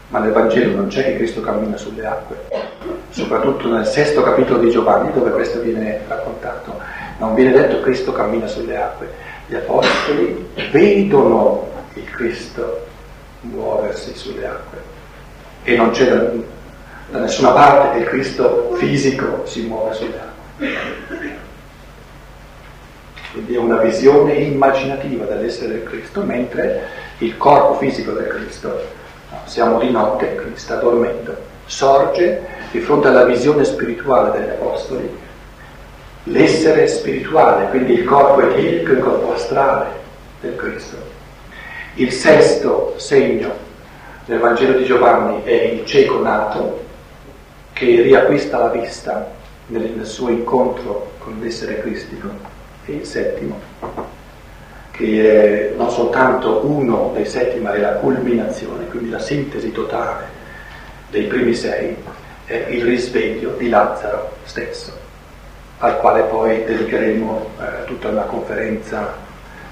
ma 0.09 0.21
nel 0.21 0.33
Vangelo 0.33 0.77
non 0.77 0.87
c'è 0.87 1.05
che 1.05 1.17
Cristo 1.17 1.41
cammina 1.41 1.77
sulle 1.77 2.07
acque, 2.07 2.47
soprattutto 3.11 3.69
nel 3.69 3.87
sesto 3.87 4.23
capitolo 4.23 4.61
di 4.61 4.71
Giovanni 4.71 5.13
dove 5.13 5.31
questo 5.31 5.61
viene 5.61 6.01
raccontato. 6.07 6.81
Non 7.19 7.35
viene 7.35 7.53
detto 7.53 7.81
Cristo 7.81 8.13
cammina 8.13 8.47
sulle 8.47 8.77
acque, 8.77 9.13
gli 9.49 9.57
apostoli 9.57 10.49
vedono 10.71 11.67
il 11.95 12.09
Cristo 12.11 12.87
muoversi 13.41 14.15
sulle 14.15 14.47
acque 14.47 14.97
e 15.69 15.77
non 15.77 15.91
c'è 15.91 16.07
da, 16.07 17.19
nessuna 17.19 17.51
parte 17.51 17.91
che 17.91 18.05
il 18.05 18.09
Cristo 18.09 18.75
fisico 18.77 19.43
si 19.45 19.67
muove 19.67 19.93
sulle 19.93 20.19
acque. 20.19 21.37
Quindi 23.33 23.55
è 23.55 23.59
una 23.59 23.77
visione 23.77 24.33
immaginativa 24.33 25.27
dell'essere 25.27 25.75
del 25.75 25.85
Cristo, 25.85 26.23
mentre 26.23 26.89
il 27.19 27.37
corpo 27.37 27.75
fisico 27.75 28.13
del 28.13 28.29
Cristo 28.29 28.81
siamo 29.45 29.79
di 29.79 29.91
notte, 29.91 30.37
quindi 30.37 30.59
sta 30.59 30.77
dormendo, 30.77 31.37
sorge 31.67 32.47
di 32.71 32.81
fronte 32.81 33.09
alla 33.09 33.25
visione 33.25 33.65
spirituale 33.65 34.39
degli 34.39 34.49
Apostoli, 34.49 35.17
l'essere 36.25 36.89
spirituale, 36.89 37.69
quindi 37.69 37.93
il 37.93 38.05
corpo 38.05 38.41
etilico, 38.41 38.93
il 38.93 39.01
corpo 39.01 39.35
astrale 39.35 39.87
del 40.41 40.57
Cristo. 40.57 40.97
Il 41.97 42.11
sesto 42.11 42.95
segno 42.97 43.67
del 44.29 44.41
Vangelo 44.41 44.77
di 44.77 44.85
Giovanni 44.85 45.43
è 45.43 45.53
il 45.53 45.87
cieco 45.87 46.21
nato 46.21 46.85
che 47.73 48.03
riacquista 48.03 48.59
la 48.59 48.69
vista 48.69 49.31
nel, 49.69 49.91
nel 49.97 50.05
suo 50.05 50.29
incontro 50.29 51.13
con 51.17 51.39
l'essere 51.41 51.81
cristico. 51.81 52.29
E 52.85 52.93
il 52.93 53.07
settimo 53.07 53.59
che 54.91 55.71
è 55.71 55.77
non 55.77 55.91
soltanto 55.91 56.67
uno 56.67 57.13
dei 57.15 57.25
sette, 57.25 57.59
ma 57.59 57.73
è 57.73 57.79
la 57.79 57.93
culminazione, 57.93 58.87
quindi 58.89 59.09
la 59.09 59.19
sintesi 59.19 59.73
totale 59.73 60.27
dei 61.09 61.25
primi 61.25 61.55
sei, 61.55 61.97
è 62.45 62.67
il 62.69 62.85
risveglio 62.85 63.55
di 63.57 63.71
Lazzaro 63.71 64.33
stesso, 64.45 64.93
al 65.79 65.99
quale 65.99 66.23
poi 66.23 66.65
dedicheremo 66.65 67.51
eh, 67.61 67.85
tutta 67.87 68.09
una 68.09 68.23
conferenza 68.23 69.15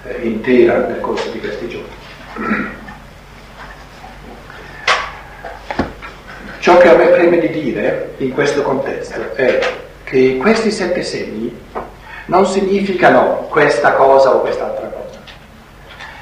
eh, 0.04 0.18
intera 0.22 0.78
nel 0.86 1.00
corso 1.00 1.28
di 1.30 1.40
questi 1.40 1.68
giorni. 1.68 2.74
Ciò 6.66 6.78
che 6.78 6.88
a 6.88 6.96
me 6.96 7.06
preme 7.10 7.38
di 7.38 7.48
dire 7.48 8.14
in 8.16 8.32
questo 8.32 8.62
contesto 8.62 9.36
è 9.36 9.60
che 10.02 10.36
questi 10.36 10.72
sette 10.72 11.04
segni 11.04 11.56
non 12.24 12.44
significano 12.44 13.46
questa 13.48 13.92
cosa 13.92 14.34
o 14.34 14.40
quest'altra 14.40 14.88
cosa 14.88 15.20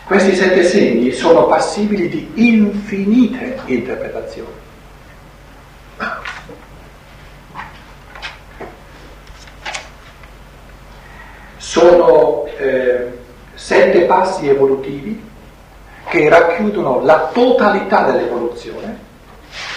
questi 0.05 0.35
sette 0.35 0.63
segni 0.65 1.13
sono 1.13 1.47
passibili 1.47 2.11
di 2.11 2.31
infinite 2.35 3.61
interpretazioni. 3.65 4.53
Sono 11.57 12.45
eh, 12.59 13.13
sette 13.55 14.03
passi 14.03 14.47
evolutivi 14.47 15.25
che 16.07 16.29
racchiudono 16.29 17.03
la 17.03 17.31
totalità 17.33 18.11
dell'evoluzione, 18.11 19.04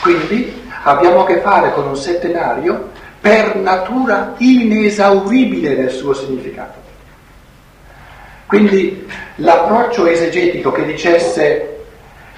quindi 0.07 0.69
abbiamo 0.83 1.23
a 1.23 1.25
che 1.25 1.41
fare 1.41 1.73
con 1.73 1.85
un 1.85 1.97
settenario 1.97 2.91
per 3.19 3.57
natura 3.57 4.35
inesauribile 4.37 5.75
nel 5.75 5.89
suo 5.89 6.13
significato. 6.13 6.79
Quindi 8.45 9.05
l'approccio 9.35 10.07
esegetico 10.07 10.71
che 10.71 10.85
dicesse 10.85 11.79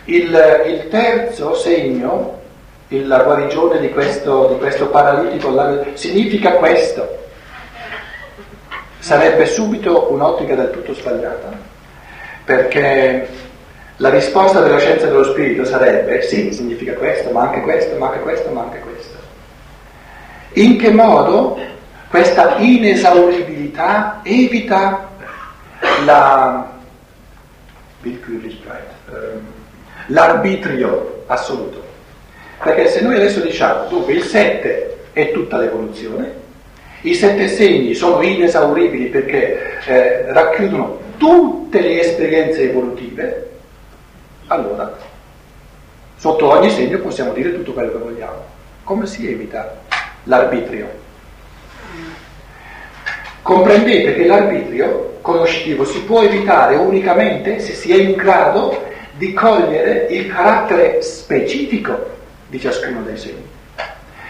il, 0.06 0.64
il 0.66 0.88
terzo 0.90 1.54
segno, 1.54 2.40
la 2.88 3.22
guarigione 3.22 3.80
di 3.80 3.92
questo, 3.92 4.48
di 4.48 4.58
questo 4.58 4.88
paralitico, 4.88 5.52
la, 5.52 5.86
significa 5.94 6.54
questo, 6.54 7.28
sarebbe 8.98 9.46
subito 9.46 10.12
un'ottica 10.12 10.56
del 10.56 10.72
tutto 10.72 10.96
sbagliata, 10.96 11.52
perché 12.46 13.30
la 14.00 14.10
risposta 14.10 14.62
della 14.62 14.80
scienza 14.80 15.08
dello 15.08 15.24
spirito 15.24 15.66
sarebbe 15.66 16.22
sì, 16.22 16.52
significa 16.54 16.94
questo, 16.94 17.32
ma 17.32 17.44
anche 17.44 17.62
questo, 17.62 17.98
ma 17.98 18.08
anche 18.08 18.20
questo, 18.20 18.50
ma 18.50 18.62
anche 18.62 18.80
questo. 18.80 19.18
In 20.54 20.78
che 20.78 20.90
modo 20.90 21.60
questa 22.10 22.56
inesauribilità 22.58 24.22
evita 24.24 25.10
la, 26.06 26.72
l'arbitrio 30.08 31.24
assoluto. 31.28 31.84
Perché 32.64 32.88
se 32.88 33.02
noi 33.02 33.16
adesso 33.16 33.42
diciamo, 33.42 33.88
dunque 33.90 34.14
il 34.14 34.24
7 34.24 34.98
è 35.12 35.32
tutta 35.32 35.58
l'evoluzione, 35.58 36.48
i 37.02 37.14
sette 37.14 37.48
segni 37.48 37.94
sono 37.94 38.22
inesauribili 38.22 39.06
perché 39.08 39.80
eh, 39.86 40.32
racchiudono 40.34 41.00
tutte 41.18 41.82
le 41.82 42.02
esperienze 42.02 42.70
evolutive, 42.70 43.50
allora 44.50 44.92
sotto 46.16 46.50
ogni 46.50 46.70
segno 46.70 47.00
possiamo 47.00 47.32
dire 47.34 47.54
tutto 47.54 47.74
quello 47.74 47.92
che 47.92 47.98
vogliamo. 47.98 48.44
Come 48.84 49.06
si 49.06 49.30
evita 49.32 49.80
l'arbitrio? 50.24 50.88
Comprendete 53.42 54.16
che 54.16 54.26
l'arbitrio 54.26 55.18
conoscitivo 55.22 55.86
si 55.86 56.02
può 56.04 56.22
evitare 56.22 56.76
unicamente 56.76 57.60
se 57.60 57.74
si 57.74 57.92
è 57.92 58.02
in 58.02 58.16
grado 58.16 58.88
di 59.14 59.34
cogliere 59.34 60.08
il 60.10 60.28
carattere 60.28 61.02
specifico 61.02 62.18
di 62.48 62.60
ciascuno 62.60 63.02
dei 63.02 63.18
segni. 63.18 63.48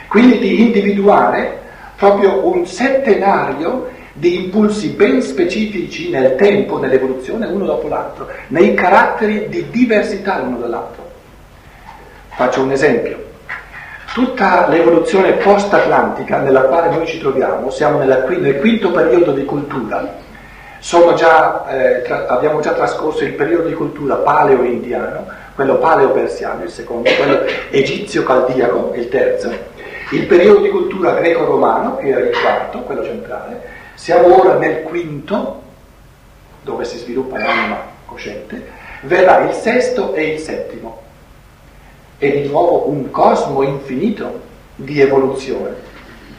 Quindi 0.08 0.40
di 0.40 0.62
individuare 0.62 1.60
proprio 1.96 2.48
un 2.48 2.66
settenario 2.66 3.90
di 4.14 4.46
impulsi 4.46 4.90
ben 4.90 5.22
specifici 5.22 6.10
nel 6.10 6.36
tempo, 6.36 6.78
nell'evoluzione, 6.78 7.48
uno 7.48 7.66
dopo 7.66 7.88
l'altro, 7.88 8.28
nei 8.48 8.74
caratteri 8.74 9.48
di 9.50 9.70
diversità 9.70 10.40
l'uno 10.40 10.58
dall'altro. 10.58 11.08
Faccio 12.30 12.62
un 12.62 12.72
esempio. 12.72 13.28
Tutta 14.14 14.68
l'evoluzione 14.68 15.34
post-atlantica 15.34 16.40
nella 16.40 16.62
quale 16.62 16.90
noi 16.90 17.06
ci 17.06 17.20
troviamo, 17.20 17.70
siamo 17.70 18.00
nella, 18.00 18.26
nel 18.28 18.60
quinto 18.60 18.92
periodo 18.92 19.32
di 19.32 19.46
cultura, 19.46 20.18
già, 20.80 21.68
eh, 21.68 22.02
tra, 22.02 22.26
abbiamo 22.28 22.60
già 22.60 22.72
trascorso 22.74 23.24
il 23.24 23.34
periodo 23.34 23.68
di 23.68 23.74
cultura 23.74 24.16
paleo-indiano, 24.16 25.28
quello 25.54 25.78
paleo-persiano, 25.78 26.64
il 26.64 26.70
secondo, 26.70 27.10
quello 27.18 27.42
egizio-caldiaco, 27.70 28.94
il 28.96 29.10
terzo, 29.10 29.52
il 30.12 30.26
periodo 30.26 30.62
di 30.62 30.70
cultura 30.70 31.14
greco-romano, 31.14 31.98
che 31.98 32.08
era 32.08 32.20
il 32.22 32.32
quarto, 32.36 32.80
quello 32.80 33.04
centrale, 33.04 33.62
siamo 34.00 34.40
ora 34.40 34.54
nel 34.54 34.84
quinto, 34.84 35.62
dove 36.62 36.86
si 36.86 36.98
sviluppa 37.00 37.38
l'anima 37.38 37.82
cosciente, 38.06 38.66
verrà 39.02 39.40
il 39.40 39.54
sesto 39.54 40.14
e 40.14 40.36
il 40.36 40.40
settimo. 40.40 41.02
è 42.18 42.32
di 42.32 42.48
nuovo 42.48 42.88
un 42.88 43.12
cosmo 43.12 43.62
infinito 43.62 44.40
di 44.76 45.02
evoluzione, 45.02 45.76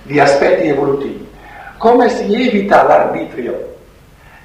di 0.05 0.19
aspetti 0.19 0.69
evolutivi. 0.69 1.29
Come 1.77 2.09
si 2.09 2.33
evita 2.35 2.83
l'arbitrio? 2.83 3.77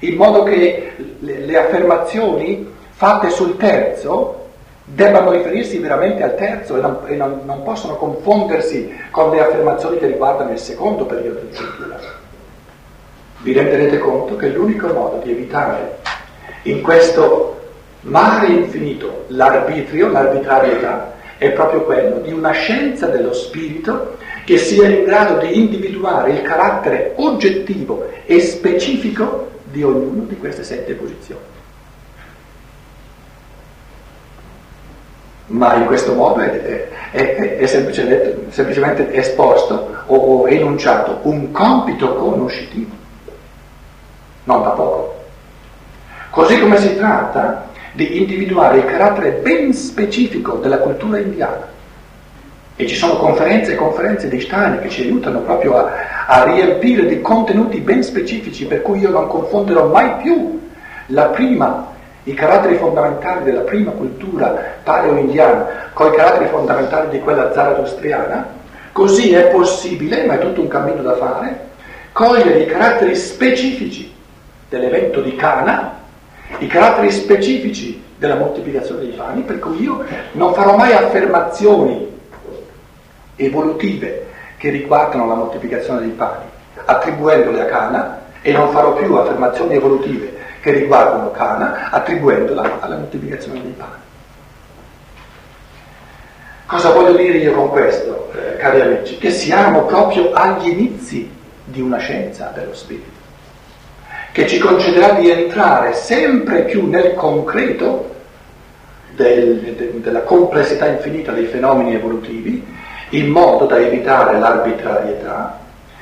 In 0.00 0.16
modo 0.16 0.42
che 0.42 0.94
le, 1.18 1.38
le 1.38 1.58
affermazioni 1.58 2.70
fatte 2.90 3.30
sul 3.30 3.56
terzo 3.56 4.48
debbano 4.84 5.30
riferirsi 5.30 5.78
veramente 5.78 6.22
al 6.22 6.36
terzo 6.36 6.76
e, 6.76 6.80
non, 6.80 6.98
e 7.06 7.16
non, 7.16 7.40
non, 7.46 7.62
possono 7.62 7.96
confondersi 7.96 8.94
con 9.10 9.30
le 9.30 9.40
affermazioni 9.40 9.96
che 9.96 10.06
riguardano 10.06 10.52
il 10.52 10.58
secondo 10.58 11.06
periodo 11.06 11.40
del 11.40 11.56
singular. 11.56 12.15
Vi 13.38 13.52
renderete 13.52 13.98
conto 13.98 14.36
che 14.36 14.48
l'unico 14.48 14.88
modo 14.88 15.20
di 15.22 15.30
evitare 15.30 15.98
in 16.62 16.82
questo 16.82 17.60
mare 18.00 18.48
infinito 18.48 19.24
l'arbitrio, 19.28 20.10
l'arbitrarietà, 20.10 21.14
è 21.38 21.50
proprio 21.50 21.82
quello 21.82 22.18
di 22.20 22.32
una 22.32 22.52
scienza 22.52 23.06
dello 23.06 23.32
spirito 23.32 24.16
che 24.44 24.58
sia 24.58 24.88
in 24.88 25.04
grado 25.04 25.38
di 25.38 25.58
individuare 25.58 26.32
il 26.32 26.42
carattere 26.42 27.12
oggettivo 27.16 28.06
e 28.24 28.40
specifico 28.40 29.50
di 29.64 29.82
ognuna 29.82 30.24
di 30.26 30.36
queste 30.38 30.64
sette 30.64 30.94
posizioni. 30.94 31.54
ma 35.48 35.74
in 35.76 35.86
questo 35.86 36.14
modo 36.14 36.40
è, 36.40 36.88
è, 37.12 37.56
è 37.58 37.66
semplicemente, 37.66 38.46
semplicemente, 38.50 39.12
esposto 39.12 40.02
o, 40.06 40.16
o 40.16 40.48
enunciato 40.48 41.20
un 41.22 41.52
compito 41.52 42.14
conoscitivo, 42.14 42.90
non 44.46 44.62
da 44.62 44.70
poco. 44.70 45.14
Così 46.30 46.58
come 46.60 46.78
si 46.78 46.96
tratta 46.96 47.68
di 47.92 48.18
individuare 48.18 48.78
il 48.78 48.84
carattere 48.84 49.40
ben 49.42 49.72
specifico 49.72 50.56
della 50.56 50.78
cultura 50.78 51.18
indiana. 51.18 51.74
E 52.76 52.86
ci 52.86 52.94
sono 52.94 53.16
conferenze 53.16 53.72
e 53.72 53.76
conferenze 53.76 54.28
di 54.28 54.40
Stein 54.40 54.80
che 54.80 54.90
ci 54.90 55.02
aiutano 55.02 55.40
proprio 55.40 55.78
a, 55.78 55.90
a 56.26 56.44
riempire 56.44 57.06
di 57.06 57.20
contenuti 57.22 57.80
ben 57.80 58.02
specifici, 58.02 58.66
per 58.66 58.82
cui 58.82 58.98
io 58.98 59.10
non 59.10 59.28
confonderò 59.28 59.86
mai 59.86 60.22
più 60.22 60.60
la 61.06 61.26
prima 61.26 61.94
i 62.24 62.34
caratteri 62.34 62.76
fondamentali 62.76 63.44
della 63.44 63.60
prima 63.60 63.92
cultura 63.92 64.52
paleo-indiana 64.82 65.90
con 65.92 66.12
i 66.12 66.16
caratteri 66.16 66.48
fondamentali 66.48 67.08
di 67.10 67.20
quella 67.20 67.52
zaradostriana, 67.52 68.48
così 68.92 69.32
è 69.32 69.46
possibile, 69.46 70.26
ma 70.26 70.34
è 70.34 70.38
tutto 70.38 70.60
un 70.60 70.68
cammino 70.68 71.02
da 71.02 71.14
fare, 71.14 71.68
cogliere 72.12 72.58
i 72.58 72.66
caratteri 72.66 73.14
specifici 73.14 74.15
dell'evento 74.68 75.20
di 75.20 75.34
Cana, 75.36 76.00
i 76.58 76.66
caratteri 76.66 77.10
specifici 77.10 78.02
della 78.18 78.36
moltiplicazione 78.36 79.00
dei 79.00 79.10
pani, 79.10 79.42
per 79.42 79.58
cui 79.58 79.82
io 79.82 80.04
non 80.32 80.54
farò 80.54 80.76
mai 80.76 80.92
affermazioni 80.92 82.14
evolutive 83.36 84.26
che 84.56 84.70
riguardano 84.70 85.26
la 85.26 85.34
moltiplicazione 85.34 86.00
dei 86.00 86.10
pani, 86.10 86.44
attribuendole 86.84 87.60
a 87.60 87.66
Cana, 87.66 88.20
e 88.42 88.52
non 88.52 88.70
farò 88.70 88.94
più 88.94 89.12
affermazioni 89.14 89.74
evolutive 89.74 90.34
che 90.60 90.70
riguardano 90.70 91.30
Cana, 91.32 91.90
attribuendola 91.90 92.80
alla 92.80 92.96
moltiplicazione 92.96 93.60
dei 93.60 93.74
pani. 93.76 94.04
Cosa 96.66 96.90
voglio 96.90 97.16
dire 97.16 97.38
io 97.38 97.54
con 97.54 97.70
questo, 97.70 98.32
eh, 98.32 98.56
cari 98.56 98.80
amici? 98.80 99.18
Che 99.18 99.30
siamo 99.30 99.84
proprio 99.84 100.32
agli 100.32 100.68
inizi 100.68 101.30
di 101.64 101.80
una 101.80 101.98
scienza 101.98 102.50
dello 102.54 102.74
spirito, 102.74 103.15
che 104.36 104.46
ci 104.46 104.58
concederà 104.58 105.12
di 105.12 105.30
entrare 105.30 105.94
sempre 105.94 106.64
più 106.64 106.90
nel 106.90 107.14
concreto 107.14 108.14
del, 109.14 109.60
de, 109.74 109.98
della 110.02 110.24
complessità 110.24 110.86
infinita 110.88 111.32
dei 111.32 111.46
fenomeni 111.46 111.94
evolutivi, 111.94 112.62
in 113.10 113.28
modo 113.30 113.64
da 113.64 113.78
evitare 113.78 114.38
l'arbitrarietà, 114.38 115.58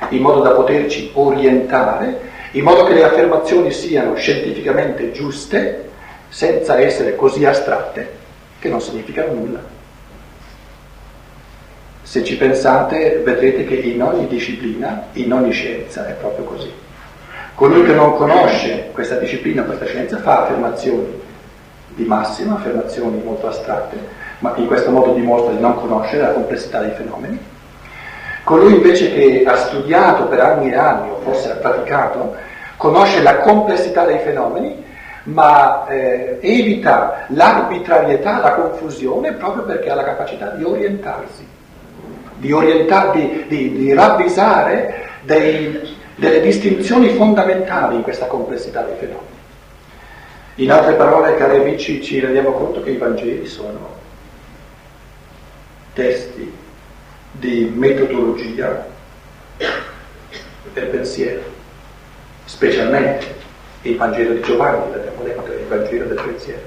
in 0.09 0.21
modo 0.21 0.41
da 0.41 0.49
poterci 0.49 1.11
orientare 1.13 2.19
in 2.51 2.63
modo 2.63 2.83
che 2.83 2.95
le 2.95 3.05
affermazioni 3.05 3.71
siano 3.71 4.15
scientificamente 4.15 5.13
giuste, 5.13 5.91
senza 6.27 6.77
essere 6.77 7.15
così 7.15 7.45
astratte 7.45 8.17
che 8.59 8.67
non 8.67 8.81
significano 8.81 9.31
nulla. 9.31 9.63
Se 12.01 12.21
ci 12.21 12.35
pensate 12.35 13.21
vedrete 13.23 13.63
che 13.63 13.75
in 13.75 14.01
ogni 14.01 14.27
disciplina, 14.27 15.07
in 15.13 15.31
ogni 15.31 15.53
scienza 15.53 16.05
è 16.05 16.11
proprio 16.11 16.43
così. 16.43 16.83
Colui 17.55 17.85
che 17.85 17.93
non 17.93 18.15
conosce 18.15 18.89
questa 18.91 19.15
disciplina, 19.15 19.63
questa 19.63 19.85
scienza, 19.85 20.17
fa 20.17 20.43
affermazioni 20.43 21.21
di 21.87 22.03
massima, 22.03 22.55
affermazioni 22.55 23.21
molto 23.23 23.47
astratte, 23.47 23.97
ma 24.39 24.51
in 24.57 24.67
questo 24.67 24.91
modo 24.91 25.13
dimostra 25.13 25.53
di 25.53 25.61
non 25.61 25.75
conoscere 25.75 26.23
la 26.23 26.33
complessità 26.33 26.81
dei 26.81 26.91
fenomeni. 26.91 27.39
Colui 28.43 28.73
invece 28.73 29.13
che 29.13 29.45
ha 29.47 29.55
studiato 29.55 30.25
per 30.25 30.41
anni 30.41 30.69
e 30.69 30.75
anni, 30.75 31.09
o 31.09 31.19
forse 31.23 31.51
ha 31.51 31.55
praticato, 31.55 32.35
conosce 32.75 33.21
la 33.21 33.37
complessità 33.37 34.03
dei 34.03 34.19
fenomeni, 34.19 34.83
ma 35.23 35.87
eh, 35.87 36.37
evita 36.41 37.25
l'arbitrarietà, 37.29 38.39
la 38.39 38.51
confusione, 38.51 39.31
proprio 39.31 39.63
perché 39.63 39.89
ha 39.89 39.95
la 39.95 40.03
capacità 40.03 40.49
di 40.49 40.63
orientarsi, 40.65 41.47
di, 42.35 42.51
orientar, 42.51 43.11
di, 43.11 43.45
di, 43.47 43.71
di 43.77 43.93
ravvisare 43.93 45.03
dei, 45.21 45.94
delle 46.15 46.41
distinzioni 46.41 47.09
fondamentali 47.09 47.95
in 47.95 48.01
questa 48.01 48.25
complessità 48.27 48.81
dei 48.83 48.95
fenomeni. 48.97 49.33
In 50.55 50.71
altre 50.71 50.93
parole, 50.93 51.35
cari 51.35 51.57
amici, 51.57 52.01
ci 52.01 52.19
rendiamo 52.19 52.51
conto 52.51 52.81
che 52.81 52.91
i 52.91 52.97
Vangeli 52.97 53.45
sono 53.45 53.93
testi 55.93 56.53
di 57.31 57.71
metodologia 57.75 58.87
del 60.73 60.85
pensiero, 60.87 61.41
specialmente 62.45 63.35
il 63.81 63.97
Vangelo 63.97 64.33
di 64.33 64.41
Giovanni, 64.41 64.91
l'abbiamo 64.91 65.23
detto, 65.23 65.51
il 65.51 65.65
Vangelo 65.67 66.05
del 66.05 66.21
pensiero. 66.21 66.61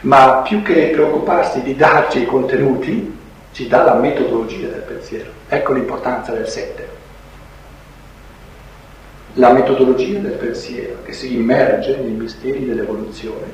Ma 0.00 0.42
più 0.42 0.62
che 0.62 0.90
preoccuparsi 0.92 1.62
di 1.62 1.74
darci 1.74 2.22
i 2.22 2.26
contenuti, 2.26 3.16
ci 3.52 3.66
dà 3.66 3.82
la 3.82 3.94
metodologia 3.94 4.68
del 4.68 4.82
pensiero. 4.82 5.30
Ecco 5.48 5.72
l'importanza 5.72 6.32
del 6.32 6.46
sette. 6.46 6.97
La 9.38 9.52
metodologia 9.52 10.18
del 10.18 10.32
pensiero 10.32 10.96
che 11.04 11.12
si 11.12 11.36
immerge 11.36 11.96
nei 11.96 12.10
misteri 12.10 12.66
dell'evoluzione, 12.66 13.46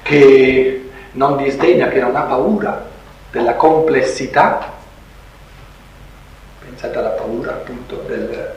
che 0.00 0.90
non 1.12 1.36
disdegna, 1.36 1.88
che 1.88 2.00
non 2.00 2.16
ha 2.16 2.22
paura 2.22 2.88
della 3.30 3.52
complessità, 3.56 4.72
pensate 6.64 6.96
alla 6.96 7.10
paura 7.10 7.50
appunto 7.50 8.02
del, 8.06 8.54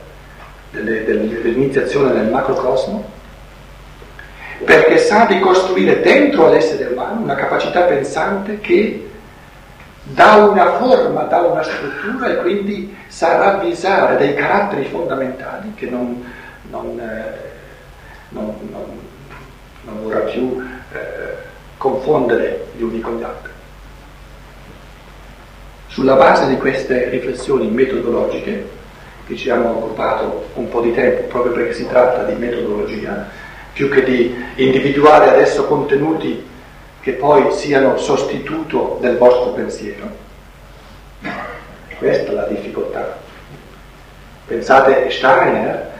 delle, 0.70 1.04
dell'iniziazione 1.04 2.12
nel 2.14 2.30
macrocosmo, 2.30 3.04
perché 4.64 4.96
sa 4.96 5.26
di 5.26 5.40
costruire 5.40 6.00
dentro 6.00 6.46
all'essere 6.46 6.86
umano 6.86 7.20
una 7.20 7.34
capacità 7.34 7.82
pensante 7.82 8.60
che 8.60 9.10
dà 10.04 10.34
una 10.36 10.74
forma, 10.74 11.22
dà 11.22 11.40
una 11.40 11.62
struttura 11.62 12.28
e 12.28 12.36
quindi 12.36 12.94
sa 13.08 13.36
ravvisare 13.36 14.16
dei 14.16 14.34
caratteri 14.34 14.84
fondamentali 14.84 15.72
che 15.74 15.88
non, 15.88 16.22
non, 16.70 17.00
eh, 17.00 17.50
non, 18.28 18.54
non 19.84 20.02
vorrà 20.02 20.20
più 20.20 20.62
eh, 20.92 20.98
confondere 21.78 22.66
gli 22.76 22.82
uni 22.82 23.00
con 23.00 23.16
gli 23.16 23.22
altri. 23.22 23.52
Sulla 25.86 26.14
base 26.14 26.48
di 26.48 26.56
queste 26.56 27.08
riflessioni 27.08 27.68
metodologiche, 27.68 28.82
che 29.26 29.36
ci 29.36 29.48
hanno 29.48 29.70
occupato 29.70 30.48
un 30.54 30.68
po' 30.68 30.80
di 30.80 30.92
tempo 30.92 31.22
proprio 31.28 31.52
perché 31.52 31.72
si 31.72 31.86
tratta 31.86 32.24
di 32.24 32.34
metodologia, 32.34 33.26
più 33.72 33.88
che 33.88 34.02
di 34.02 34.34
individuare 34.56 35.30
adesso 35.30 35.64
contenuti 35.64 36.44
che 37.04 37.12
poi 37.12 37.52
siano 37.52 37.98
sostituto 37.98 38.96
del 39.02 39.18
vostro 39.18 39.50
pensiero. 39.50 40.08
Questa 41.98 42.30
è 42.30 42.34
la 42.34 42.46
difficoltà. 42.46 43.18
Pensate 44.46 45.10
Steiner 45.10 45.92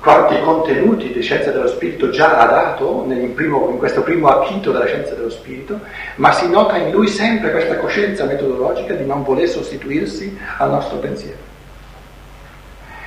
quanti 0.00 0.38
contenuti 0.42 1.14
di 1.14 1.22
scienza 1.22 1.50
dello 1.50 1.66
spirito 1.66 2.10
già 2.10 2.36
ha 2.36 2.44
dato 2.44 3.06
primo, 3.34 3.70
in 3.70 3.78
questo 3.78 4.02
primo 4.02 4.28
acchito 4.28 4.70
della 4.70 4.84
scienza 4.84 5.14
dello 5.14 5.30
spirito, 5.30 5.80
ma 6.16 6.30
si 6.32 6.46
nota 6.50 6.76
in 6.76 6.90
lui 6.90 7.08
sempre 7.08 7.50
questa 7.50 7.78
coscienza 7.78 8.26
metodologica 8.26 8.92
di 8.92 9.06
non 9.06 9.24
voler 9.24 9.48
sostituirsi 9.48 10.38
al 10.58 10.68
nostro 10.68 10.98
pensiero. 10.98 11.38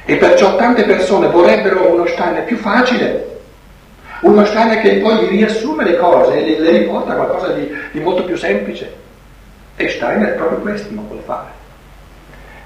E 0.06 0.16
perciò 0.16 0.56
tante 0.56 0.86
persone 0.86 1.28
vorrebbero 1.28 1.92
uno 1.92 2.08
Steiner 2.08 2.46
più 2.46 2.58
facile, 2.58 3.37
uno 4.22 4.46
Steiner 4.46 4.80
che 4.82 4.98
poi 4.98 5.28
riassume 5.28 5.84
le 5.84 5.98
cose 5.98 6.44
e 6.44 6.60
le, 6.60 6.72
riporta 6.72 7.14
a 7.14 7.16
qualcosa 7.16 7.54
di, 7.54 7.70
di 7.92 8.00
molto 8.00 8.24
più 8.24 8.36
semplice. 8.36 9.06
E 9.76 9.90
Steiner 9.90 10.36
proprio 10.36 10.60
questo 10.60 10.88
non 10.92 11.08
vuole 11.08 11.22
fare, 11.24 11.50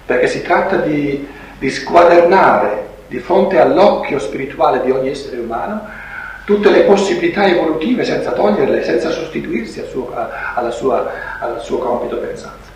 perché 0.06 0.28
si 0.28 0.42
tratta 0.42 0.78
di, 0.78 1.28
di 1.60 1.70
squadernare 1.70 2.90
di 3.08 3.20
fronte 3.20 3.60
all'occhio 3.60 4.20
spirituale 4.20 4.82
di 4.82 4.92
ogni 4.92 5.10
essere 5.10 5.38
umano 5.38 6.00
tutte 6.46 6.70
le 6.70 6.84
possibilità 6.84 7.46
evolutive 7.46 8.04
senza 8.04 8.32
toglierle, 8.32 8.84
senza 8.84 9.10
sostituirsi 9.10 9.80
al 9.80 9.88
suo, 9.88 10.14
alla 10.56 10.72
sua, 10.72 11.12
al 11.40 11.62
suo 11.62 11.78
compito 11.78 12.18
pensante. 12.18 12.70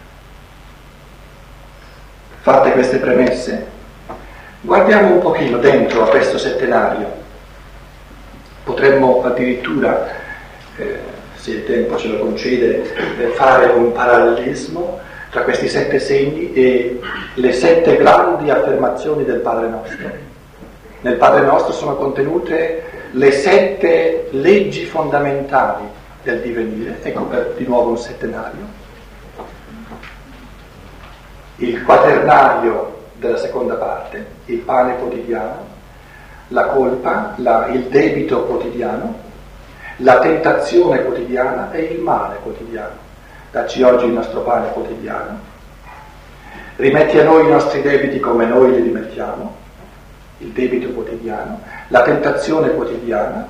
Fatte 2.42 2.72
queste 2.72 2.98
premesse, 2.98 3.66
guardiamo 4.62 5.14
un 5.14 5.22
pochino 5.22 5.58
dentro 5.58 6.04
a 6.04 6.10
questo 6.10 6.38
settenario. 6.38 7.24
Potremmo 8.66 9.24
addirittura, 9.24 10.10
eh, 10.78 11.00
se 11.36 11.52
il 11.52 11.66
tempo 11.66 11.98
ce 11.98 12.08
lo 12.08 12.18
concede, 12.18 12.82
eh, 13.20 13.28
fare 13.28 13.68
un 13.68 13.92
parallelismo 13.92 15.00
tra 15.30 15.44
questi 15.44 15.70
sette 15.70 16.00
segni 16.00 16.52
e 16.54 17.00
le 17.36 17.52
sette 17.52 17.96
grandi 17.96 18.50
affermazioni 18.50 19.24
del 19.24 19.42
Padre 19.42 19.68
nostro. 19.68 20.10
Nel 21.02 21.18
Padre 21.18 21.46
nostro 21.46 21.74
sono 21.74 21.96
contenute 21.96 22.84
le 23.12 23.32
sette 23.32 24.30
leggi 24.32 24.86
fondamentali 24.86 25.86
del 26.24 26.42
divenire, 26.42 26.98
ecco 27.04 27.26
per 27.26 27.54
di 27.56 27.66
nuovo 27.68 27.92
un 27.92 28.00
settenario. 28.00 28.66
Il 31.58 31.84
quaternario 31.84 33.04
della 33.14 33.38
seconda 33.38 33.76
parte, 33.76 34.26
il 34.46 34.58
pane 34.58 34.98
quotidiano, 34.98 35.75
la 36.50 36.66
colpa, 36.66 37.34
la, 37.38 37.68
il 37.68 37.84
debito 37.84 38.44
quotidiano, 38.44 39.24
la 39.98 40.20
tentazione 40.20 41.04
quotidiana 41.04 41.72
e 41.72 41.82
il 41.84 42.00
male 42.00 42.38
quotidiano. 42.42 43.04
Dacci 43.52 43.82
oggi 43.82 44.06
il 44.06 44.12
nostro 44.12 44.42
pane 44.42 44.72
quotidiano, 44.72 45.40
rimetti 46.76 47.18
a 47.20 47.24
noi 47.24 47.46
i 47.46 47.50
nostri 47.50 47.82
debiti 47.82 48.20
come 48.20 48.46
noi 48.46 48.72
li 48.72 48.82
rimettiamo, 48.82 49.56
il 50.40 50.50
debito 50.50 50.90
quotidiano, 50.90 51.62
la 51.88 52.02
tentazione 52.02 52.72
quotidiana, 52.72 53.48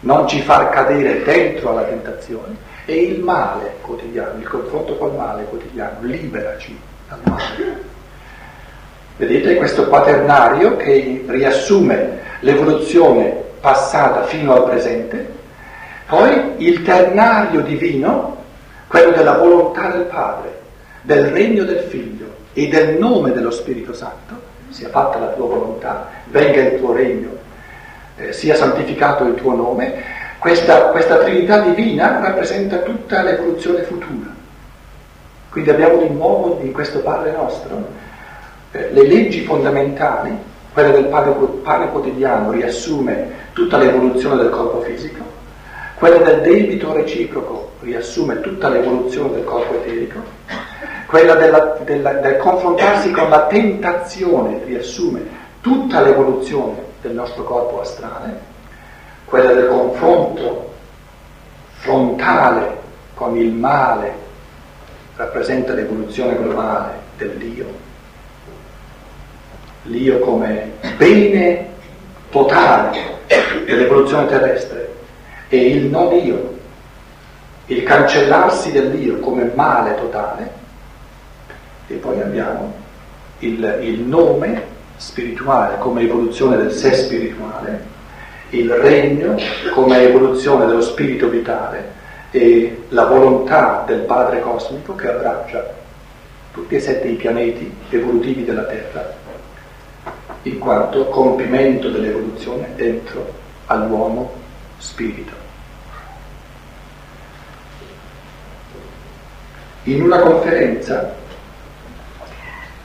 non 0.00 0.28
ci 0.28 0.40
far 0.42 0.70
cadere 0.70 1.22
dentro 1.22 1.70
alla 1.70 1.84
tentazione 1.84 2.56
e 2.84 3.02
il 3.02 3.20
male 3.20 3.76
quotidiano, 3.80 4.38
il 4.38 4.48
confronto 4.48 4.96
col 4.96 5.14
male 5.14 5.44
quotidiano, 5.44 5.96
liberaci 6.00 6.78
dal 7.08 7.18
male. 7.24 7.98
Vedete 9.20 9.56
questo 9.56 9.86
quaternario 9.86 10.78
che 10.78 11.24
riassume 11.26 12.20
l'evoluzione 12.40 13.30
passata 13.60 14.22
fino 14.22 14.54
al 14.54 14.64
presente, 14.64 15.28
poi 16.06 16.54
il 16.56 16.82
ternario 16.82 17.60
divino 17.60 18.38
quello 18.86 19.10
della 19.10 19.36
volontà 19.36 19.90
del 19.90 20.04
Padre, 20.04 20.58
del 21.02 21.26
regno 21.26 21.64
del 21.64 21.80
Figlio 21.80 22.28
e 22.54 22.68
del 22.68 22.96
nome 22.96 23.32
dello 23.32 23.50
Spirito 23.50 23.92
Santo, 23.92 24.40
sia 24.70 24.88
fatta 24.88 25.18
la 25.18 25.32
tua 25.32 25.48
volontà, 25.48 26.08
venga 26.30 26.62
il 26.62 26.78
tuo 26.78 26.94
regno, 26.94 27.28
eh, 28.16 28.32
sia 28.32 28.54
santificato 28.54 29.24
il 29.24 29.34
tuo 29.34 29.54
nome, 29.54 30.02
questa, 30.38 30.84
questa 30.84 31.18
Trinità 31.18 31.60
divina 31.60 32.20
rappresenta 32.20 32.78
tutta 32.78 33.20
l'evoluzione 33.20 33.82
futura. 33.82 34.28
Quindi 35.50 35.68
abbiamo 35.68 35.98
di 35.98 36.08
nuovo 36.08 36.58
in 36.62 36.72
questo 36.72 37.00
Padre 37.00 37.32
nostro 37.32 38.08
eh, 38.72 38.90
le 38.92 39.06
leggi 39.06 39.42
fondamentali, 39.44 40.36
quella 40.72 40.90
del 40.90 41.06
pane 41.06 41.90
quotidiano 41.90 42.52
riassume 42.52 43.48
tutta 43.52 43.76
l'evoluzione 43.76 44.36
del 44.36 44.50
corpo 44.50 44.80
fisico, 44.82 45.24
quella 45.96 46.18
del 46.18 46.40
debito 46.42 46.92
reciproco 46.92 47.72
riassume 47.80 48.40
tutta 48.40 48.68
l'evoluzione 48.68 49.32
del 49.32 49.44
corpo 49.44 49.74
eterico, 49.74 50.20
quella 51.06 51.34
della, 51.34 51.78
della, 51.84 52.12
del 52.14 52.36
confrontarsi 52.36 53.10
con 53.10 53.28
la 53.28 53.46
tentazione 53.46 54.62
riassume 54.64 55.20
tutta 55.60 56.00
l'evoluzione 56.00 56.82
del 57.02 57.12
nostro 57.12 57.42
corpo 57.42 57.80
astrale, 57.80 58.38
quella 59.24 59.52
del 59.52 59.66
confronto 59.66 60.72
frontale 61.80 62.78
con 63.14 63.36
il 63.36 63.52
male 63.52 64.14
rappresenta 65.16 65.74
l'evoluzione 65.74 66.36
globale 66.36 66.94
dell'io, 67.16 67.88
l'io 69.90 70.18
come 70.20 70.72
bene 70.96 71.66
totale 72.30 73.18
dell'evoluzione 73.66 74.26
terrestre 74.26 74.92
e 75.48 75.56
il 75.56 75.86
non 75.86 76.14
io, 76.14 76.58
il 77.66 77.82
cancellarsi 77.82 78.72
dell'io 78.72 79.18
come 79.18 79.50
male 79.54 79.96
totale, 79.96 80.50
e 81.88 81.94
poi 81.94 82.20
abbiamo 82.20 82.72
il, 83.40 83.78
il 83.82 84.00
nome 84.00 84.78
spirituale 84.96 85.78
come 85.78 86.02
evoluzione 86.02 86.56
del 86.56 86.72
sé 86.72 86.94
spirituale, 86.94 87.98
il 88.50 88.70
regno 88.70 89.36
come 89.72 90.02
evoluzione 90.02 90.66
dello 90.66 90.82
spirito 90.82 91.28
vitale 91.28 91.98
e 92.30 92.84
la 92.88 93.06
volontà 93.06 93.82
del 93.86 94.00
Padre 94.00 94.40
cosmico 94.40 94.94
che 94.94 95.08
abbraccia 95.08 95.78
tutti 96.52 96.74
e 96.74 96.80
sette 96.80 97.08
i 97.08 97.14
pianeti 97.14 97.72
evolutivi 97.90 98.44
della 98.44 98.64
Terra, 98.64 99.14
in 100.42 100.58
quanto 100.58 101.06
compimento 101.06 101.90
dell'evoluzione 101.90 102.72
dentro 102.74 103.32
all'uomo 103.66 104.32
spirito. 104.78 105.40
in 109.84 110.02
una 110.02 110.18
conferenza. 110.18 111.14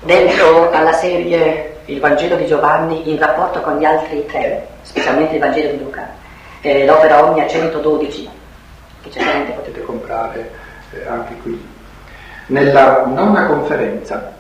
Dentro 0.02 0.72
alla 0.72 0.94
serie 0.94 1.74
Il 1.86 2.00
Vangelo 2.00 2.36
di 2.36 2.48
Giovanni 2.48 3.12
in 3.12 3.20
rapporto 3.20 3.62
con 3.62 3.78
gli 3.78 3.84
altri 3.86 4.26
tre, 4.26 4.68
specialmente 4.82 5.36
il 5.36 5.40
Vangelo 5.40 5.72
di 5.72 5.84
Luca, 5.84 6.10
eh, 6.62 6.84
l'opera 6.84 7.24
Omnia 7.24 7.48
112, 7.48 8.28
che 9.04 9.12
certamente 9.12 9.52
potete 9.52 9.84
comprare 9.84 10.50
eh, 10.92 11.06
anche 11.06 11.36
qui. 11.44 11.64
Nella 12.48 13.06
nona 13.06 13.46
conferenza 13.46 14.34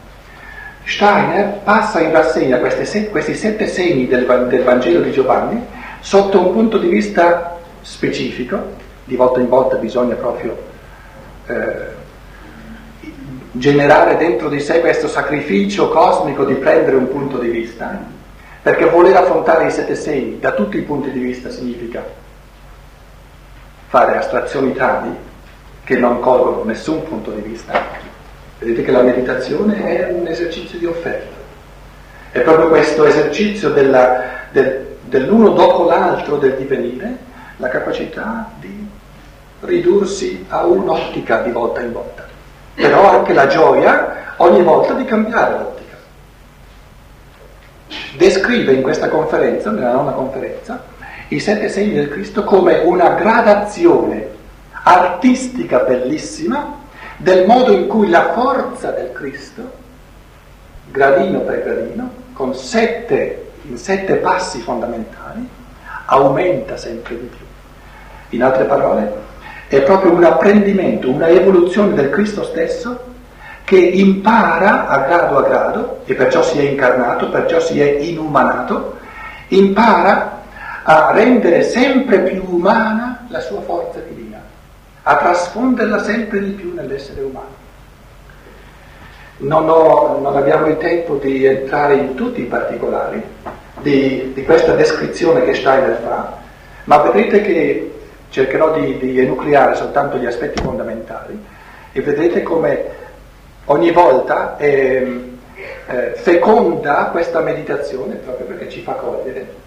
Steiner 0.86 1.62
passa 1.64 2.00
in 2.00 2.12
rassegna 2.12 2.60
se, 2.84 3.10
questi 3.10 3.34
sette 3.34 3.68
segni 3.68 4.08
del, 4.08 4.26
del 4.48 4.64
Vangelo 4.64 5.02
di 5.02 5.12
Giovanni 5.12 5.64
sotto 6.00 6.40
un 6.40 6.54
punto 6.54 6.78
di 6.78 6.88
vista 6.88 7.58
specifico, 7.82 8.74
di 9.04 9.16
volta 9.16 9.40
in 9.40 9.50
volta 9.50 9.78
bisogna 9.78 10.14
proprio 10.14 10.56
eh, 11.48 11.94
generare 13.52 14.18
dentro 14.18 14.48
di 14.48 14.60
sé 14.60 14.80
questo 14.80 15.08
sacrificio 15.08 15.90
cosmico 15.90 16.46
di 16.46 16.54
prendere 16.54 16.98
un 16.98 17.10
punto 17.10 17.40
di 17.40 17.50
vista, 17.50 18.00
perché 18.62 18.86
voler 18.86 19.16
affrontare 19.16 19.68
i 19.68 19.72
sette 19.72 19.96
segni 19.96 20.40
da 20.40 20.52
tutti 20.52 20.78
i 20.78 20.82
punti 20.82 21.12
di 21.12 21.20
vista 21.20 21.50
significa 21.50 22.04
fare 23.88 24.18
astrazioni 24.18 24.74
tali 24.74 25.10
che 25.84 25.98
non 25.98 26.20
colgono 26.20 26.64
nessun 26.64 27.04
punto 27.04 27.32
di 27.32 27.42
vista. 27.42 28.14
Vedete 28.60 28.84
che 28.84 28.92
la 28.92 29.02
meditazione 29.02 29.84
è 29.84 30.12
un 30.12 30.28
esercizio 30.28 30.80
di 30.80 30.86
offerta. 30.86 31.36
È 32.32 32.42
proprio 32.42 32.70
questo 32.70 33.06
esercizio 33.06 33.70
della, 33.70 34.48
del, 34.52 34.98
dell'uno 35.02 35.50
dopo 35.50 35.86
l'altro 35.86 36.38
del 36.38 36.56
divenire, 36.56 37.18
la 37.58 37.70
capacità 37.70 38.52
di 38.60 38.88
ridursi 39.62 40.46
a 40.50 40.66
un'ottica 40.66 41.42
di 41.42 41.52
volta 41.52 41.82
in 41.82 41.92
volta 41.92 42.34
però 42.76 43.10
anche 43.10 43.34
la 43.34 43.48
gioia 43.48 44.34
ogni 44.38 44.62
volta 44.62 44.94
di 44.94 45.06
cambiare 45.06 45.58
l'ottica. 45.58 45.96
Descrive 48.18 48.74
in 48.74 48.82
questa 48.82 49.08
conferenza, 49.08 49.72
nella 49.72 49.94
nona 49.94 50.12
conferenza, 50.12 50.84
i 51.30 51.40
sette 51.40 51.70
segni 51.70 51.94
del 51.94 52.10
Cristo 52.10 52.44
come 52.44 52.80
una 52.80 53.10
gradazione 53.14 54.34
artistica 54.84 55.80
bellissima 55.80 56.84
del 57.18 57.46
modo 57.46 57.72
in 57.72 57.88
cui 57.88 58.10
la 58.10 58.34
forza 58.34 58.92
del 58.92 59.12
Cristo, 59.14 59.62
gradino 60.92 61.40
per 61.40 61.64
gradino, 61.64 62.10
con 62.34 62.54
sette, 62.54 63.52
in 63.64 63.78
sette 63.78 64.16
passi 64.16 64.60
fondamentali, 64.60 65.48
aumenta 66.06 66.78
sempre 66.78 67.18
di 67.20 67.26
più. 67.26 67.46
In 68.30 68.44
altre 68.44 68.66
parole, 68.66 69.24
è 69.68 69.82
proprio 69.82 70.12
un 70.12 70.24
apprendimento, 70.24 71.10
una 71.10 71.28
evoluzione 71.28 71.94
del 71.94 72.10
Cristo 72.10 72.44
stesso 72.44 73.14
che 73.64 73.78
impara 73.78 74.88
a 74.88 75.00
grado 75.00 75.38
a 75.38 75.42
grado, 75.42 76.02
e 76.06 76.14
perciò 76.14 76.44
si 76.44 76.60
è 76.60 76.70
incarnato, 76.70 77.30
perciò 77.30 77.60
si 77.60 77.82
è 77.82 77.98
inumanato, 78.00 78.98
impara 79.48 80.44
a 80.84 81.12
rendere 81.12 81.64
sempre 81.64 82.20
più 82.20 82.44
umana 82.48 83.26
la 83.30 83.40
sua 83.40 83.62
forza 83.62 84.00
divina, 84.00 84.15
a 85.08 85.18
trasfonderla 85.18 86.00
sempre 86.04 86.44
di 86.44 86.52
più 86.52 86.74
nell'essere 86.74 87.22
umano. 87.22 87.64
Non, 89.38 89.70
ho, 89.70 90.20
non 90.20 90.36
abbiamo 90.36 90.66
il 90.66 90.78
tempo 90.78 91.16
di 91.18 91.46
entrare 91.46 91.96
in 91.96 92.16
tutti 92.16 92.42
i 92.42 92.46
particolari 92.46 93.22
di, 93.82 94.32
di 94.34 94.44
questa 94.44 94.74
descrizione 94.74 95.44
che 95.44 95.54
Steiner 95.54 96.00
fa, 96.02 96.38
ma 96.86 96.98
vedrete 97.00 97.42
che 97.42 97.94
cercherò 98.30 98.74
di, 98.74 98.98
di 98.98 99.20
enucleare 99.20 99.76
soltanto 99.76 100.18
gli 100.18 100.26
aspetti 100.26 100.62
fondamentali 100.64 101.40
e 101.92 102.02
vedrete 102.02 102.42
come 102.42 102.86
ogni 103.66 103.92
volta 103.92 104.58
è 104.58 105.06
eh, 105.88 106.12
feconda 106.16 107.10
questa 107.12 107.42
meditazione 107.42 108.16
proprio 108.16 108.48
perché 108.48 108.70
ci 108.70 108.82
fa 108.82 108.94
cogliere 108.94 109.64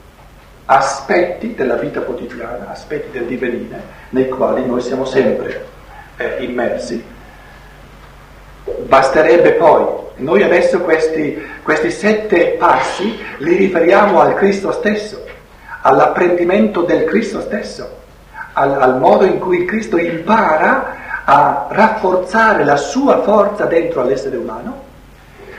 aspetti 0.70 1.54
della 1.54 1.76
vita 1.76 2.02
quotidiana, 2.02 2.70
aspetti 2.70 3.10
del 3.10 3.26
divenire, 3.26 3.82
nei 4.10 4.28
quali 4.28 4.66
noi 4.66 4.82
siamo 4.82 5.06
sempre 5.06 5.64
eh, 6.16 6.36
immersi. 6.40 7.02
Basterebbe 8.86 9.52
poi, 9.52 9.86
noi 10.16 10.42
adesso 10.42 10.80
questi, 10.80 11.42
questi 11.62 11.90
sette 11.90 12.56
passi 12.58 13.18
li 13.38 13.56
riferiamo 13.56 14.20
al 14.20 14.34
Cristo 14.34 14.70
stesso, 14.72 15.24
all'apprendimento 15.80 16.82
del 16.82 17.04
Cristo 17.04 17.40
stesso, 17.40 18.00
al, 18.52 18.78
al 18.78 18.98
modo 18.98 19.24
in 19.24 19.38
cui 19.38 19.64
Cristo 19.64 19.96
impara 19.96 20.96
a 21.24 21.66
rafforzare 21.70 22.64
la 22.64 22.76
sua 22.76 23.22
forza 23.22 23.64
dentro 23.64 24.02
all'essere 24.02 24.36
umano, 24.36 24.84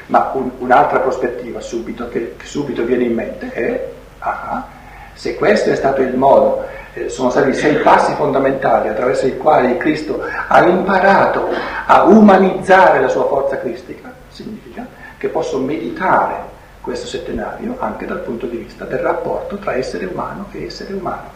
ma 0.07 0.29
un, 0.35 0.51
un'altra 0.59 0.99
prospettiva 0.99 1.61
subito, 1.61 2.07
che, 2.09 2.35
che, 2.37 2.45
subito 2.45 2.83
viene 2.83 3.05
in 3.05 3.13
mente 3.15 3.51
è, 3.51 3.89
ah, 4.19 4.77
se 5.19 5.35
questo 5.35 5.69
è 5.69 5.75
stato 5.75 6.01
il 6.01 6.15
modo, 6.15 6.63
eh, 6.93 7.09
sono 7.09 7.29
stati 7.29 7.53
sei 7.53 7.75
passi 7.79 8.13
fondamentali 8.13 8.87
attraverso 8.87 9.27
i 9.27 9.35
quali 9.35 9.75
Cristo 9.75 10.23
ha 10.47 10.63
imparato 10.63 11.49
a 11.85 12.05
umanizzare 12.05 13.01
la 13.01 13.09
sua 13.09 13.25
forza 13.25 13.59
cristica, 13.59 14.13
significa 14.29 14.87
che 15.17 15.27
posso 15.27 15.59
meditare 15.59 16.35
questo 16.79 17.05
settenario 17.05 17.75
anche 17.79 18.05
dal 18.05 18.21
punto 18.21 18.45
di 18.45 18.55
vista 18.55 18.85
del 18.85 18.99
rapporto 18.99 19.57
tra 19.57 19.75
essere 19.75 20.05
umano 20.05 20.45
e 20.53 20.63
essere 20.63 20.93
umano 20.93 21.35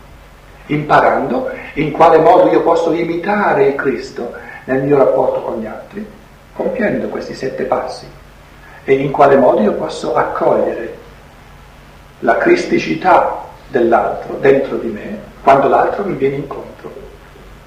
imparando 0.68 1.52
in 1.74 1.92
quale 1.92 2.20
modo 2.20 2.50
io 2.50 2.62
posso 2.62 2.94
imitare 2.94 3.66
il 3.66 3.76
Cristo 3.76 4.32
nel 4.64 4.82
mio 4.82 4.96
rapporto 4.96 5.42
con 5.42 5.60
gli 5.60 5.66
altri, 5.66 6.08
compiendo 6.54 7.10
questi 7.10 7.36
sette 7.36 7.66
passi, 7.66 8.08
e 8.86 8.94
in 8.94 9.12
quale 9.12 9.36
modo 9.36 9.60
io 9.60 9.74
posso 9.74 10.16
accogliere 10.16 10.96
la 12.20 12.38
cristicità 12.38 13.43
dell'altro 13.74 14.38
dentro 14.40 14.78
di 14.78 14.90
me 14.90 15.18
quando 15.42 15.68
l'altro 15.68 16.06
mi 16.06 16.14
viene 16.14 16.36
incontro, 16.36 16.92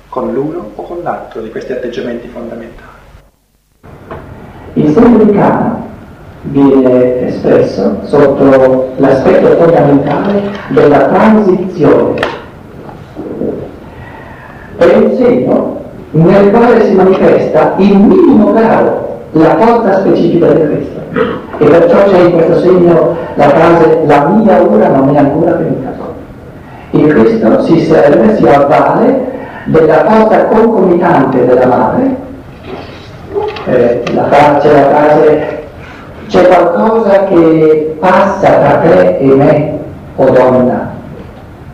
con 0.08 0.32
l'uno 0.32 0.70
o 0.76 0.82
con 0.82 1.02
l'altro 1.02 1.40
di 1.40 1.50
questi 1.50 1.72
atteggiamenti 1.72 2.28
fondamentali. 2.28 2.94
Il 4.74 4.92
segno 4.92 5.24
di 5.24 5.32
Cana 5.32 5.84
viene 6.42 7.26
espresso 7.26 7.98
sotto 8.04 8.94
l'aspetto 8.96 9.56
fondamentale 9.56 10.42
della 10.68 11.08
transizione 11.08 12.20
è 14.76 14.94
un 14.94 15.16
segno 15.16 15.80
nel 16.12 16.50
quale 16.50 16.86
si 16.86 16.94
manifesta 16.94 17.74
il 17.78 17.98
minimo 17.98 18.52
grado, 18.52 19.22
la 19.32 19.56
forza 19.56 20.00
specifica 20.00 20.46
di 20.52 20.60
Cristo. 20.66 21.45
E 21.58 21.64
perciò 21.64 22.04
c'è 22.04 22.18
in 22.18 22.32
questo 22.32 22.58
segno 22.60 23.16
la 23.34 23.48
frase 23.48 24.00
la 24.04 24.26
mia 24.26 24.62
ora 24.62 24.88
non 24.88 25.14
è 25.14 25.18
ancora 25.18 25.52
venuta. 25.52 25.94
Il 26.90 27.06
Cristo 27.08 27.62
si 27.62 27.84
serve, 27.84 28.36
si 28.36 28.46
avvale 28.46 29.34
della 29.64 30.04
forza 30.04 30.44
concomitante 30.44 31.44
della 31.44 31.66
madre, 31.66 32.16
eh, 33.66 34.02
la 34.12 34.58
c'è 34.60 34.72
la 34.72 34.88
frase 34.88 35.64
c'è 36.28 36.46
qualcosa 36.46 37.24
che 37.24 37.96
passa 37.98 38.48
tra 38.48 38.76
te 38.78 39.18
e 39.18 39.24
me, 39.26 39.78
o 40.16 40.30
donna, 40.30 40.90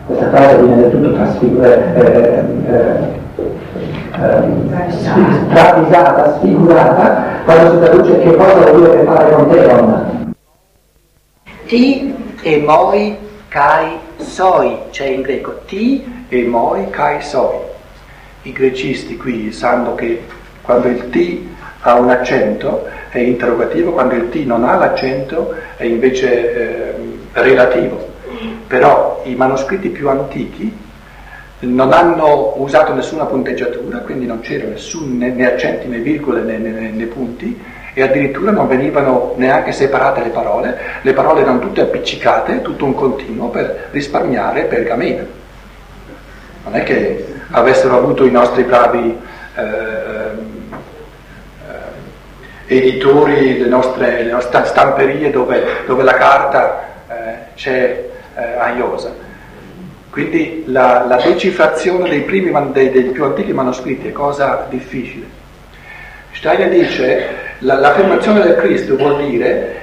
questa 0.06 0.28
frase 0.28 0.56
viene 0.58 0.76
del 0.76 0.90
tutto 0.90 1.12
trasfigurata, 1.14 1.94
eh, 1.94 2.44
eh, 2.66 3.20
travisata, 5.48 6.38
sfigurata, 6.38 7.42
quando 7.44 7.72
si 7.72 7.78
traduce 7.78 8.18
che 8.20 8.36
cosa 8.36 8.54
vuol 8.54 8.76
dire 8.76 9.04
fare 9.04 9.32
con 9.32 9.48
te 9.48 9.62
donna. 9.62 10.10
Ti 11.66 12.14
e 12.42 12.58
moi 12.58 13.16
kai 13.48 13.98
soi, 14.16 14.76
c'è 14.90 15.06
in 15.06 15.22
greco, 15.22 15.60
ti 15.66 16.24
e 16.28 16.44
moi 16.44 16.88
kai 16.90 17.22
soi. 17.22 17.56
I 18.42 18.52
grecisti 18.52 19.16
qui 19.16 19.52
sanno 19.52 19.94
che 19.94 20.22
quando 20.62 20.88
il 20.88 21.10
ti 21.10 21.54
ha 21.80 21.94
un 21.94 22.10
accento 22.10 22.86
è 23.10 23.18
interrogativo, 23.18 23.92
quando 23.92 24.14
il 24.14 24.28
ti 24.30 24.44
non 24.44 24.64
ha 24.64 24.76
l'accento 24.76 25.54
è 25.76 25.84
invece 25.84 26.54
eh, 26.54 26.94
relativo 27.32 28.10
però 28.72 29.20
i 29.24 29.34
manoscritti 29.34 29.90
più 29.90 30.08
antichi 30.08 30.74
non 31.62 31.92
hanno 31.92 32.54
usato 32.56 32.92
nessuna 32.92 33.24
punteggiatura, 33.24 33.98
quindi 33.98 34.26
non 34.26 34.40
c'era 34.40 34.66
nessun, 34.66 35.18
né, 35.18 35.28
né 35.28 35.46
accenti 35.46 35.86
né 35.86 35.98
virgole 35.98 36.40
né, 36.40 36.58
né, 36.58 36.90
né, 36.90 37.04
punti 37.06 37.60
e 37.94 38.02
addirittura 38.02 38.50
non 38.50 38.66
venivano 38.66 39.34
neanche 39.36 39.70
separate 39.70 40.22
le 40.22 40.30
parole, 40.30 40.78
le 41.02 41.12
parole 41.12 41.42
erano 41.42 41.60
tutte 41.60 41.82
appiccicate, 41.82 42.62
tutto 42.62 42.84
un 42.84 42.94
continuo 42.94 43.48
per 43.50 43.88
risparmiare 43.90 44.64
pergamena. 44.64 45.24
Non 46.64 46.74
è 46.74 46.82
che 46.82 47.26
avessero 47.50 47.96
avuto 47.96 48.24
i 48.24 48.30
nostri 48.30 48.62
bravi 48.64 49.18
eh, 49.54 49.62
eh, 52.66 52.76
editori, 52.76 53.58
le 53.58 53.68
nostre, 53.68 54.22
le 54.22 54.32
nostre 54.32 54.64
stamperie 54.64 55.30
dove, 55.30 55.64
dove 55.86 56.02
la 56.02 56.14
carta 56.14 56.84
eh, 57.08 57.34
c'è 57.54 58.08
eh, 58.34 58.42
aiosa. 58.58 59.30
Quindi 60.12 60.64
la, 60.66 61.06
la 61.06 61.16
decifrazione 61.16 62.10
dei, 62.10 62.20
primi, 62.20 62.52
dei, 62.72 62.90
dei, 62.90 63.04
più 63.04 63.24
antichi 63.24 63.54
manoscritti 63.54 64.08
è 64.08 64.12
cosa 64.12 64.66
difficile. 64.68 65.24
Steiner 66.32 66.68
dice 66.68 67.28
la, 67.60 67.78
l'affermazione 67.78 68.42
del 68.42 68.56
Cristo 68.56 68.94
vuol 68.94 69.24
dire 69.24 69.80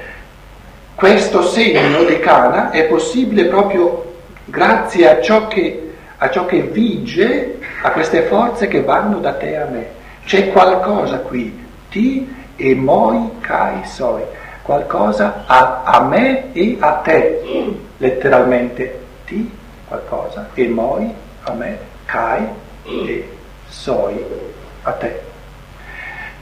questo 0.93 1.41
segno 1.41 2.03
di 2.03 2.19
Cana 2.19 2.69
è 2.69 2.85
possibile 2.85 3.45
proprio 3.45 4.17
grazie 4.45 5.09
a 5.09 5.19
ciò 5.19 5.47
che, 5.47 5.93
a 6.17 6.29
ciò 6.29 6.45
che 6.45 6.61
vige, 6.61 7.57
a 7.81 7.89
queste 7.89 8.21
forze 8.21 8.67
che 8.67 8.83
vanno 8.83 9.17
da 9.17 9.33
te 9.33 9.57
a 9.57 9.65
me. 9.65 9.87
C'è 10.25 10.51
qualcosa 10.51 11.17
qui, 11.21 11.65
ti 11.89 12.31
e 12.55 12.75
moi 12.75 13.31
kai 13.41 13.83
soi, 13.83 14.21
qualcosa 14.61 15.45
a, 15.47 15.81
a 15.85 16.03
me 16.03 16.53
e 16.53 16.77
a 16.79 16.91
te 16.97 17.75
letteralmente 17.97 18.99
ti, 19.25 19.57
qualcosa, 19.89 20.49
e 20.53 20.67
moi, 20.69 21.11
a 21.43 21.51
me, 21.53 21.77
kai 22.05 22.47
e 22.83 23.29
soi, 23.67 24.23
a 24.83 24.91
te. 24.91 25.19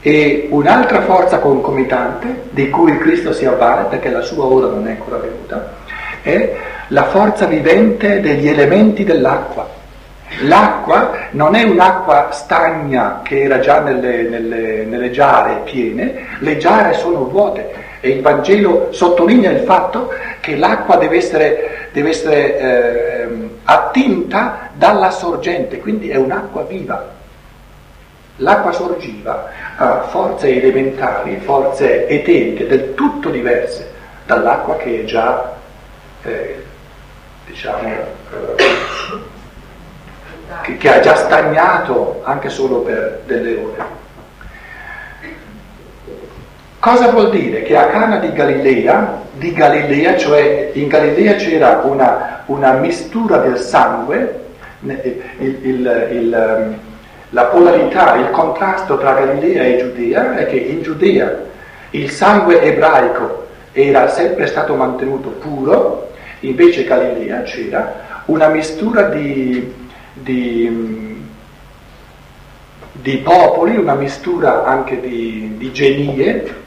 E 0.00 0.46
un'altra 0.50 1.02
forza 1.02 1.40
concomitante 1.40 2.44
di 2.50 2.70
cui 2.70 2.96
Cristo 2.98 3.32
si 3.32 3.44
avvale, 3.44 3.88
perché 3.88 4.10
la 4.10 4.22
sua 4.22 4.44
ora 4.44 4.68
non 4.68 4.86
è 4.86 4.90
ancora 4.90 5.16
venuta, 5.16 5.72
è 6.22 6.56
la 6.88 7.04
forza 7.06 7.46
vivente 7.46 8.20
degli 8.20 8.48
elementi 8.48 9.02
dell'acqua. 9.02 9.76
L'acqua 10.42 11.28
non 11.32 11.54
è 11.54 11.64
un'acqua 11.64 12.28
stagna 12.30 13.22
che 13.24 13.42
era 13.42 13.58
già 13.60 13.80
nelle, 13.80 14.22
nelle, 14.22 14.84
nelle 14.84 15.10
giare 15.10 15.62
piene, 15.64 16.26
le 16.38 16.58
giare 16.58 16.92
sono 16.92 17.24
vuote, 17.24 17.86
e 18.00 18.10
il 18.10 18.20
Vangelo 18.22 18.88
sottolinea 18.90 19.50
il 19.50 19.64
fatto 19.64 20.12
che 20.40 20.56
l'acqua 20.56 20.96
deve 20.96 21.16
essere, 21.16 21.88
deve 21.92 22.10
essere 22.10 22.58
eh, 22.58 23.17
attinta 23.70 24.70
dalla 24.72 25.10
sorgente, 25.10 25.78
quindi 25.78 26.08
è 26.08 26.16
un'acqua 26.16 26.62
viva. 26.62 27.16
L'acqua 28.36 28.72
sorgiva 28.72 29.50
ha 29.76 30.02
forze 30.04 30.48
elementari, 30.48 31.38
forze 31.40 32.08
eteriche 32.08 32.66
del 32.66 32.94
tutto 32.94 33.28
diverse 33.28 33.92
dall'acqua 34.24 34.76
che 34.76 35.02
è 35.02 35.04
già, 35.04 35.54
eh, 36.22 36.64
diciamo, 37.44 37.88
eh, 37.88 38.54
che, 40.62 40.76
che 40.78 40.94
ha 40.94 41.00
già 41.00 41.16
stagnato 41.16 42.22
anche 42.24 42.48
solo 42.48 42.80
per 42.80 43.22
delle 43.26 43.54
ore. 43.54 43.97
Cosa 46.80 47.10
vuol 47.10 47.30
dire? 47.30 47.62
Che 47.62 47.76
a 47.76 47.86
Cana 47.86 48.18
di 48.18 48.32
Galilea, 48.32 49.22
di 49.32 49.52
Galilea, 49.52 50.16
cioè 50.16 50.70
in 50.74 50.86
Galilea 50.86 51.34
c'era 51.34 51.80
una, 51.82 52.44
una 52.46 52.74
mistura 52.74 53.38
del 53.38 53.58
sangue, 53.58 54.44
il, 54.82 55.18
il, 55.38 56.08
il, 56.12 56.32
ehm, 56.32 56.78
la 57.30 57.44
polarità, 57.46 58.14
il 58.14 58.30
contrasto 58.30 58.96
tra 58.96 59.14
Galilea 59.14 59.64
e 59.64 59.78
Giudea 59.78 60.36
è 60.36 60.46
che 60.46 60.56
in 60.56 60.82
Giudea 60.82 61.36
il 61.90 62.10
sangue 62.10 62.62
ebraico 62.62 63.46
era 63.72 64.06
sempre 64.08 64.46
stato 64.46 64.76
mantenuto 64.76 65.30
puro, 65.30 66.10
invece 66.40 66.82
in 66.82 66.86
Galilea 66.86 67.42
c'era 67.42 68.22
una 68.26 68.46
mistura 68.46 69.08
di, 69.08 69.74
di, 70.12 71.24
di 72.92 73.16
popoli, 73.16 73.76
una 73.76 73.94
mistura 73.94 74.64
anche 74.64 75.00
di, 75.00 75.54
di 75.56 75.72
genie 75.72 76.66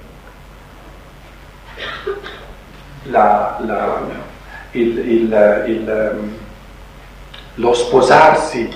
la, 3.11 3.57
la, 3.65 3.99
il, 4.71 4.97
il, 4.97 5.63
il, 5.67 5.89
ehm, 5.89 6.37
lo 7.55 7.73
sposarsi 7.73 8.69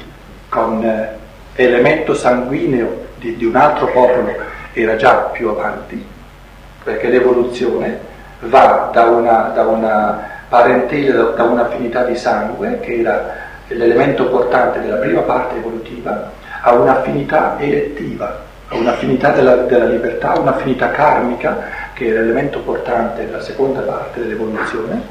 con 0.50 0.84
eh, 0.84 1.18
elemento 1.56 2.14
sanguigno 2.14 3.04
di, 3.18 3.36
di 3.38 3.46
un 3.46 3.56
altro 3.56 3.88
popolo 3.88 4.34
era 4.74 4.96
già 4.98 5.16
più 5.32 5.50
avanti, 5.50 6.06
perché 6.84 7.08
l'evoluzione 7.08 8.00
va 8.42 8.90
da 8.92 9.06
una, 9.06 9.52
da 9.54 9.64
una 9.64 10.34
parentela 10.50 11.24
da 11.32 11.44
un'affinità 11.44 12.04
di 12.04 12.16
sangue, 12.16 12.80
che 12.82 13.00
era 13.00 13.34
l'elemento 13.68 14.28
portante 14.28 14.82
della 14.82 14.98
prima 14.98 15.22
parte 15.22 15.56
evolutiva, 15.56 16.32
a 16.62 16.74
un'affinità 16.74 17.56
elettiva, 17.58 18.44
a 18.68 18.76
un'affinità 18.76 19.32
della, 19.32 19.56
della 19.56 19.86
libertà, 19.86 20.38
un'affinità 20.38 20.92
karmica, 20.92 21.58
che 21.96 22.08
è 22.08 22.12
l'elemento 22.12 22.60
portante 22.60 23.26
della 23.26 23.42
seconda 23.42 23.80
parte 23.80 24.20
dell'evoluzione. 24.20 25.02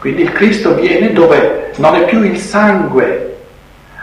Quindi 0.00 0.22
il 0.22 0.32
Cristo 0.32 0.74
viene 0.74 1.12
dove 1.12 1.70
non 1.76 1.94
è 1.94 2.04
più 2.04 2.22
il 2.22 2.36
sangue 2.36 3.36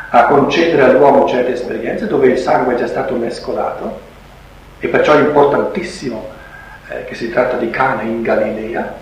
a 0.10 0.24
concedere 0.24 0.84
all'uomo 0.84 1.28
certe 1.28 1.52
esperienze, 1.52 2.08
dove 2.08 2.28
il 2.28 2.38
sangue 2.38 2.74
è 2.74 2.78
già 2.78 2.88
stato 2.88 3.14
mescolato, 3.16 4.00
e 4.80 4.88
perciò 4.88 5.14
è 5.16 5.20
importantissimo 5.20 6.30
eh, 6.88 7.04
che 7.04 7.14
si 7.14 7.30
tratta 7.30 7.58
di 7.58 7.70
Cana 7.70 8.04
in 8.04 8.22
Galilea, 8.22 8.96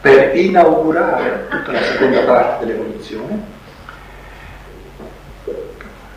per 0.00 0.36
inaugurare 0.36 1.46
tutta 1.48 1.72
la 1.72 1.82
seconda 1.82 2.20
parte 2.22 2.66
dell'evoluzione, 2.66 3.58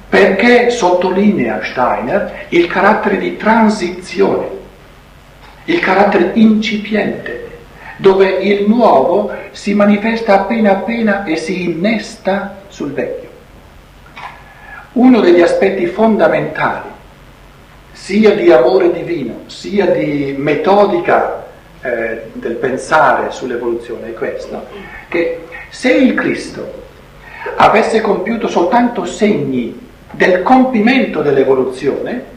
perché 0.09 0.71
sottolinea 0.71 1.59
Steiner 1.63 2.45
il 2.49 2.67
carattere 2.67 3.17
di 3.17 3.37
transizione, 3.37 4.61
il 5.65 5.79
carattere 5.79 6.31
incipiente, 6.33 7.49
dove 7.97 8.27
il 8.27 8.67
nuovo 8.67 9.31
si 9.51 9.73
manifesta 9.73 10.41
appena 10.41 10.71
appena 10.71 11.23
e 11.23 11.35
si 11.37 11.63
innesta 11.63 12.61
sul 12.67 12.91
vecchio. 12.91 13.29
Uno 14.93 15.21
degli 15.21 15.41
aspetti 15.41 15.85
fondamentali, 15.87 16.89
sia 17.91 18.35
di 18.35 18.51
amore 18.51 18.91
divino, 18.91 19.43
sia 19.47 19.87
di 19.87 20.35
metodica 20.37 21.45
eh, 21.81 22.23
del 22.33 22.55
pensare 22.55 23.31
sull'evoluzione, 23.31 24.09
è 24.09 24.13
questo, 24.13 24.67
che 25.07 25.45
se 25.69 25.93
il 25.93 26.13
Cristo 26.13 26.81
avesse 27.55 28.01
compiuto 28.01 28.47
soltanto 28.47 29.05
segni 29.05 29.79
del 30.11 30.43
compimento 30.43 31.21
dell'evoluzione, 31.21 32.31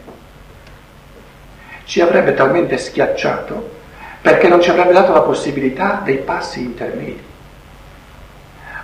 ci 1.86 2.00
avrebbe 2.00 2.34
talmente 2.34 2.76
schiacciato 2.76 3.74
perché 4.20 4.48
non 4.48 4.60
ci 4.60 4.70
avrebbe 4.70 4.92
dato 4.92 5.12
la 5.12 5.22
possibilità 5.22 6.02
dei 6.04 6.18
passi 6.18 6.60
intermedi. 6.60 7.22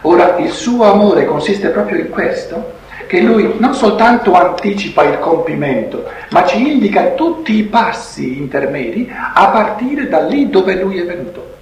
Ora, 0.03 0.37
il 0.39 0.51
suo 0.51 0.85
amore 0.85 1.27
consiste 1.27 1.69
proprio 1.69 1.99
in 1.99 2.11
questo, 2.11 2.81
che 3.09 3.21
lui 3.21 3.57
non 3.59 3.75
soltanto 3.75 4.35
anticipa 4.35 5.03
il 5.03 5.19
compimento, 5.19 6.09
ma 6.31 6.45
ci 6.47 6.73
indica 6.73 7.09
tutti 7.11 7.57
i 7.57 7.65
passi 7.65 8.39
intermedi 8.39 9.13
a 9.13 9.49
partire 9.49 10.09
da 10.09 10.21
lì 10.21 10.49
dove 10.49 10.77
lui 10.77 11.01
è 11.01 11.05
venuto. 11.05 11.57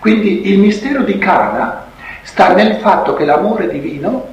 Quindi 0.00 0.50
il 0.50 0.58
mistero 0.58 1.02
di 1.02 1.16
Cana 1.18 1.86
sta 2.22 2.52
nel 2.54 2.76
fatto 2.76 3.14
che 3.14 3.24
l'amore 3.24 3.68
divino 3.68 4.30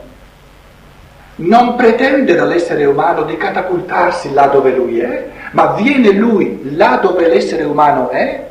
non 1.35 1.75
pretende 1.75 2.33
dall'essere 2.33 2.85
umano 2.85 3.21
di 3.23 3.37
catapultarsi 3.37 4.33
là 4.33 4.47
dove 4.47 4.71
lui 4.71 4.99
è, 4.99 5.29
ma 5.51 5.73
viene 5.73 6.11
lui 6.11 6.75
là 6.75 6.99
dove 7.01 7.27
l'essere 7.27 7.63
umano 7.63 8.09
è, 8.09 8.47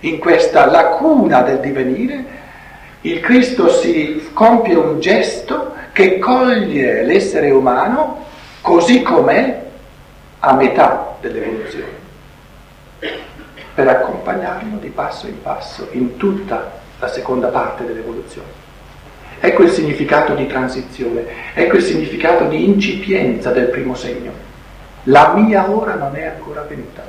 in 0.00 0.18
questa 0.18 0.66
lacuna 0.66 1.42
del 1.42 1.60
divenire, 1.60 2.40
il 3.02 3.20
Cristo 3.20 3.68
si 3.68 4.30
compie 4.32 4.74
un 4.74 5.00
gesto 5.00 5.74
che 5.92 6.18
coglie 6.18 7.02
l'essere 7.02 7.50
umano 7.50 8.24
così 8.60 9.02
com'è 9.02 9.62
a 10.40 10.54
metà 10.54 11.16
dell'evoluzione, 11.20 12.00
per 13.74 13.88
accompagnarlo 13.88 14.78
di 14.78 14.88
passo 14.88 15.26
in 15.26 15.40
passo 15.42 15.88
in 15.92 16.16
tutta 16.16 16.80
la 16.98 17.08
seconda 17.08 17.48
parte 17.48 17.84
dell'evoluzione. 17.84 18.60
Ecco 19.40 19.62
il 19.62 19.70
significato 19.70 20.34
di 20.34 20.46
transizione, 20.46 21.24
ecco 21.54 21.76
il 21.76 21.82
significato 21.82 22.44
di 22.44 22.64
incipienza 22.64 23.50
del 23.50 23.66
primo 23.66 23.94
segno. 23.94 24.50
La 25.04 25.32
mia 25.34 25.68
ora 25.70 25.94
non 25.94 26.14
è 26.14 26.26
ancora 26.26 26.62
venuta. 26.62 27.02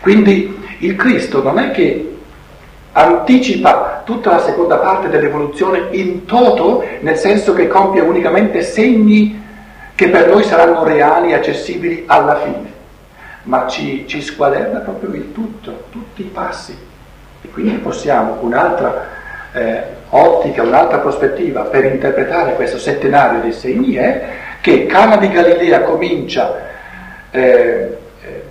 Quindi 0.00 0.76
il 0.78 0.96
Cristo 0.96 1.42
non 1.42 1.58
è 1.58 1.70
che 1.70 2.16
anticipa 2.92 4.02
tutta 4.04 4.30
la 4.32 4.40
seconda 4.40 4.76
parte 4.76 5.08
dell'evoluzione 5.08 5.88
in 5.90 6.24
toto, 6.24 6.84
nel 7.00 7.16
senso 7.16 7.52
che 7.52 7.68
compie 7.68 8.00
unicamente 8.00 8.62
segni 8.62 9.44
che 9.94 10.08
per 10.08 10.28
noi 10.28 10.44
saranno 10.44 10.84
reali 10.84 11.30
e 11.30 11.34
accessibili 11.34 12.04
alla 12.06 12.36
fine, 12.36 12.72
ma 13.44 13.66
ci, 13.66 14.06
ci 14.06 14.20
squaderna 14.20 14.80
proprio 14.80 15.12
il 15.14 15.32
tutto, 15.32 15.84
tutti 15.90 16.22
i 16.22 16.30
passi. 16.32 16.76
E 17.40 17.48
quindi 17.48 17.74
possiamo 17.76 18.38
un'altra 18.40 19.06
eh, 19.52 19.82
ottica, 20.10 20.62
un'altra 20.62 20.98
prospettiva 20.98 21.62
per 21.62 21.84
interpretare 21.84 22.54
questo 22.54 22.78
settenario 22.78 23.40
dei 23.40 23.52
segni 23.52 23.94
è 23.94 24.28
che 24.68 24.84
Cana 24.84 25.16
di 25.16 25.30
Galilea 25.30 25.80
comincia, 25.80 26.54
eh, 27.30 27.96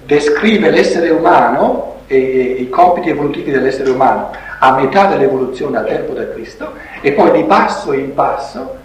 descrive 0.04 0.72
l'essere 0.72 1.10
umano 1.12 2.02
e, 2.08 2.18
e 2.18 2.42
i 2.62 2.70
compiti 2.70 3.10
evolutivi 3.10 3.52
dell'essere 3.52 3.92
umano 3.92 4.32
a 4.58 4.74
metà 4.74 5.06
dell'evoluzione 5.06 5.78
al 5.78 5.86
tempo 5.86 6.14
del 6.14 6.32
Cristo 6.34 6.74
e 7.02 7.12
poi 7.12 7.32
di 7.34 7.44
passo 7.44 7.94
in 7.94 8.16
passo 8.16 8.78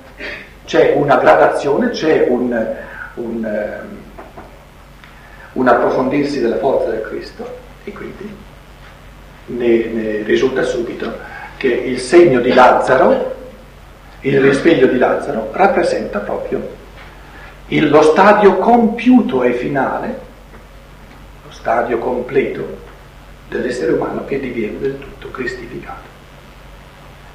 c'è 0.66 0.92
una 0.94 1.16
gradazione, 1.16 1.88
c'è 1.88 2.26
un, 2.28 2.66
un, 3.14 3.44
ehm, 3.44 3.98
un 5.52 5.68
approfondirsi 5.68 6.38
della 6.38 6.58
forza 6.58 6.90
del 6.90 7.00
Cristo 7.00 7.48
e 7.84 7.92
quindi 7.92 8.36
ne, 9.46 9.84
ne 9.86 10.22
risulta 10.24 10.62
subito 10.64 11.10
che 11.56 11.68
il 11.68 11.98
segno 11.98 12.40
di 12.40 12.52
Lazzaro, 12.52 13.34
il 14.20 14.38
risveglio 14.38 14.86
di 14.86 14.98
Lazzaro, 14.98 15.48
rappresenta 15.52 16.18
proprio 16.18 16.80
il, 17.72 17.88
lo 17.88 18.02
stadio 18.02 18.58
compiuto 18.58 19.42
e 19.42 19.52
finale, 19.52 20.20
lo 21.44 21.50
stadio 21.52 21.98
completo 21.98 22.78
dell'essere 23.48 23.92
umano 23.92 24.24
che 24.24 24.40
diviene 24.40 24.78
del 24.78 24.98
tutto 24.98 25.30
cristificato. 25.30 26.10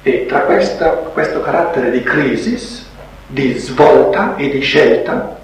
E 0.02 0.26
tra 0.26 0.40
questa, 0.40 0.90
questo 0.90 1.40
carattere 1.40 1.90
di 1.90 2.02
crisi, 2.02 2.84
di 3.26 3.52
svolta 3.54 4.36
e 4.36 4.48
di 4.48 4.60
scelta, 4.60 5.38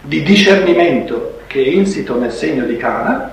di 0.00 0.22
discernimento 0.22 1.40
che 1.46 1.62
è 1.62 1.68
insito 1.68 2.18
nel 2.18 2.32
segno 2.32 2.64
di 2.64 2.76
Cana, 2.76 3.32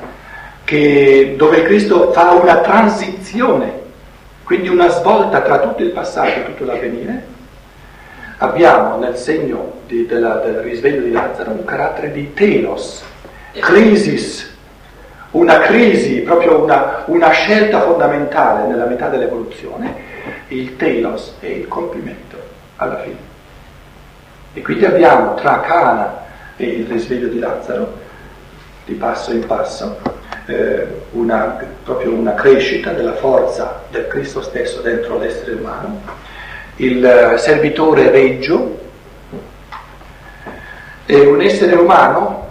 che, 0.63 1.35
dove 1.37 1.63
Cristo 1.63 2.11
fa 2.11 2.31
una 2.31 2.59
transizione 2.59 3.83
quindi 4.45 4.67
una 4.67 4.89
svolta 4.89 5.41
tra 5.41 5.59
tutto 5.59 5.81
il 5.81 5.89
passato 5.89 6.29
e 6.29 6.45
tutto 6.45 6.65
l'avvenire. 6.65 7.33
Abbiamo 8.37 8.97
nel 8.97 9.15
segno 9.15 9.79
di, 9.87 10.05
della, 10.05 10.35
del 10.35 10.57
risveglio 10.57 11.01
di 11.01 11.11
Lazzaro 11.11 11.51
un 11.51 11.63
carattere 11.63 12.11
di 12.11 12.33
telos, 12.33 13.03
crisis, 13.53 14.53
una 15.31 15.59
crisi, 15.59 16.19
proprio 16.21 16.61
una, 16.61 17.03
una 17.05 17.29
scelta 17.29 17.81
fondamentale 17.81 18.67
nella 18.67 18.85
metà 18.85 19.07
dell'evoluzione, 19.07 19.93
il 20.49 20.75
telos 20.75 21.35
e 21.39 21.51
il 21.51 21.67
compimento 21.67 22.37
alla 22.75 22.99
fine. 22.99 23.33
E 24.53 24.61
quindi 24.61 24.85
abbiamo 24.85 25.35
tra 25.35 25.61
Cana 25.61 26.23
e 26.57 26.65
il 26.65 26.87
risveglio 26.87 27.27
di 27.27 27.39
Lazzaro, 27.39 28.03
di 28.85 28.93
passo 28.95 29.31
in 29.31 29.45
passo, 29.45 29.97
eh, 30.45 30.87
una, 31.11 31.57
proprio 31.83 32.11
una 32.11 32.33
crescita 32.33 32.91
della 32.91 33.15
forza 33.15 33.83
del 33.89 34.07
Cristo 34.07 34.41
stesso 34.41 34.81
dentro 34.81 35.17
l'essere 35.17 35.53
umano, 35.53 36.01
il 36.77 37.05
eh, 37.05 37.37
servitore 37.37 38.09
reggio 38.09 38.79
è 41.05 41.19
un 41.19 41.41
essere 41.41 41.75
umano 41.75 42.43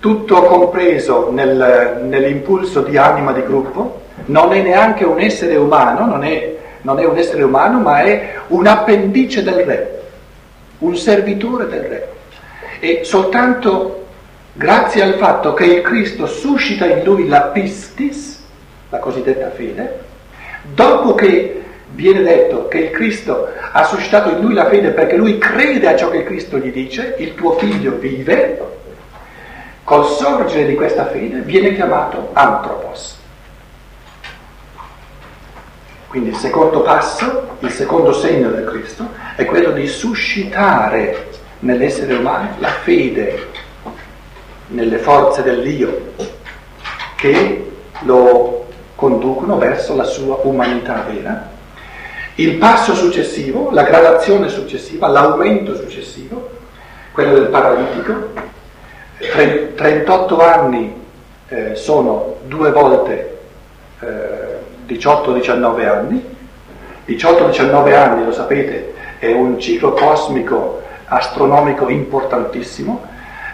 tutto 0.00 0.42
compreso 0.44 1.30
nel, 1.30 2.00
nell'impulso 2.04 2.80
di 2.80 2.96
anima 2.96 3.32
di 3.32 3.42
gruppo, 3.42 4.00
non 4.26 4.52
è 4.54 4.62
neanche 4.62 5.04
un 5.04 5.20
essere 5.20 5.56
umano, 5.56 6.06
non 6.06 6.24
è, 6.24 6.56
non 6.82 6.98
è 6.98 7.04
un 7.04 7.18
essere 7.18 7.42
umano, 7.42 7.80
ma 7.80 8.00
è 8.00 8.38
un 8.48 8.66
appendice 8.66 9.42
del 9.42 9.54
re, 9.54 10.00
un 10.78 10.96
servitore 10.96 11.68
del 11.68 11.82
re. 11.82 12.08
E 12.80 13.00
soltanto 13.04 14.06
grazie 14.54 15.02
al 15.02 15.14
fatto 15.14 15.52
che 15.52 15.66
il 15.66 15.82
Cristo 15.82 16.26
suscita 16.26 16.86
in 16.86 17.04
lui 17.04 17.28
la 17.28 17.42
pistis, 17.42 18.42
la 18.88 18.98
cosiddetta 18.98 19.50
fede, 19.50 20.00
dopo 20.72 21.14
che 21.14 21.62
viene 21.92 22.22
detto 22.22 22.68
che 22.68 22.78
il 22.78 22.90
Cristo 22.90 23.48
ha 23.72 23.84
suscitato 23.84 24.30
in 24.30 24.40
lui 24.40 24.54
la 24.54 24.68
fede 24.68 24.90
perché 24.90 25.16
lui 25.16 25.38
crede 25.38 25.88
a 25.88 25.96
ciò 25.96 26.10
che 26.10 26.24
Cristo 26.24 26.58
gli 26.58 26.72
dice, 26.72 27.16
il 27.18 27.34
tuo 27.34 27.52
figlio 27.58 27.96
vive, 27.96 28.60
col 29.84 30.06
sorgere 30.06 30.66
di 30.66 30.74
questa 30.74 31.06
fede 31.06 31.40
viene 31.40 31.74
chiamato 31.74 32.30
antropos. 32.32 33.18
Quindi 36.08 36.30
il 36.30 36.36
secondo 36.36 36.82
passo, 36.82 37.56
il 37.60 37.70
secondo 37.70 38.12
segno 38.12 38.50
del 38.50 38.64
Cristo, 38.64 39.08
è 39.36 39.44
quello 39.44 39.70
di 39.70 39.86
suscitare 39.86 41.28
nell'essere 41.60 42.14
umano 42.14 42.56
la 42.58 42.68
fede 42.68 43.48
nelle 44.68 44.98
forze 44.98 45.42
dell'io 45.42 46.12
che 47.16 47.70
lo 48.00 48.66
conducono 48.94 49.56
verso 49.58 49.94
la 49.94 50.04
sua 50.04 50.40
umanità 50.42 51.04
vera. 51.08 51.49
Il 52.40 52.54
passo 52.54 52.94
successivo, 52.94 53.68
la 53.70 53.82
gradazione 53.82 54.48
successiva, 54.48 55.08
l'aumento 55.08 55.76
successivo, 55.76 56.48
quello 57.12 57.34
del 57.34 57.48
paralitico, 57.48 58.28
38 59.74 60.40
anni 60.40 61.04
eh, 61.48 61.74
sono 61.74 62.36
due 62.46 62.70
volte 62.70 63.40
eh, 64.00 64.06
18-19 64.88 65.86
anni, 65.86 66.36
18-19 67.06 67.94
anni, 67.94 68.24
lo 68.24 68.32
sapete, 68.32 68.94
è 69.18 69.30
un 69.30 69.60
ciclo 69.60 69.92
cosmico 69.92 70.80
astronomico 71.04 71.90
importantissimo, 71.90 73.04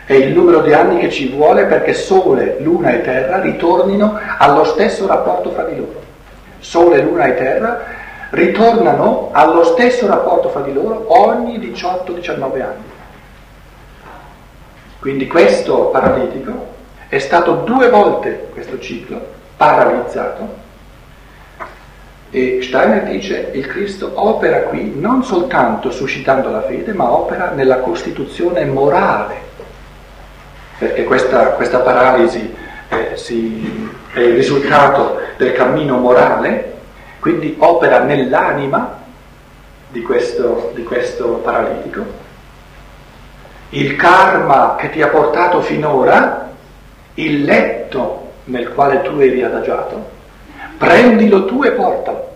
è 0.05 0.13
il 0.13 0.33
numero 0.33 0.61
di 0.61 0.73
anni 0.73 0.99
che 0.99 1.11
ci 1.11 1.31
vuole 1.31 1.65
perché 1.65 1.93
Sole, 1.93 2.59
Luna 2.61 2.91
e 2.91 3.01
Terra 3.01 3.41
ritornino 3.41 4.17
allo 4.39 4.63
stesso 4.63 5.09
rapporto 5.09 5.51
fra 5.51 5.65
di 5.65 5.77
loro. 5.77 6.05
Sole, 6.61 7.03
Luna 7.03 7.25
e 7.25 7.35
Terra 7.35 7.96
ritornano 8.37 9.31
allo 9.33 9.65
stesso 9.65 10.07
rapporto 10.07 10.51
fra 10.51 10.61
di 10.61 10.73
loro 10.73 11.07
ogni 11.09 11.59
18-19 11.59 12.61
anni. 12.61 12.95
Quindi 15.01 15.27
questo 15.27 15.87
paralitico 15.87 16.75
è 17.09 17.19
stato 17.19 17.53
due 17.65 17.89
volte 17.89 18.49
questo 18.53 18.79
ciclo 18.79 19.35
paralizzato 19.57 20.65
e 22.31 22.59
Steiner 22.61 23.05
dice 23.05 23.51
il 23.55 23.67
Cristo 23.67 24.11
opera 24.15 24.63
qui 24.63 24.93
non 24.95 25.25
soltanto 25.25 25.91
suscitando 25.91 26.51
la 26.51 26.63
fede, 26.63 26.93
ma 26.93 27.11
opera 27.11 27.53
nella 27.53 27.79
costituzione 27.79 28.65
morale, 28.67 29.35
perché 30.77 31.05
questa, 31.05 31.51
questa 31.53 31.79
paralisi 31.79 32.55
eh, 32.89 33.13
si, 33.15 33.91
è 34.13 34.21
il 34.21 34.35
risultato 34.35 35.21
del 35.39 35.53
cammino 35.53 35.97
morale, 35.97 36.76
quindi 37.21 37.57
opera 37.59 38.01
nell'anima 38.01 39.05
di 39.89 40.03
questo, 40.03 40.73
di 40.75 40.83
questo 40.83 41.41
paralitico. 41.43 42.25
Il 43.71 43.97
karma 43.97 44.77
che 44.79 44.91
ti 44.91 45.03
ha 45.03 45.09
portato 45.09 45.61
finora, 45.61 46.51
il 47.15 47.45
letto 47.45 48.33
nel 48.45 48.73
quale 48.73 49.03
tu 49.03 49.19
eri 49.19 49.43
adagiato, 49.43 50.11
prendilo 50.79 51.47
tu 51.47 51.65
e 51.65 51.73
portalo. 51.73 52.35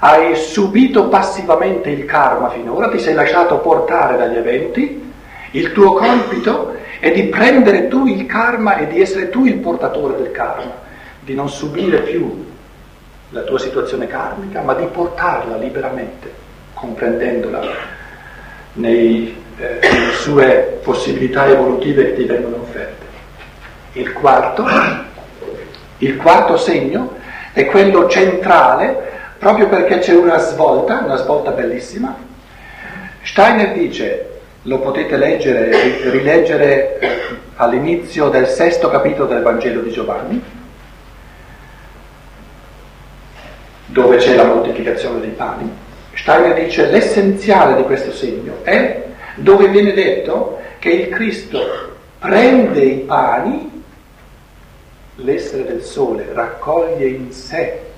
Hai 0.00 0.34
subito 0.34 1.08
passivamente 1.08 1.90
il 1.90 2.04
karma 2.04 2.48
finora, 2.50 2.88
ti 2.88 2.98
sei 2.98 3.14
lasciato 3.14 3.58
portare 3.58 4.16
dagli 4.16 4.36
eventi, 4.36 5.12
il 5.52 5.72
tuo 5.72 5.92
compito 5.92 6.74
è 6.98 7.12
di 7.12 7.24
prendere 7.24 7.86
tu 7.86 8.06
il 8.06 8.26
karma 8.26 8.76
e 8.78 8.88
di 8.88 9.00
essere 9.00 9.30
tu 9.30 9.44
il 9.44 9.58
portatore 9.58 10.16
del 10.16 10.32
karma, 10.32 10.72
di 11.20 11.34
non 11.34 11.48
subire 11.48 12.00
più 12.00 12.50
la 13.32 13.42
tua 13.42 13.58
situazione 13.58 14.06
karmica, 14.06 14.62
ma 14.62 14.74
di 14.74 14.86
portarla 14.86 15.56
liberamente, 15.56 16.32
comprendendola 16.72 17.60
nei, 18.74 19.36
eh, 19.58 19.78
nelle 19.82 20.12
sue 20.12 20.80
possibilità 20.82 21.46
evolutive 21.46 22.06
che 22.06 22.14
ti 22.14 22.24
vengono 22.24 22.62
offerte. 22.62 23.06
Il 23.94 24.12
quarto 24.12 24.64
il 26.02 26.16
quarto 26.16 26.56
segno 26.56 27.14
è 27.52 27.64
quello 27.66 28.08
centrale, 28.08 29.10
proprio 29.38 29.68
perché 29.68 29.98
c'è 29.98 30.14
una 30.14 30.38
svolta, 30.38 31.02
una 31.04 31.16
svolta 31.16 31.52
bellissima. 31.52 32.16
Steiner 33.22 33.72
dice, 33.72 34.40
lo 34.62 34.80
potete 34.80 35.16
leggere, 35.16 35.70
rileggere 36.10 36.98
eh, 36.98 37.08
all'inizio 37.54 38.30
del 38.30 38.48
sesto 38.48 38.90
capitolo 38.90 39.28
del 39.28 39.42
Vangelo 39.42 39.80
di 39.80 39.90
Giovanni, 39.90 40.42
dove 43.92 44.16
c'è 44.16 44.34
la 44.34 44.44
moltiplicazione 44.44 45.20
dei 45.20 45.30
pani. 45.30 45.70
Steiner 46.14 46.54
dice 46.54 46.86
l'essenziale 46.86 47.76
di 47.76 47.84
questo 47.84 48.12
segno 48.12 48.58
è 48.62 49.04
dove 49.36 49.68
viene 49.68 49.92
detto 49.92 50.58
che 50.78 50.90
il 50.90 51.08
Cristo 51.08 51.60
prende 52.18 52.80
i 52.80 52.98
pani 52.98 53.84
l'essere 55.16 55.64
del 55.64 55.82
sole 55.82 56.28
raccoglie 56.32 57.06
in 57.06 57.32
sé 57.32 57.90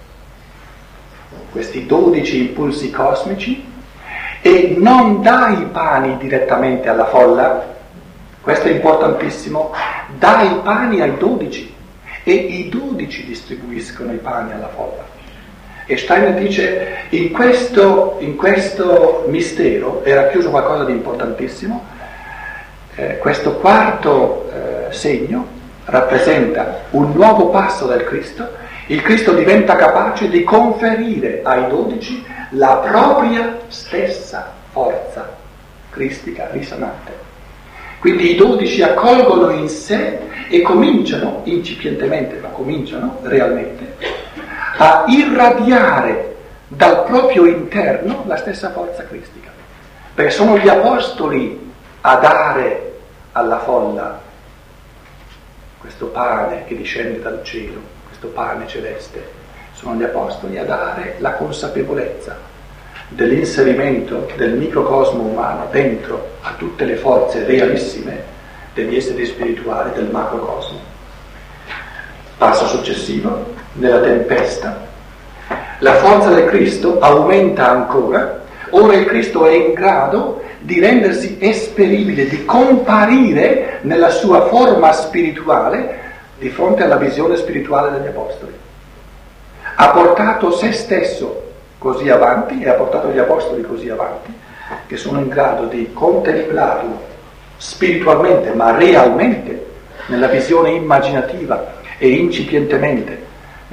questi 1.55 1.87
dodici 1.87 2.49
impulsi 2.49 2.91
cosmici 2.91 3.65
e 4.43 4.75
non 4.77 5.23
dà 5.23 5.51
i 5.51 5.67
pani 5.71 6.17
direttamente 6.17 6.89
alla 6.89 7.07
folla, 7.07 7.75
questo 8.41 8.67
è 8.67 8.73
importantissimo, 8.73 9.73
dà 10.19 10.43
i 10.43 10.61
pani 10.65 11.01
ai 11.01 11.17
dodici 11.17 11.73
e 12.25 12.33
i 12.33 12.69
dodici 12.69 13.25
distribuiscono 13.25 14.13
i 14.13 14.17
pani 14.17 14.53
alla 14.53 14.69
folla. 14.69 15.14
E 15.87 15.97
Steiner 15.99 16.35
dice, 16.35 17.07
in 17.11 17.31
questo, 17.31 18.17
in 18.21 18.37
questo 18.37 19.27
mistero 19.29 20.03
era 20.05 20.29
chiuso 20.29 20.51
qualcosa 20.51 20.85
di 20.85 20.93
importantissimo, 20.93 21.85
eh, 22.95 23.19
questo 23.19 23.57
quarto 23.57 24.51
eh, 24.51 24.93
segno 24.93 25.47
rappresenta 25.85 26.85
un 26.91 27.13
nuovo 27.13 27.51
passo 27.51 27.87
del 27.87 28.05
Cristo, 28.05 28.49
il 28.87 29.03
Cristo 29.03 29.33
diventa 29.33 29.77
capace 29.77 30.29
di 30.29 30.43
conferire 30.43 31.41
ai 31.43 31.69
dodici 31.69 32.25
la 32.51 32.77
propria 32.77 33.59
stessa 33.69 34.53
forza 34.71 35.37
cristica 35.91 36.49
risanante. 36.51 37.13
Quindi 37.99 38.33
i 38.33 38.37
dodici 38.37 38.83
accolgono 38.83 39.51
in 39.51 39.69
sé 39.69 40.19
e 40.49 40.61
cominciano, 40.61 41.41
incipientemente, 41.45 42.37
ma 42.37 42.49
cominciano 42.49 43.19
realmente, 43.23 43.97
a 44.77 45.05
irradiare 45.07 46.37
dal 46.69 47.05
proprio 47.05 47.47
interno 47.47 48.25
la 48.27 48.37
stessa 48.37 48.71
forza 48.71 49.05
cristica. 49.05 49.51
Perché 50.15 50.31
sono 50.31 50.59
gli 50.59 50.69
apostoli 50.69 51.73
a 52.01 52.17
dare 52.17 52.93
alla 53.33 53.59
folla 53.61 54.21
questo 55.79 56.07
pane 56.07 56.65
che 56.65 56.77
discende 56.77 57.21
dal 57.21 57.43
cielo, 57.45 57.81
questo 58.07 58.29
pane 58.29 58.67
celeste, 58.67 59.43
sono 59.75 59.95
gli 59.97 60.03
apostoli 60.03 60.59
a 60.59 60.65
dare 60.65 61.17
la 61.19 61.33
consapevolezza 61.33 62.53
dell'inserimento 63.09 64.29
del 64.37 64.55
microcosmo 64.55 65.23
umano 65.23 65.69
dentro 65.71 66.37
a 66.41 66.53
tutte 66.57 66.85
le 66.85 66.97
forze 66.97 67.45
realissime 67.45 68.23
degli 68.73 68.97
esseri 68.97 69.27
spirituali 69.27 69.93
del 69.93 70.11
macrocosmo. 70.11 70.79
Passo 72.39 72.67
successivo, 72.67 73.55
nella 73.75 74.01
tempesta, 74.01 74.87
la 75.79 75.95
forza 75.95 76.31
del 76.31 76.47
Cristo 76.47 76.99
aumenta 77.01 77.69
ancora, 77.69 78.43
ora 78.71 78.95
il 78.95 79.07
Cristo 79.07 79.47
è 79.47 79.53
in 79.53 79.73
grado 79.73 80.43
di 80.61 80.81
rendersi 80.81 81.37
esperibile, 81.41 82.27
di 82.27 82.45
comparire 82.45 83.81
nella 83.83 84.11
sua 84.11 84.47
forma 84.47 84.93
spirituale 84.93 86.03
di 86.39 86.49
fronte 86.49 86.83
alla 86.83 86.97
visione 86.97 87.37
spirituale 87.37 87.91
degli 87.91 88.07
Apostoli. 88.07 88.53
Ha 89.77 89.91
portato 89.91 90.53
se 90.53 90.73
stesso 90.73 91.43
così 91.79 92.09
avanti 92.09 92.63
e 92.63 92.69
ha 92.69 92.75
portato 92.75 93.11
gli 93.11 93.19
Apostoli 93.19 93.63
così 93.63 93.91
avanti 93.91 94.33
che 94.87 94.97
sono 94.97 95.19
in 95.19 95.29
grado 95.29 95.67
di 95.67 95.91
contemplarlo 95.93 97.13
spiritualmente, 97.57 98.53
ma 98.55 98.77
realmente, 98.77 99.67
nella 100.07 100.29
visione 100.29 100.71
immaginativa 100.71 101.75
e 101.99 102.09
incipientemente 102.09 103.24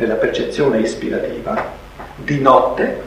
nella 0.01 0.15
percezione 0.15 0.79
ispirativa, 0.79 1.63
di 2.15 2.41
notte, 2.41 3.01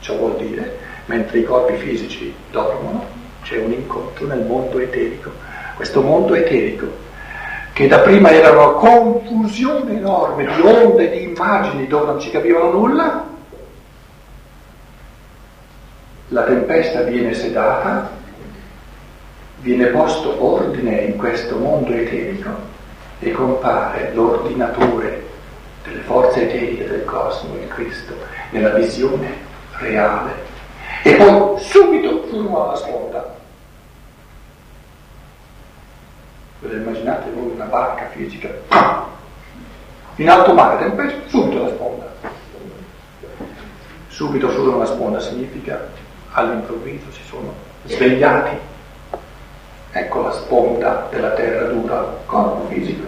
ciò 0.00 0.16
vuol 0.16 0.36
dire 0.36 0.78
mentre 1.04 1.40
i 1.40 1.44
corpi 1.44 1.76
fisici 1.76 2.34
dormono, 2.50 3.04
c'è 3.42 3.58
un 3.58 3.70
incontro 3.70 4.26
nel 4.26 4.44
mondo 4.44 4.78
eterico. 4.78 5.30
Questo 5.76 6.00
mondo 6.00 6.34
eterico, 6.34 6.86
che 7.74 7.86
da 7.86 7.98
prima 7.98 8.30
era 8.30 8.50
una 8.50 8.78
confusione 8.78 9.98
enorme 9.98 10.46
di 10.46 10.60
onde, 10.62 11.10
di 11.10 11.24
immagini 11.24 11.86
dove 11.86 12.06
non 12.06 12.18
ci 12.18 12.30
capivano 12.30 12.70
nulla, 12.70 13.24
la 16.28 16.42
tempesta 16.44 17.02
viene 17.02 17.34
sedata, 17.34 18.10
viene 19.60 19.86
posto 19.88 20.42
ordine 20.42 21.02
in 21.02 21.16
questo 21.16 21.58
mondo 21.58 21.92
eterico 21.92 22.50
e 23.20 23.30
compare 23.32 24.12
l'ordinatore 24.14 25.25
delle 25.86 26.00
forze 26.02 26.42
eteriche 26.42 26.86
del 26.86 27.04
cosmo, 27.04 27.54
il 27.54 27.68
Cristo, 27.68 28.14
nella 28.50 28.70
visione 28.70 29.32
reale 29.78 30.44
e 31.02 31.14
poi 31.14 31.58
subito 31.60 32.24
furono 32.28 32.64
alla 32.64 32.76
sponda. 32.76 33.34
Ve 36.60 36.74
immaginate 36.74 37.30
voi 37.30 37.52
una 37.54 37.66
barca 37.66 38.08
fisica 38.08 38.48
in 40.16 40.30
alto 40.30 40.54
mare, 40.54 40.78
tempesta, 40.78 41.28
subito 41.28 41.60
alla 41.60 41.68
sponda. 41.68 42.06
Subito 44.08 44.48
furono 44.48 44.76
alla 44.76 44.86
sponda 44.86 45.20
significa 45.20 45.88
all'improvviso 46.32 47.12
si 47.12 47.22
sono 47.22 47.52
svegliati. 47.84 48.56
Ecco 49.92 50.22
la 50.22 50.32
sponda 50.32 51.06
della 51.10 51.30
terra 51.30 51.68
dura, 51.68 52.16
corpo 52.24 52.66
fisico. 52.68 53.04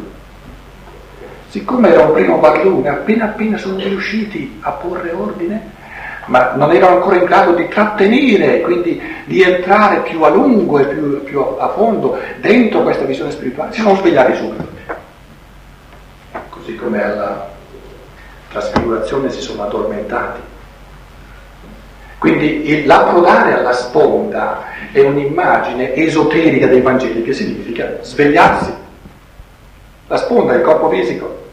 Siccome 1.59 1.93
era 1.93 2.05
un 2.05 2.12
primo 2.12 2.39
barlume, 2.39 2.89
appena 2.89 3.24
appena 3.24 3.59
sono 3.59 3.78
riusciti 3.78 4.59
a 4.60 4.70
porre 4.70 5.10
ordine, 5.10 5.76
ma 6.26 6.52
non 6.55 6.70
erano 6.70 6.97
ancora 6.97 7.16
in 7.16 7.24
grado 7.24 7.52
di 7.52 7.66
trattenere, 7.68 8.60
quindi 8.60 9.01
di 9.24 9.43
entrare 9.43 10.01
più 10.02 10.22
a 10.22 10.28
lungo 10.28 10.78
e 10.78 10.85
più, 10.86 11.22
più 11.24 11.40
a 11.40 11.68
fondo 11.70 12.16
dentro 12.40 12.82
questa 12.82 13.05
visione 13.05 13.32
spirituale, 13.32 13.72
si 13.72 13.80
sono 13.80 13.97
svegliati 13.97 14.36
subito. 14.36 14.68
Così 16.51 16.76
come 16.76 17.02
alla 17.02 17.48
trasfigurazione 18.51 19.30
si 19.30 19.40
sono 19.40 19.64
addormentati. 19.64 20.40
Quindi 22.18 22.68
il, 22.68 22.86
l'approdare 22.86 23.55
alla 23.55 23.72
sponda 23.72 24.64
è 24.93 25.01
un'immagine 25.01 25.94
esoterica 25.94 26.66
dei 26.66 26.80
Vangeli 26.80 27.22
che 27.22 27.32
significa 27.32 27.98
svegliarsi. 28.02 28.72
La 30.06 30.16
sponda 30.16 30.55
è 30.55 30.56
il 30.56 30.62
corpo 30.62 30.89
fisico. 30.89 31.47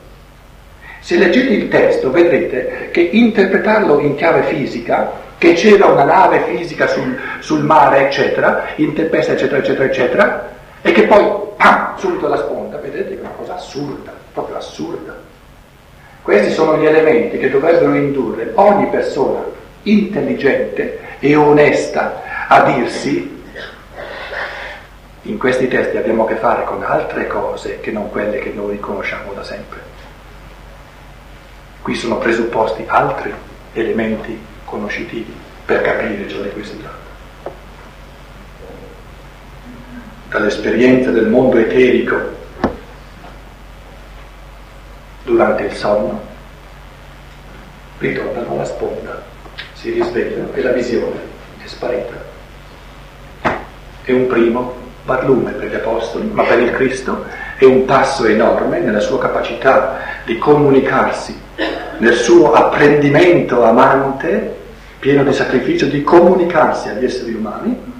Se 1.06 1.20
leggete 1.20 1.54
il 1.54 1.68
testo 1.68 2.10
vedrete 2.10 2.90
che 2.90 3.00
interpretarlo 3.00 4.00
in 4.00 4.16
chiave 4.16 4.42
fisica, 4.42 5.12
che 5.38 5.54
c'era 5.54 5.86
una 5.86 6.04
nave 6.04 6.46
fisica 6.48 6.88
sul, 6.88 7.16
sul 7.42 7.64
mare, 7.64 8.08
eccetera, 8.08 8.70
in 8.78 8.92
tempesta, 8.96 9.34
eccetera, 9.34 9.60
eccetera, 9.60 9.84
eccetera, 9.86 10.50
e 10.82 10.92
che 10.94 11.04
poi, 11.04 11.24
pam, 11.58 11.96
subito 11.98 12.28
la 12.28 12.38
sponda, 12.38 12.78
vedete 12.78 13.10
che 13.10 13.18
è 13.18 13.20
una 13.20 13.36
cosa 13.38 13.54
assurda, 13.54 14.12
proprio 14.34 14.58
assurda. 14.58 15.16
Questi 16.24 16.52
sono 16.52 16.76
gli 16.80 16.88
elementi 16.88 17.38
che 17.38 17.52
dovrebbero 17.52 17.94
indurre 17.94 18.50
ogni 18.56 18.88
persona 18.88 19.44
intelligente 19.84 21.02
e 21.20 21.36
onesta 21.36 22.48
a 22.48 22.64
dirsi 22.64 23.44
in 25.22 25.38
questi 25.38 25.68
testi 25.68 25.98
abbiamo 25.98 26.24
a 26.24 26.28
che 26.28 26.36
fare 26.38 26.64
con 26.64 26.82
altre 26.82 27.28
cose 27.28 27.80
che 27.80 27.92
non 27.92 28.10
quelle 28.10 28.40
che 28.40 28.50
noi 28.50 28.80
conosciamo 28.80 29.34
da 29.34 29.44
sempre. 29.44 29.95
Qui 31.86 31.94
sono 31.94 32.18
presupposti 32.18 32.84
altri 32.88 33.32
elementi 33.74 34.36
conoscitivi 34.66 35.32
per 35.66 35.84
capire 35.84 36.28
ciò 36.28 36.42
di 36.42 36.50
cui 36.50 36.64
si 36.64 36.82
tratta. 36.82 37.52
Dall'esperienza 40.30 41.12
del 41.12 41.28
mondo 41.28 41.58
eterico 41.58 42.16
durante 45.26 45.66
il 45.66 45.74
sonno, 45.74 46.26
ritornano 48.00 48.54
alla 48.54 48.66
sponda, 48.66 49.24
si 49.74 49.92
risvegliano 49.92 50.54
e 50.54 50.64
la 50.64 50.72
visione 50.72 51.20
è 51.64 51.68
sparita. 51.68 52.16
È 54.02 54.12
un 54.12 54.26
primo 54.26 54.74
barlume 55.04 55.52
per 55.52 55.70
gli 55.70 55.76
apostoli, 55.76 56.26
ma 56.32 56.42
per 56.46 56.62
il 56.62 56.72
Cristo 56.72 57.26
è 57.58 57.64
un 57.64 57.86
passo 57.86 58.26
enorme 58.26 58.80
nella 58.80 59.00
sua 59.00 59.20
capacità 59.20 60.00
di 60.26 60.38
comunicarsi, 60.38 61.40
nel 62.00 62.16
suo 62.16 62.52
apprendimento 62.52 63.64
amante, 63.64 64.56
pieno 65.00 65.24
di 65.24 65.34
sacrificio, 65.34 65.86
di 65.86 66.04
comunicarsi 66.04 66.90
agli 66.90 67.06
esseri 67.06 67.34
umani. 67.34 67.94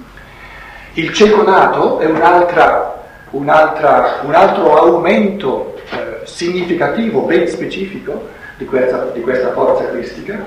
Il 0.94 1.12
cieco 1.12 1.42
nato 1.42 2.00
è 2.00 2.06
un'altra, 2.06 3.02
un'altra, 3.30 4.20
un 4.24 4.34
altro 4.34 4.76
aumento 4.76 5.80
eh, 5.90 6.20
significativo, 6.24 7.22
ben 7.22 7.48
specifico 7.48 8.28
di 8.58 8.64
questa, 8.64 9.10
di 9.12 9.20
questa 9.20 9.52
forza 9.52 9.88
cristica, 9.88 10.38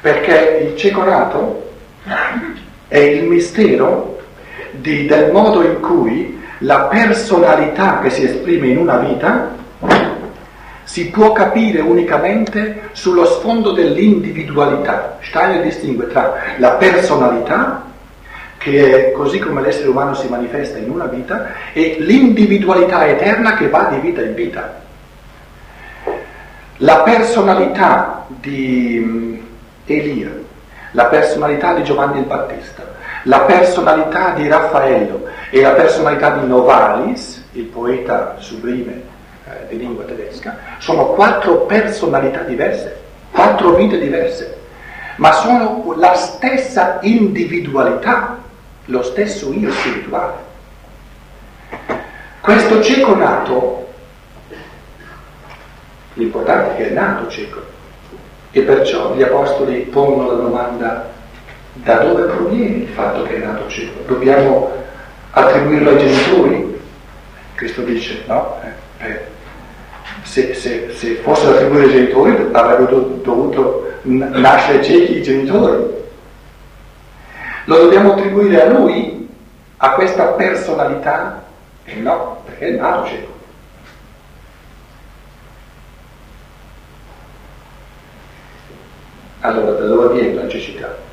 perché 0.00 0.66
il 0.68 0.76
cieco 0.76 1.04
nato 1.04 1.68
è 2.88 2.98
il 2.98 3.24
mistero 3.24 4.18
di, 4.72 5.06
del 5.06 5.30
modo 5.30 5.62
in 5.62 5.80
cui 5.80 6.39
la 6.62 6.82
personalità 6.82 8.00
che 8.00 8.10
si 8.10 8.24
esprime 8.24 8.68
in 8.68 8.78
una 8.78 8.96
vita 8.96 9.58
si 10.84 11.08
può 11.08 11.32
capire 11.32 11.80
unicamente 11.80 12.88
sullo 12.92 13.24
sfondo 13.24 13.70
dell'individualità. 13.72 15.18
Steiner 15.20 15.62
distingue 15.62 16.08
tra 16.08 16.34
la 16.58 16.72
personalità, 16.72 17.84
che 18.58 19.08
è 19.08 19.12
così 19.12 19.38
come 19.38 19.62
l'essere 19.62 19.88
umano 19.88 20.14
si 20.14 20.28
manifesta 20.28 20.78
in 20.78 20.90
una 20.90 21.06
vita, 21.06 21.52
e 21.72 21.96
l'individualità 22.00 23.06
eterna 23.06 23.54
che 23.54 23.68
va 23.68 23.84
di 23.84 24.00
vita 24.00 24.20
in 24.20 24.34
vita. 24.34 24.80
La 26.78 27.02
personalità 27.02 28.26
di 28.26 29.00
mm, 29.02 29.34
Elia, 29.86 30.30
la 30.90 31.04
personalità 31.04 31.72
di 31.72 31.84
Giovanni 31.84 32.18
il 32.18 32.26
Battista, 32.26 32.82
la 33.24 33.40
personalità 33.40 34.30
di 34.30 34.48
Raffaello 34.48 35.28
e 35.50 35.60
la 35.60 35.72
personalità 35.72 36.30
di 36.30 36.46
Novalis, 36.46 37.44
il 37.52 37.64
poeta 37.64 38.36
sublime 38.38 39.02
eh, 39.44 39.66
di 39.68 39.78
lingua 39.78 40.04
tedesca, 40.04 40.56
sono 40.78 41.06
quattro 41.06 41.66
personalità 41.66 42.42
diverse, 42.42 42.96
quattro 43.32 43.74
vite 43.74 43.98
diverse, 43.98 44.58
ma 45.16 45.32
sono 45.32 45.92
la 45.96 46.14
stessa 46.14 46.98
individualità, 47.02 48.38
lo 48.86 49.02
stesso 49.02 49.52
io 49.52 49.72
spirituale. 49.72 50.48
Questo 52.40 52.80
cieco 52.80 53.16
nato, 53.16 53.88
l'importante 56.14 56.72
è 56.72 56.76
che 56.76 56.90
è 56.90 56.92
nato 56.92 57.28
cieco, 57.28 57.60
e 58.52 58.62
perciò 58.62 59.14
gli 59.14 59.22
apostoli 59.22 59.80
pongono 59.80 60.28
la 60.28 60.42
domanda 60.42 61.08
da 61.72 61.96
dove 61.98 62.22
proviene 62.22 62.76
il 62.76 62.88
fatto 62.88 63.22
che 63.22 63.36
è 63.36 63.44
nato 63.44 63.68
cieco? 63.68 64.02
Dobbiamo 64.06 64.78
attribuirlo 65.30 65.90
ai 65.90 65.98
genitori? 65.98 66.80
Cristo 67.54 67.82
dice 67.82 68.22
no, 68.26 68.58
eh, 68.62 69.06
eh, 69.06 69.20
se, 70.22 70.54
se, 70.54 70.92
se 70.94 71.14
fossero 71.16 71.52
attribuiti 71.52 71.84
ai 71.84 71.92
genitori 71.92 72.48
avrebbero 72.52 73.00
dovuto 73.22 73.92
nascere 74.02 74.82
ciechi 74.82 75.18
i 75.18 75.22
genitori. 75.22 75.98
Lo 77.64 77.76
dobbiamo 77.76 78.12
attribuire 78.12 78.62
a 78.62 78.70
lui, 78.70 79.28
a 79.76 79.90
questa 79.92 80.24
personalità? 80.32 81.44
E 81.84 81.94
no, 81.96 82.42
perché 82.44 82.68
è 82.68 82.70
nato 82.70 83.06
cieco. 83.08 83.38
Allora, 89.40 89.72
da 89.72 89.86
dove 89.86 90.20
viene 90.20 90.34
la 90.34 90.48
cecità? 90.48 91.08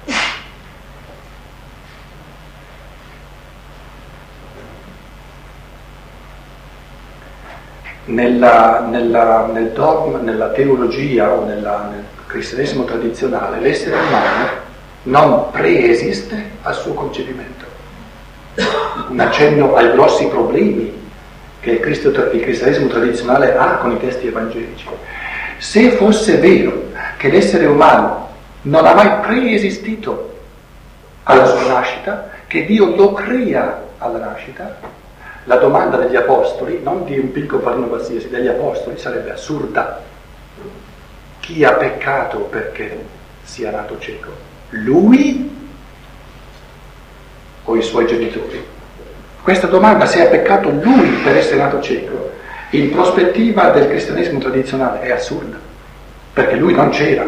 Nella, 8.07 8.85
nella, 8.89 9.49
nel 9.51 9.71
dogma, 9.71 10.19
nella 10.19 10.49
teologia 10.49 11.31
o 11.31 11.45
nella, 11.45 11.89
nel 11.91 12.03
cristianesimo 12.25 12.83
tradizionale 12.85 13.59
l'essere 13.59 13.95
umano 13.95 14.65
non 15.03 15.51
preesiste 15.51 16.51
al 16.61 16.75
suo 16.75 16.93
concepimento. 16.93 17.65
Un 19.09 19.19
accenno 19.19 19.75
ai 19.75 19.91
grossi 19.91 20.27
problemi 20.27 20.91
che 21.59 21.71
il, 21.71 21.79
Cristo, 21.79 22.09
il 22.31 22.41
cristianesimo 22.41 22.87
tradizionale 22.87 23.55
ha 23.55 23.77
con 23.77 23.91
i 23.91 23.99
testi 23.99 24.27
evangelici. 24.27 24.87
Se 25.57 25.91
fosse 25.91 26.37
vero 26.37 26.91
che 27.17 27.29
l'essere 27.29 27.65
umano 27.65 28.29
non 28.63 28.85
ha 28.85 28.93
mai 28.93 29.19
preesistito 29.21 30.35
alla 31.23 31.45
sua 31.45 31.67
nascita, 31.67 32.29
che 32.47 32.65
Dio 32.65 32.95
lo 32.95 33.13
crea 33.13 33.83
alla 33.97 34.19
nascita, 34.19 34.77
la 35.47 35.55
domanda 35.55 35.95
degli 35.95 36.15
apostoli, 36.17 36.81
non 36.83 37.05
di 37.05 37.17
un 37.17 37.31
piccolo 37.31 37.61
padrino 37.61 37.87
qualsiasi, 37.87 38.27
degli 38.27 38.47
apostoli 38.47 38.97
sarebbe 38.97 39.31
assurda. 39.31 40.03
Chi 41.39 41.63
ha 41.63 41.73
peccato 41.73 42.39
perché 42.39 43.05
sia 43.43 43.71
nato 43.71 43.97
cieco? 43.97 44.29
Lui 44.71 45.49
o 47.63 47.75
i 47.77 47.81
suoi 47.81 48.05
genitori? 48.07 48.61
Questa 49.41 49.67
domanda, 49.67 50.05
se 50.05 50.25
ha 50.25 50.29
peccato 50.29 50.69
lui 50.69 51.07
per 51.23 51.37
essere 51.37 51.61
nato 51.61 51.81
cieco, 51.81 52.31
in 52.71 52.91
prospettiva 52.91 53.69
del 53.69 53.87
cristianesimo 53.87 54.39
tradizionale 54.39 54.99
è 54.99 55.11
assurda 55.11 55.57
perché 56.33 56.55
lui 56.57 56.73
non 56.73 56.89
c'era. 56.89 57.25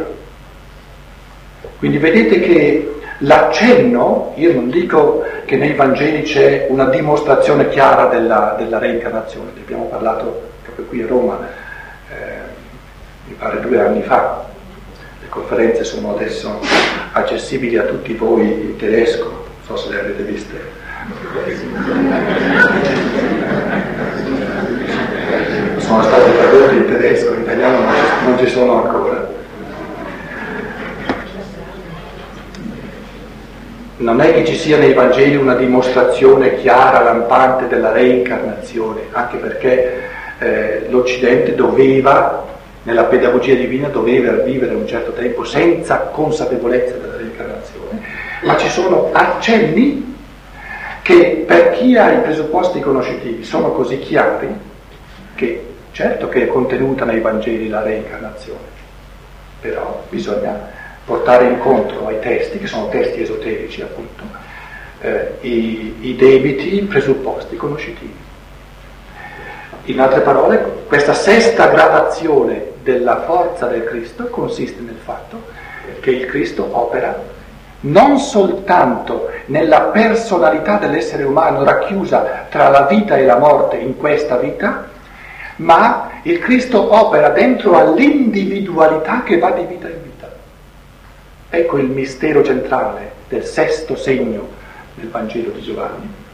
Quindi 1.78 1.98
vedete 1.98 2.41
che 2.41 2.98
l'accenno, 3.20 4.34
io 4.36 4.54
non 4.54 4.70
dico 4.70 5.26
che 5.46 5.58
nei 5.58 5.74
Vangeli 5.74 6.22
c'è 6.22 6.68
una 6.70 6.86
dimostrazione 6.86 7.70
chiara 7.70 8.06
della, 8.06 8.56
della 8.58 8.78
reincarnazione, 8.78 9.52
ne 9.56 9.62
abbiamo 9.62 9.86
parlato 9.86 10.50
proprio 10.64 10.86
qui 10.86 11.02
a 11.02 11.08
Roma, 11.08 11.40
eh, 12.10 12.16
mi 13.28 13.34
pare 13.34 13.60
due 13.60 13.82
anni 13.82 14.02
fa, 14.04 14.46
le 15.22 15.28
conferenze 15.30 15.84
sono 15.84 16.16
adesso 16.16 16.60
accessibili 17.12 17.78
a 17.78 17.84
tutti 17.84 18.14
voi 18.14 18.44
in 18.44 18.76
tedesco, 18.78 19.26
non 19.26 19.44
so 19.66 19.78
se 19.78 19.94
le 19.94 20.00
avete 20.00 20.24
viste. 20.24 20.78
Sono 25.78 26.04
state 26.04 26.38
tradotte 26.38 26.76
in 26.76 26.86
tedesco, 26.86 27.34
in 27.34 27.41
italiano 27.41 27.80
non 28.26 28.38
ci 28.38 28.48
sono 28.48 28.84
ancora. 28.84 29.39
Non 33.99 34.21
è 34.21 34.34
che 34.34 34.45
ci 34.45 34.55
sia 34.55 34.77
nei 34.77 34.93
Vangeli 34.93 35.35
una 35.35 35.55
dimostrazione 35.55 36.55
chiara, 36.55 37.03
lampante 37.03 37.67
della 37.67 37.91
reincarnazione, 37.91 39.01
anche 39.11 39.35
perché 39.35 40.03
eh, 40.39 40.85
l'Occidente 40.88 41.53
doveva, 41.53 42.45
nella 42.84 43.03
pedagogia 43.03 43.55
divina, 43.55 43.89
doveva 43.89 44.31
vivere 44.41 44.73
un 44.73 44.88
certo 44.88 45.11
tempo 45.11 45.43
senza 45.43 45.97
consapevolezza 46.13 46.95
della 46.95 47.17
reincarnazione, 47.17 48.01
ma 48.43 48.55
ci 48.55 48.69
sono 48.69 49.09
accenni 49.11 50.15
che 51.01 51.43
per 51.45 51.71
chi 51.71 51.97
ha 51.97 52.13
i 52.13 52.21
presupposti 52.21 52.80
conoscitivi 52.80 53.43
sono 53.43 53.73
così 53.73 53.99
chiari 53.99 54.47
che 55.35 55.65
certo 55.91 56.30
che 56.30 56.43
è 56.43 56.47
contenuta 56.47 57.03
nei 57.03 57.19
Vangeli 57.19 57.67
la 57.67 57.81
reincarnazione, 57.81 58.59
però 59.59 60.05
bisogna 60.07 60.78
portare 61.10 61.45
incontro 61.45 62.06
ai 62.06 62.19
testi, 62.19 62.60
che 62.60 62.68
sono 62.68 62.88
testi 62.90 63.23
esoterici 63.23 63.81
appunto, 63.81 64.23
eh, 65.02 65.38
i, 65.41 65.95
i 66.02 66.15
debiti, 66.15 66.80
presupposti 66.84 67.56
conoscitivi. 67.56 68.15
In 69.86 69.99
altre 69.99 70.22
parole, 70.22 70.84
questa 70.88 71.14
sesta 71.14 71.65
gradazione 71.65 72.73
della 72.84 73.23
forza 73.23 73.65
del 73.65 73.86
Cristo 73.86 74.27
consiste 74.27 74.81
nel 74.81 74.99
fatto 75.03 75.41
che 75.99 76.11
il 76.11 76.27
Cristo 76.27 76.69
opera 76.72 77.38
non 77.81 78.19
soltanto 78.19 79.31
nella 79.48 79.81
personalità 79.86 80.77
dell'essere 80.77 81.23
umano 81.23 81.64
racchiusa 81.64 82.45
tra 82.49 82.69
la 82.69 82.86
vita 82.86 83.18
e 83.18 83.26
la 83.26 83.38
morte 83.38 83.77
in 83.77 83.98
questa 83.98 84.38
vita, 84.38 84.90
ma 85.56 86.11
il 86.22 86.38
Cristo 86.38 86.94
opera 86.94 87.30
dentro 87.30 87.76
all'individualità 87.77 89.23
che 89.23 89.40
va 89.40 89.49
di 89.52 89.64
vita 89.64 89.88
in 89.88 90.03
vita. 90.03 90.19
Ecco 91.49 91.77
il 91.77 91.88
mistero 91.88 92.43
centrale 92.43 93.13
del 93.27 93.43
sesto 93.43 93.95
segno 93.95 94.47
del 94.95 95.09
Vangelo 95.09 95.51
di 95.51 95.61
Giovanni 95.61 96.27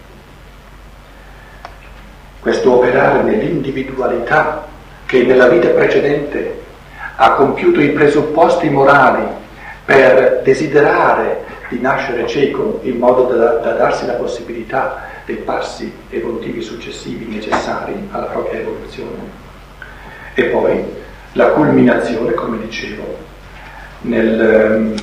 questo 2.45 2.75
operare 2.75 3.23
nell'individualità 3.23 4.67
che 5.07 5.23
nella 5.23 5.47
vita 5.47 5.69
precedente 5.69 6.61
ha 7.15 7.31
compiuto 7.31 7.81
i 7.81 7.89
presupposti 7.89 8.69
morali 8.69 9.23
per 9.83 10.41
desiderare 10.43 11.43
di 11.69 11.79
nascere 11.79 12.27
cieco 12.27 12.81
in 12.83 12.97
modo 12.97 13.33
da, 13.33 13.53
da 13.53 13.71
darsi 13.71 14.05
la 14.05 14.13
possibilità 14.13 15.05
dei 15.25 15.37
passi 15.37 15.91
evolutivi 16.11 16.61
successivi 16.61 17.25
necessari 17.25 17.95
alla 18.11 18.27
propria 18.27 18.59
evoluzione. 18.59 19.27
E 20.35 20.43
poi 20.43 20.83
la 21.31 21.47
culminazione, 21.47 22.35
come 22.35 22.59
dicevo, 22.59 23.17
nel, 24.05 24.93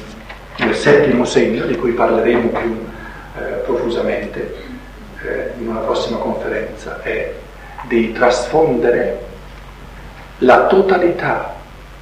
nel 0.58 0.74
settimo 0.74 1.24
segno 1.24 1.66
di 1.66 1.76
cui 1.76 1.92
parleremo 1.92 2.48
più 2.48 2.86
eh, 3.36 3.42
profusamente, 3.64 4.54
eh, 5.24 5.52
in 5.58 5.68
una 5.68 5.80
prossima 5.80 6.18
conferenza 6.18 7.00
è 7.02 7.32
di 7.88 8.12
trasfondere 8.12 9.30
la 10.38 10.66
totalità 10.66 11.54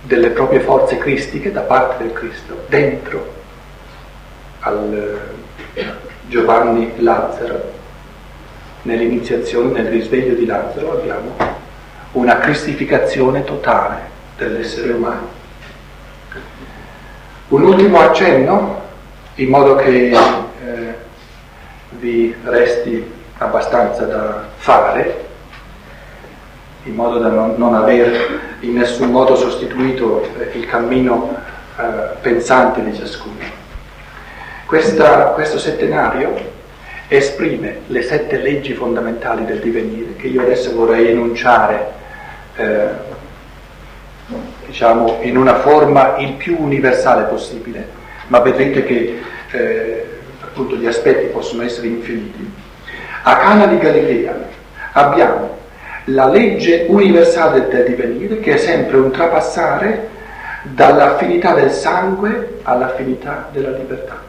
delle 0.03 0.31
proprie 0.31 0.61
forze 0.61 0.99
cristiche 0.99 1.53
da 1.53 1.61
parte 1.61 2.05
del 2.05 2.13
Cristo 2.13 2.65
dentro 2.69 3.39
al 4.61 5.21
eh, 5.75 5.85
Giovanni 6.29 6.93
Lazzaro. 6.99 7.79
Nell'iniziazione, 8.83 9.83
nel 9.83 9.91
risveglio 9.91 10.35
di 10.35 10.47
Lazzaro 10.47 10.93
abbiamo 10.93 11.37
una 12.13 12.39
cristificazione 12.39 13.45
totale 13.45 14.09
dell'essere 14.37 14.93
umano. 14.93 15.30
Un 17.51 17.65
ultimo 17.65 17.99
accenno, 17.99 18.81
in 19.35 19.49
modo 19.49 19.75
che 19.75 20.11
eh, 20.13 20.95
vi 21.99 22.33
resti 22.45 23.05
abbastanza 23.39 24.05
da 24.05 24.45
fare, 24.55 25.25
in 26.85 26.95
modo 26.95 27.19
da 27.19 27.27
non, 27.27 27.55
non 27.57 27.75
aver 27.75 28.39
in 28.61 28.75
nessun 28.75 29.11
modo 29.11 29.35
sostituito 29.35 30.29
eh, 30.39 30.57
il 30.59 30.67
cammino 30.67 31.37
eh, 31.77 31.83
pensante 32.21 32.85
di 32.85 32.95
ciascuno. 32.95 33.43
Questa, 34.65 35.31
questo 35.35 35.59
settenario 35.59 36.33
esprime 37.09 37.81
le 37.89 38.03
sette 38.03 38.39
leggi 38.39 38.75
fondamentali 38.75 39.45
del 39.45 39.59
divenire 39.59 40.15
che 40.15 40.29
io 40.29 40.43
adesso 40.43 40.73
vorrei 40.73 41.09
enunciare 41.09 41.93
eh, 42.55 43.10
diciamo 44.71 45.19
in 45.23 45.37
una 45.37 45.57
forma 45.57 46.17
il 46.19 46.35
più 46.35 46.57
universale 46.59 47.25
possibile, 47.25 47.89
ma 48.29 48.39
vedrete 48.39 48.85
che 48.85 49.21
eh, 49.51 50.07
appunto 50.41 50.77
gli 50.77 50.87
aspetti 50.87 51.27
possono 51.27 51.63
essere 51.65 51.89
infiniti. 51.89 52.49
A 53.23 53.37
Cana 53.37 53.67
di 53.67 53.79
Galilea 53.79 54.39
abbiamo 54.93 55.59
la 56.05 56.29
legge 56.29 56.87
universale 56.89 57.67
del 57.69 57.85
divenire 57.85 58.39
che 58.39 58.55
è 58.55 58.57
sempre 58.57 58.97
un 58.99 59.11
trapassare 59.11 60.09
dall'affinità 60.63 61.53
del 61.55 61.71
sangue 61.71 62.61
all'affinità 62.63 63.49
della 63.51 63.71
libertà. 63.71 64.23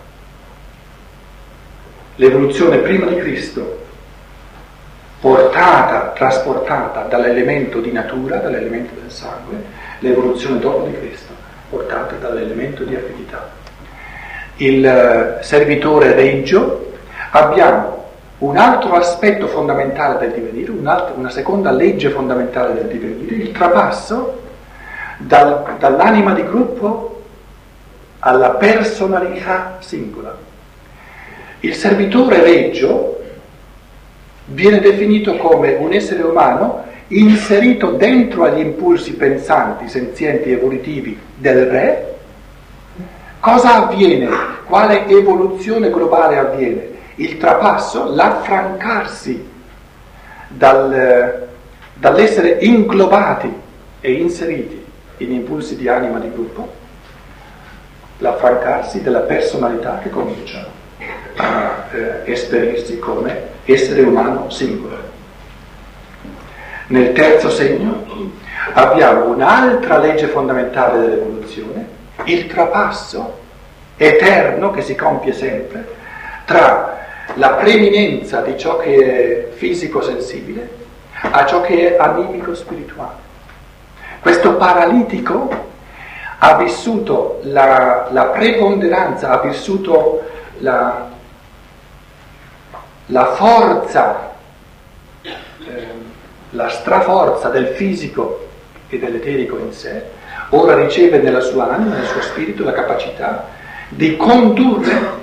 L'evoluzione 2.15 2.77
prima 2.77 3.05
di 3.05 3.15
Cristo, 3.17 3.79
portata, 5.19 6.13
trasportata 6.15 7.01
dall'elemento 7.03 7.79
di 7.79 7.91
natura, 7.91 8.37
dall'elemento 8.37 8.99
del 8.99 9.11
sangue, 9.11 9.80
l'evoluzione 10.01 10.59
dopo 10.59 10.85
di 10.85 10.93
Cristo, 10.93 11.33
portata 11.69 12.15
dall'elemento 12.15 12.83
di 12.83 12.95
affinità 12.95 13.59
il 14.61 14.85
eh, 14.85 15.37
servitore 15.41 16.13
reggio, 16.13 16.93
abbiamo 17.31 17.99
un 18.39 18.57
altro 18.57 18.93
aspetto 18.93 19.47
fondamentale 19.47 20.19
del 20.19 20.31
divenire, 20.33 20.71
una 20.71 21.29
seconda 21.29 21.71
legge 21.71 22.09
fondamentale 22.09 22.73
del 22.73 22.87
divenire, 22.87 23.35
il 23.35 23.51
trapasso 23.51 24.39
dal, 25.17 25.75
dall'anima 25.79 26.33
di 26.33 26.43
gruppo 26.43 27.21
alla 28.19 28.51
personalità 28.51 29.77
singola. 29.79 30.35
Il 31.61 31.75
servitore 31.75 32.41
reggio 32.41 33.19
viene 34.45 34.79
definito 34.79 35.37
come 35.37 35.73
un 35.73 35.93
essere 35.93 36.23
umano 36.23 36.85
inserito 37.19 37.91
dentro 37.91 38.43
agli 38.43 38.59
impulsi 38.59 39.13
pensanti, 39.13 39.87
senzienti, 39.87 40.51
evolutivi 40.51 41.17
del 41.37 41.65
re, 41.65 42.11
Cosa 43.41 43.87
avviene? 43.87 44.29
Quale 44.65 45.07
evoluzione 45.07 45.89
globale 45.89 46.37
avviene? 46.37 46.89
Il 47.15 47.39
trapasso, 47.39 48.13
l'affrancarsi 48.13 49.49
dal, 50.47 51.47
dall'essere 51.95 52.59
inglobati 52.61 53.51
e 53.99 54.11
inseriti 54.13 54.85
in 55.17 55.31
impulsi 55.31 55.75
di 55.75 55.87
anima 55.87 56.19
di 56.19 56.31
gruppo, 56.31 56.71
l'affrancarsi 58.19 59.01
della 59.01 59.21
personalità 59.21 59.97
che 60.03 60.11
comincia 60.11 60.67
a 61.37 61.87
eh, 61.91 62.31
esperirsi 62.31 62.99
come 62.99 63.41
essere 63.65 64.01
umano 64.01 64.51
singolo. 64.51 64.97
Nel 66.91 67.13
terzo 67.13 67.49
segno 67.49 68.03
abbiamo 68.73 69.27
un'altra 69.27 69.97
legge 69.97 70.27
fondamentale 70.27 70.99
dell'evoluzione, 70.99 71.87
il 72.25 72.47
trapasso 72.47 73.39
eterno 73.95 74.71
che 74.71 74.81
si 74.81 74.93
compie 74.93 75.31
sempre 75.31 75.87
tra 76.43 76.97
la 77.35 77.51
preeminenza 77.51 78.41
di 78.41 78.57
ciò 78.57 78.75
che 78.75 79.47
è 79.51 79.55
fisico-sensibile 79.55 80.69
a 81.21 81.45
ciò 81.45 81.61
che 81.61 81.95
è 81.95 81.97
animico-spirituale. 81.97 83.19
Questo 84.19 84.55
paralitico 84.55 85.49
ha 86.39 86.55
vissuto 86.57 87.39
la, 87.43 88.09
la 88.11 88.25
preponderanza, 88.25 89.29
ha 89.29 89.39
vissuto 89.39 90.23
la, 90.57 91.07
la 93.05 93.25
forza, 93.27 94.30
la 96.51 96.69
straforza 96.69 97.49
del 97.49 97.67
fisico 97.67 98.47
e 98.89 98.99
dell'eterico 98.99 99.57
in 99.57 99.71
sé, 99.71 100.03
ora 100.49 100.75
riceve 100.75 101.19
nella 101.19 101.39
sua 101.39 101.71
anima, 101.71 101.95
nel 101.95 102.05
suo 102.05 102.21
spirito, 102.21 102.63
la 102.63 102.73
capacità 102.73 103.47
di 103.89 104.15
condurre, 104.15 105.19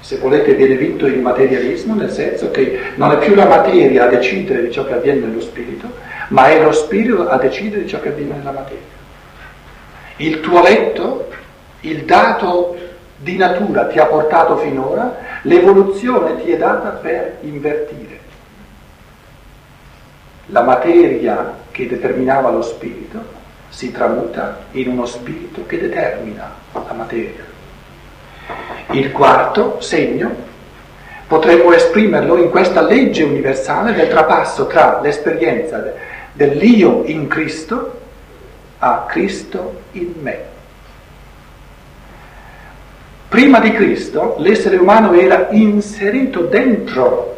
se 0.00 0.16
volete 0.16 0.54
viene 0.54 0.74
vinto 0.76 1.06
il 1.06 1.20
materialismo, 1.20 1.94
nel 1.94 2.10
senso 2.10 2.50
che 2.50 2.78
non 2.96 3.12
è 3.12 3.18
più 3.18 3.34
la 3.34 3.46
materia 3.46 4.04
a 4.04 4.08
decidere 4.08 4.62
di 4.62 4.72
ciò 4.72 4.84
che 4.84 4.94
avviene 4.94 5.26
nello 5.26 5.40
spirito, 5.40 5.86
ma 6.28 6.48
è 6.48 6.62
lo 6.62 6.72
spirito 6.72 7.28
a 7.28 7.36
decidere 7.36 7.82
di 7.82 7.88
ciò 7.88 8.00
che 8.00 8.08
avviene 8.08 8.36
nella 8.36 8.50
materia. 8.50 9.00
Il 10.16 10.40
tuo 10.40 10.62
letto, 10.62 11.28
il 11.80 12.04
dato 12.04 12.76
di 13.16 13.36
natura 13.36 13.86
ti 13.86 13.98
ha 13.98 14.06
portato 14.06 14.56
finora, 14.58 15.16
l'evoluzione 15.42 16.42
ti 16.42 16.50
è 16.50 16.56
data 16.56 16.90
per 16.90 17.38
invertire. 17.42 18.11
La 20.46 20.62
materia 20.62 21.54
che 21.70 21.86
determinava 21.86 22.50
lo 22.50 22.62
spirito 22.62 23.40
si 23.68 23.90
tramuta 23.90 24.64
in 24.72 24.88
uno 24.88 25.06
spirito 25.06 25.64
che 25.66 25.78
determina 25.78 26.52
la 26.72 26.92
materia. 26.92 27.44
Il 28.90 29.12
quarto 29.12 29.80
segno 29.80 30.50
potremmo 31.26 31.72
esprimerlo 31.72 32.36
in 32.36 32.50
questa 32.50 32.82
legge 32.82 33.22
universale 33.22 33.94
del 33.94 34.08
trapasso 34.08 34.66
tra 34.66 35.00
l'esperienza 35.00 35.82
dell'io 36.32 37.04
in 37.06 37.28
Cristo 37.28 38.00
a 38.78 39.06
Cristo 39.08 39.82
in 39.92 40.12
me. 40.20 40.50
Prima 43.28 43.60
di 43.60 43.72
Cristo 43.72 44.34
l'essere 44.38 44.76
umano 44.76 45.14
era 45.14 45.48
inserito 45.52 46.40
dentro 46.42 47.31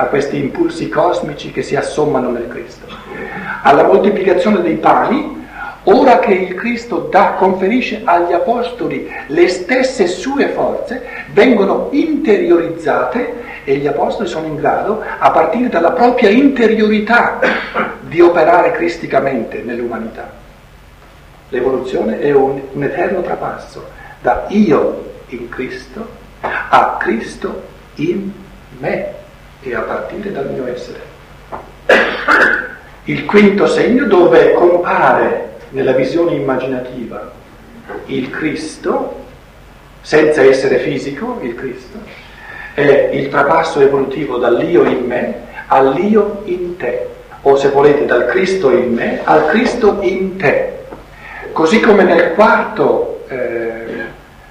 a 0.00 0.04
questi 0.06 0.38
impulsi 0.38 0.88
cosmici 0.88 1.50
che 1.50 1.62
si 1.62 1.74
assommano 1.74 2.30
nel 2.30 2.46
Cristo. 2.48 2.86
Alla 3.62 3.82
moltiplicazione 3.82 4.60
dei 4.60 4.76
pani, 4.76 5.44
ora 5.84 6.20
che 6.20 6.32
il 6.32 6.54
Cristo 6.54 7.08
dà, 7.10 7.32
conferisce 7.32 8.02
agli 8.04 8.32
apostoli 8.32 9.10
le 9.26 9.48
stesse 9.48 10.06
sue 10.06 10.50
forze, 10.50 11.02
vengono 11.32 11.88
interiorizzate 11.90 13.46
e 13.64 13.76
gli 13.76 13.88
apostoli 13.88 14.28
sono 14.28 14.46
in 14.46 14.54
grado, 14.54 15.02
a 15.18 15.30
partire 15.32 15.68
dalla 15.68 15.90
propria 15.90 16.30
interiorità, 16.30 17.40
di 18.00 18.20
operare 18.20 18.70
cristicamente 18.70 19.62
nell'umanità. 19.62 20.30
L'evoluzione 21.48 22.20
è 22.20 22.30
un, 22.32 22.60
un 22.72 22.82
eterno 22.84 23.20
trapasso 23.20 23.88
da 24.20 24.44
io 24.48 25.22
in 25.30 25.48
Cristo 25.48 26.06
a 26.40 26.96
Cristo 26.98 27.62
in 27.96 28.30
me 28.78 29.16
e 29.68 29.74
a 29.74 29.80
partire 29.80 30.32
dal 30.32 30.50
mio 30.50 30.66
essere. 30.66 31.16
Il 33.04 33.24
quinto 33.24 33.66
segno 33.66 34.04
dove 34.06 34.52
compare 34.52 35.56
nella 35.70 35.92
visione 35.92 36.32
immaginativa 36.32 37.30
il 38.06 38.30
Cristo, 38.30 39.24
senza 40.00 40.42
essere 40.42 40.78
fisico, 40.78 41.38
il 41.42 41.54
Cristo, 41.54 41.98
è 42.74 43.10
il 43.12 43.28
trapasso 43.28 43.80
evolutivo 43.80 44.38
dall'io 44.38 44.84
in 44.84 45.04
me 45.04 45.46
all'io 45.68 46.42
in 46.44 46.76
te, 46.76 47.06
o 47.42 47.56
se 47.56 47.68
volete 47.68 48.04
dal 48.06 48.26
Cristo 48.26 48.70
in 48.70 48.92
me 48.92 49.20
al 49.24 49.46
Cristo 49.46 49.98
in 50.00 50.36
te. 50.36 50.76
Così 51.52 51.80
come 51.80 52.04
nel 52.04 52.32
quarto, 52.32 53.24
eh, 53.28 54.04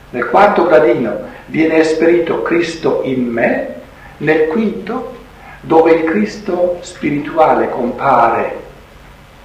nel 0.09 0.25
quarto 0.27 0.65
gradino 0.65 1.19
viene 1.45 1.77
esperito 1.77 2.41
Cristo 2.41 3.01
in 3.03 3.25
me, 3.25 3.75
nel 4.17 4.47
quinto, 4.47 5.15
dove 5.61 5.91
il 5.91 6.03
Cristo 6.05 6.79
spirituale 6.81 7.69
compare 7.69 8.65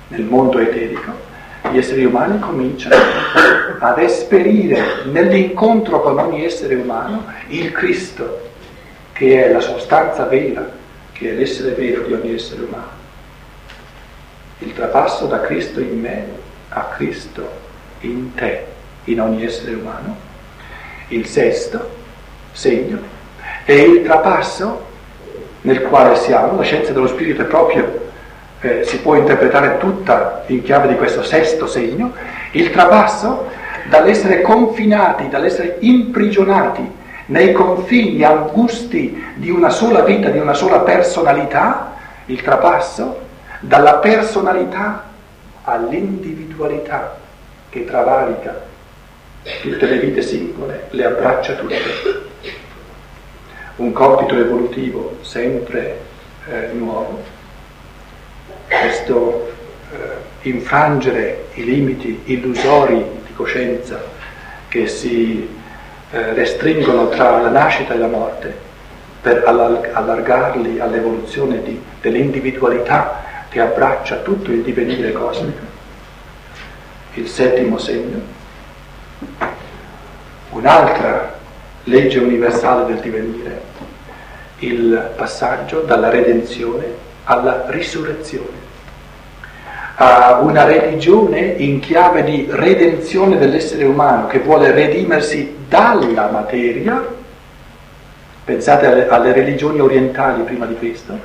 nel 0.09 0.23
mondo 0.23 0.59
eterico, 0.59 1.31
gli 1.71 1.79
esseri 1.79 2.05
umani 2.05 2.39
cominciano 2.39 2.97
ad 3.79 3.99
esperire 3.99 5.05
nell'incontro 5.05 6.01
con 6.01 6.19
ogni 6.19 6.45
essere 6.45 6.75
umano 6.75 7.25
il 7.49 7.73
Cristo, 7.73 8.51
che 9.13 9.45
è 9.45 9.53
la 9.53 9.61
sostanza 9.61 10.25
vera, 10.27 10.69
che 11.13 11.31
è 11.31 11.33
l'essere 11.35 11.73
vero 11.73 12.03
di 12.03 12.13
ogni 12.13 12.35
essere 12.35 12.63
umano. 12.63 13.01
Il 14.59 14.73
trapasso 14.75 15.27
da 15.27 15.41
Cristo 15.41 15.81
in 15.81 16.01
me 16.01 16.27
a 16.69 16.85
Cristo 16.85 17.61
in 18.01 18.35
te, 18.35 18.65
in 19.05 19.21
ogni 19.21 19.45
essere 19.45 19.75
umano. 19.75 20.17
Il 21.09 21.27
sesto 21.27 21.91
segno 22.53 23.12
è 23.65 23.73
il 23.73 24.03
trapasso 24.03 24.91
nel 25.63 25.83
quale 25.83 26.17
siamo, 26.17 26.57
la 26.57 26.63
scienza 26.63 26.93
dello 26.93 27.07
spirito 27.07 27.43
è 27.43 27.45
proprio, 27.45 28.11
eh, 28.61 28.83
si 28.85 28.99
può 28.99 29.15
interpretare 29.15 29.79
tutta 29.79 30.43
in 30.47 30.63
chiave 30.63 30.89
di 30.89 30.97
questo 30.97 31.23
sesto 31.23 31.67
segno, 31.67 32.13
il 32.53 32.71
trapasso 32.71 33.49
dall'essere 33.89 34.41
confinati, 34.41 35.29
dall'essere 35.29 35.77
imprigionati 35.81 37.01
nei 37.27 37.53
confini 37.53 38.23
angusti 38.25 39.25
di 39.37 39.51
una 39.51 39.71
sola 39.71 40.03
vita, 40.03 40.29
di 40.29 40.39
una 40.39 40.55
sola 40.55 40.81
personalità, 40.81 41.95
il 42.27 42.43
trapasso 42.43 43.21
dalla 43.61 43.95
personalità 43.95 45.11
all'individualità 45.63 47.17
che 47.69 47.85
travalica 47.85 48.61
tutte 49.61 49.87
le 49.87 49.99
vite 49.99 50.23
singole, 50.23 50.89
le 50.91 51.05
abbraccia 51.05 51.55
tutte 51.55 52.22
un 53.83 53.93
compito 53.93 54.37
evolutivo 54.37 55.19
sempre 55.23 55.99
eh, 56.47 56.71
nuovo, 56.73 57.21
questo 58.69 59.53
eh, 59.91 60.49
infrangere 60.49 61.47
i 61.55 61.65
limiti 61.65 62.23
illusori 62.27 63.05
di 63.27 63.35
coscienza 63.35 64.01
che 64.69 64.87
si 64.87 65.49
eh, 66.13 66.33
restringono 66.33 67.09
tra 67.09 67.41
la 67.41 67.49
nascita 67.49 67.95
e 67.95 67.99
la 67.99 68.07
morte 68.07 68.71
per 69.21 69.43
allargarli 69.45 70.79
all'evoluzione 70.79 71.63
di, 71.63 71.81
dell'individualità 72.01 73.25
che 73.49 73.61
abbraccia 73.61 74.19
tutto 74.19 74.51
il 74.53 74.63
divenire 74.63 75.13
cosmico. 75.13 75.71
Il 77.15 77.29
settimo 77.29 77.79
segno, 77.79 78.21
un'altra 80.51 81.39
legge 81.85 82.19
universale 82.21 82.87
del 82.87 83.01
divenire, 83.01 83.72
il 84.65 85.13
passaggio 85.17 85.81
dalla 85.81 86.09
redenzione 86.09 87.11
alla 87.25 87.65
risurrezione. 87.69 88.71
A 89.95 90.41
una 90.41 90.65
religione 90.65 91.41
in 91.41 91.81
chiave 91.81 92.25
di 92.25 92.47
redenzione 92.51 93.39
dell'essere 93.39 93.85
umano 93.85 94.27
che 94.27 94.41
vuole 94.41 94.73
redimersi 94.73 95.57
dalla 95.69 96.29
materia, 96.31 97.05
pensate 98.45 98.87
alle, 98.87 99.09
alle 99.09 99.33
religioni 99.33 99.81
orientali 99.81 100.43
prima 100.43 100.67
di 100.67 100.77
Cristo, 100.77 101.19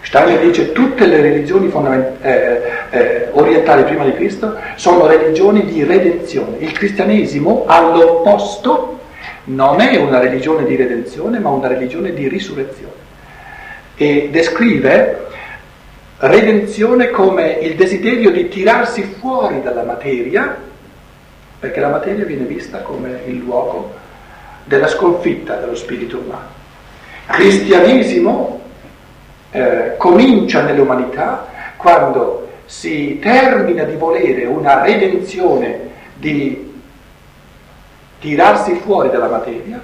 Steiner 0.00 0.40
dice 0.40 0.72
tutte 0.72 1.06
le 1.06 1.20
religioni 1.20 1.72
eh, 2.20 2.60
eh, 2.90 3.28
orientali 3.32 3.84
prima 3.84 4.04
di 4.04 4.12
Cristo 4.12 4.54
sono 4.76 5.06
religioni 5.06 5.64
di 5.64 5.82
redenzione. 5.82 6.58
Il 6.58 6.72
cristianesimo 6.72 7.64
all'opposto 7.66 8.93
non 9.44 9.80
è 9.80 9.96
una 9.96 10.18
religione 10.18 10.64
di 10.64 10.76
redenzione, 10.76 11.38
ma 11.38 11.50
una 11.50 11.68
religione 11.68 12.12
di 12.12 12.28
risurrezione. 12.28 12.92
E 13.96 14.28
descrive 14.30 15.26
redenzione 16.18 17.10
come 17.10 17.58
il 17.60 17.74
desiderio 17.74 18.30
di 18.30 18.48
tirarsi 18.48 19.02
fuori 19.02 19.62
dalla 19.62 19.82
materia, 19.82 20.56
perché 21.58 21.80
la 21.80 21.88
materia 21.88 22.24
viene 22.24 22.44
vista 22.44 22.78
come 22.78 23.20
il 23.26 23.36
luogo 23.36 23.92
della 24.64 24.88
sconfitta 24.88 25.56
dello 25.56 25.76
spirito 25.76 26.18
umano. 26.18 26.62
Cristianesimo 27.26 28.60
eh, 29.50 29.94
comincia 29.98 30.62
nell'umanità 30.62 31.46
quando 31.76 32.48
si 32.66 33.18
termina 33.20 33.84
di 33.84 33.96
volere 33.96 34.46
una 34.46 34.82
redenzione 34.82 35.90
di 36.14 36.72
tirarsi 38.24 38.76
fuori 38.76 39.10
dalla 39.10 39.28
materia, 39.28 39.78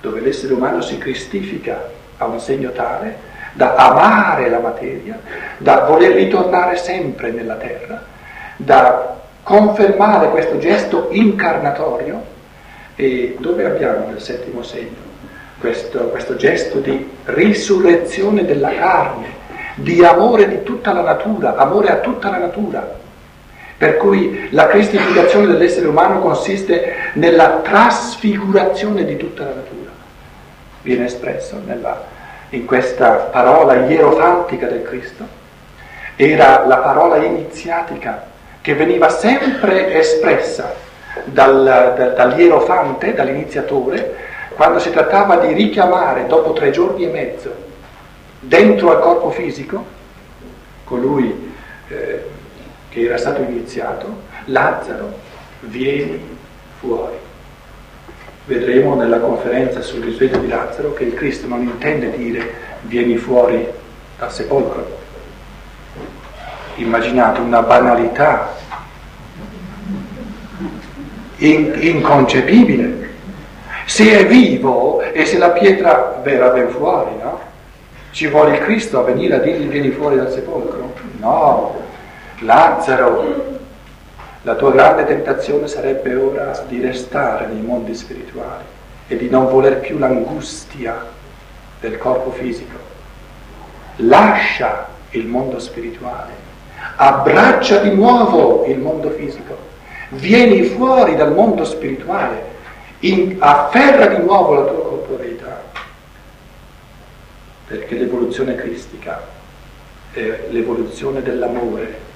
dove 0.00 0.20
l'essere 0.20 0.54
umano 0.54 0.80
si 0.80 0.96
cristifica 0.96 1.90
a 2.16 2.24
un 2.24 2.40
segno 2.40 2.70
tale 2.70 3.32
da 3.52 3.74
amare 3.74 4.48
la 4.48 4.60
materia, 4.60 5.20
da 5.58 5.84
voler 5.84 6.14
ritornare 6.14 6.76
sempre 6.76 7.32
nella 7.32 7.56
terra, 7.56 8.02
da 8.56 9.20
confermare 9.42 10.30
questo 10.30 10.56
gesto 10.58 11.08
incarnatorio 11.10 12.32
e 12.96 13.36
dove 13.38 13.66
abbiamo 13.66 14.06
nel 14.06 14.22
settimo 14.22 14.62
segno 14.62 15.12
questo, 15.60 15.98
questo 16.08 16.36
gesto 16.36 16.78
di 16.78 17.10
risurrezione 17.24 18.46
della 18.46 18.74
carne, 18.74 19.26
di 19.74 20.02
amore 20.02 20.48
di 20.48 20.62
tutta 20.62 20.94
la 20.94 21.02
natura, 21.02 21.56
amore 21.56 21.90
a 21.90 21.96
tutta 21.96 22.30
la 22.30 22.38
natura. 22.38 23.02
Per 23.76 23.96
cui 23.96 24.48
la 24.50 24.68
cristificazione 24.68 25.46
dell'essere 25.46 25.86
umano 25.86 26.20
consiste 26.20 27.10
nella 27.14 27.60
trasfigurazione 27.62 29.04
di 29.04 29.16
tutta 29.16 29.44
la 29.44 29.54
natura. 29.54 29.90
Viene 30.82 31.06
espresso 31.06 31.60
nella, 31.64 32.04
in 32.50 32.64
questa 32.64 33.10
parola 33.32 33.86
ierofantica 33.86 34.66
del 34.66 34.82
Cristo. 34.82 35.26
Era 36.16 36.64
la 36.66 36.76
parola 36.78 37.16
iniziatica 37.16 38.26
che 38.60 38.74
veniva 38.74 39.08
sempre 39.08 39.94
espressa 39.94 40.72
dal, 41.24 41.94
dal, 41.96 42.14
dall'ierofante, 42.14 43.12
dall'iniziatore, 43.12 44.14
quando 44.54 44.78
si 44.78 44.90
trattava 44.90 45.36
di 45.36 45.52
richiamare 45.52 46.26
dopo 46.26 46.52
tre 46.52 46.70
giorni 46.70 47.04
e 47.04 47.08
mezzo 47.08 47.54
dentro 48.38 48.90
al 48.90 49.00
corpo 49.00 49.30
fisico 49.30 49.84
colui 50.84 51.52
eh, 51.88 52.24
che 52.94 53.06
era 53.06 53.18
stato 53.18 53.42
iniziato, 53.42 54.22
Lazzaro, 54.44 55.18
vieni 55.62 56.20
fuori. 56.78 57.16
Vedremo 58.46 58.94
nella 58.94 59.18
conferenza 59.18 59.80
sul 59.80 60.04
risveglio 60.04 60.38
di 60.38 60.46
Lazzaro 60.46 60.92
che 60.92 61.02
il 61.02 61.14
Cristo 61.14 61.48
non 61.48 61.62
intende 61.62 62.16
dire 62.16 62.52
vieni 62.82 63.16
fuori 63.16 63.66
dal 64.16 64.32
sepolcro. 64.32 65.02
Immaginate 66.76 67.40
una 67.40 67.62
banalità 67.62 68.54
in, 71.38 71.74
inconcepibile. 71.76 73.10
Se 73.86 74.20
è 74.20 74.24
vivo 74.24 75.00
e 75.00 75.26
se 75.26 75.36
la 75.36 75.50
pietra 75.50 76.20
verrà 76.22 76.50
ben 76.50 76.68
fuori, 76.68 77.16
no? 77.20 77.40
Ci 78.12 78.28
vuole 78.28 78.56
il 78.56 78.62
Cristo 78.62 79.00
a 79.00 79.02
venire 79.02 79.34
a 79.34 79.38
dirgli 79.38 79.66
vieni 79.66 79.90
fuori 79.90 80.14
dal 80.14 80.30
sepolcro? 80.30 80.92
No, 81.18 81.83
Lazzaro, 82.44 83.52
la 84.42 84.54
tua 84.54 84.70
grande 84.70 85.06
tentazione 85.06 85.66
sarebbe 85.66 86.14
ora 86.14 86.62
di 86.68 86.78
restare 86.80 87.46
nei 87.46 87.62
mondi 87.62 87.94
spirituali 87.94 88.64
e 89.08 89.16
di 89.16 89.30
non 89.30 89.48
voler 89.48 89.80
più 89.80 89.96
l'angustia 89.96 91.06
del 91.80 91.96
corpo 91.96 92.30
fisico. 92.32 92.76
Lascia 93.96 94.88
il 95.10 95.26
mondo 95.26 95.58
spirituale, 95.58 96.32
abbraccia 96.96 97.78
di 97.78 97.94
nuovo 97.94 98.66
il 98.66 98.78
mondo 98.78 99.08
fisico, 99.10 99.56
vieni 100.10 100.64
fuori 100.64 101.16
dal 101.16 101.32
mondo 101.32 101.64
spirituale, 101.64 102.52
in, 103.00 103.36
afferra 103.38 104.06
di 104.06 104.22
nuovo 104.22 104.54
la 104.54 104.64
tua 104.64 104.82
corporeità, 104.82 105.62
perché 107.66 107.94
l'evoluzione 107.94 108.54
cristica 108.54 109.22
è 110.12 110.48
l'evoluzione 110.50 111.22
dell'amore, 111.22 112.12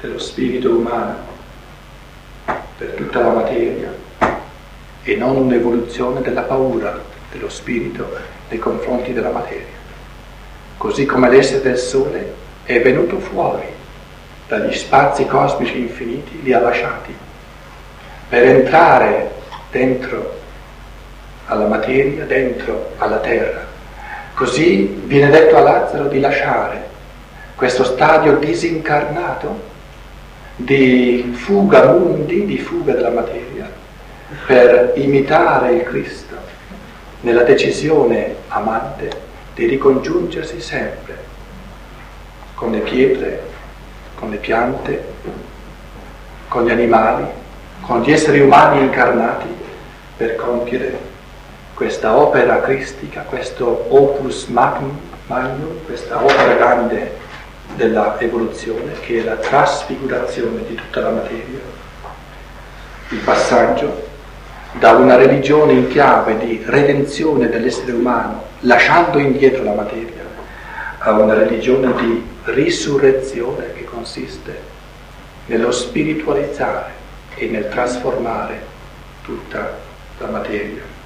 dello 0.00 0.18
spirito 0.18 0.70
umano 0.70 1.16
per 2.76 2.90
tutta 2.90 3.20
la 3.20 3.30
materia 3.30 3.92
e 5.02 5.16
non 5.16 5.36
un'evoluzione 5.36 6.20
della 6.20 6.42
paura 6.42 7.00
dello 7.32 7.48
spirito 7.48 8.16
nei 8.48 8.58
confronti 8.58 9.12
della 9.12 9.30
materia. 9.30 9.76
Così 10.76 11.04
come 11.04 11.28
l'essere 11.28 11.62
del 11.62 11.78
sole 11.78 12.34
è 12.64 12.80
venuto 12.80 13.18
fuori 13.18 13.66
dagli 14.46 14.72
spazi 14.74 15.26
cosmici 15.26 15.78
infiniti, 15.78 16.42
li 16.42 16.52
ha 16.52 16.60
lasciati, 16.60 17.14
per 18.28 18.44
entrare 18.44 19.30
dentro 19.70 20.36
alla 21.46 21.66
materia, 21.66 22.24
dentro 22.24 22.92
alla 22.98 23.18
terra. 23.18 23.66
Così 24.34 25.02
viene 25.04 25.30
detto 25.30 25.56
a 25.56 25.60
Lazzaro 25.60 26.06
di 26.06 26.20
lasciare 26.20 26.86
questo 27.56 27.82
stadio 27.82 28.36
disincarnato 28.36 29.76
di 30.60 31.34
fuga 31.34 31.92
mundi, 31.92 32.44
di 32.44 32.58
fuga 32.58 32.92
della 32.92 33.10
materia, 33.10 33.70
per 34.44 34.92
imitare 34.96 35.74
il 35.74 35.82
Cristo 35.84 36.34
nella 37.20 37.44
decisione 37.44 38.34
amante 38.48 39.08
di 39.54 39.66
ricongiungersi 39.66 40.60
sempre 40.60 41.16
con 42.54 42.72
le 42.72 42.80
pietre, 42.80 43.42
con 44.16 44.30
le 44.30 44.36
piante, 44.38 45.04
con 46.48 46.66
gli 46.66 46.70
animali, 46.70 47.24
con 47.80 48.02
gli 48.02 48.10
esseri 48.10 48.40
umani 48.40 48.80
incarnati 48.80 49.46
per 50.16 50.34
compiere 50.34 50.98
questa 51.74 52.16
opera 52.16 52.60
cristica, 52.60 53.22
questo 53.22 53.86
opus 53.90 54.46
magnum, 54.46 54.98
questa 55.86 56.20
opera 56.20 56.54
grande 56.54 57.17
della 57.78 58.18
evoluzione 58.18 58.92
che 59.00 59.20
è 59.20 59.24
la 59.24 59.36
trasfigurazione 59.36 60.66
di 60.66 60.74
tutta 60.74 61.00
la 61.00 61.10
materia, 61.10 61.60
il 63.10 63.18
passaggio 63.20 64.06
da 64.72 64.90
una 64.90 65.14
religione 65.14 65.72
in 65.72 65.88
chiave 65.88 66.36
di 66.38 66.60
redenzione 66.66 67.48
dell'essere 67.48 67.92
umano, 67.92 68.42
lasciando 68.60 69.18
indietro 69.18 69.62
la 69.62 69.74
materia, 69.74 70.26
a 70.98 71.12
una 71.12 71.34
religione 71.34 71.94
di 71.94 72.26
risurrezione 72.44 73.72
che 73.72 73.84
consiste 73.84 74.60
nello 75.46 75.70
spiritualizzare 75.70 76.90
e 77.36 77.46
nel 77.46 77.68
trasformare 77.68 78.60
tutta 79.22 79.78
la 80.18 80.26
materia. 80.26 80.97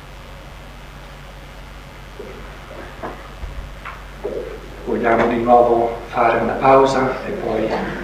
Vogliamo 4.92 5.26
di 5.26 5.42
nuovo 5.42 5.90
fare 6.08 6.38
una 6.40 6.52
pausa 6.52 7.12
e 7.26 7.30
poi 7.30 8.01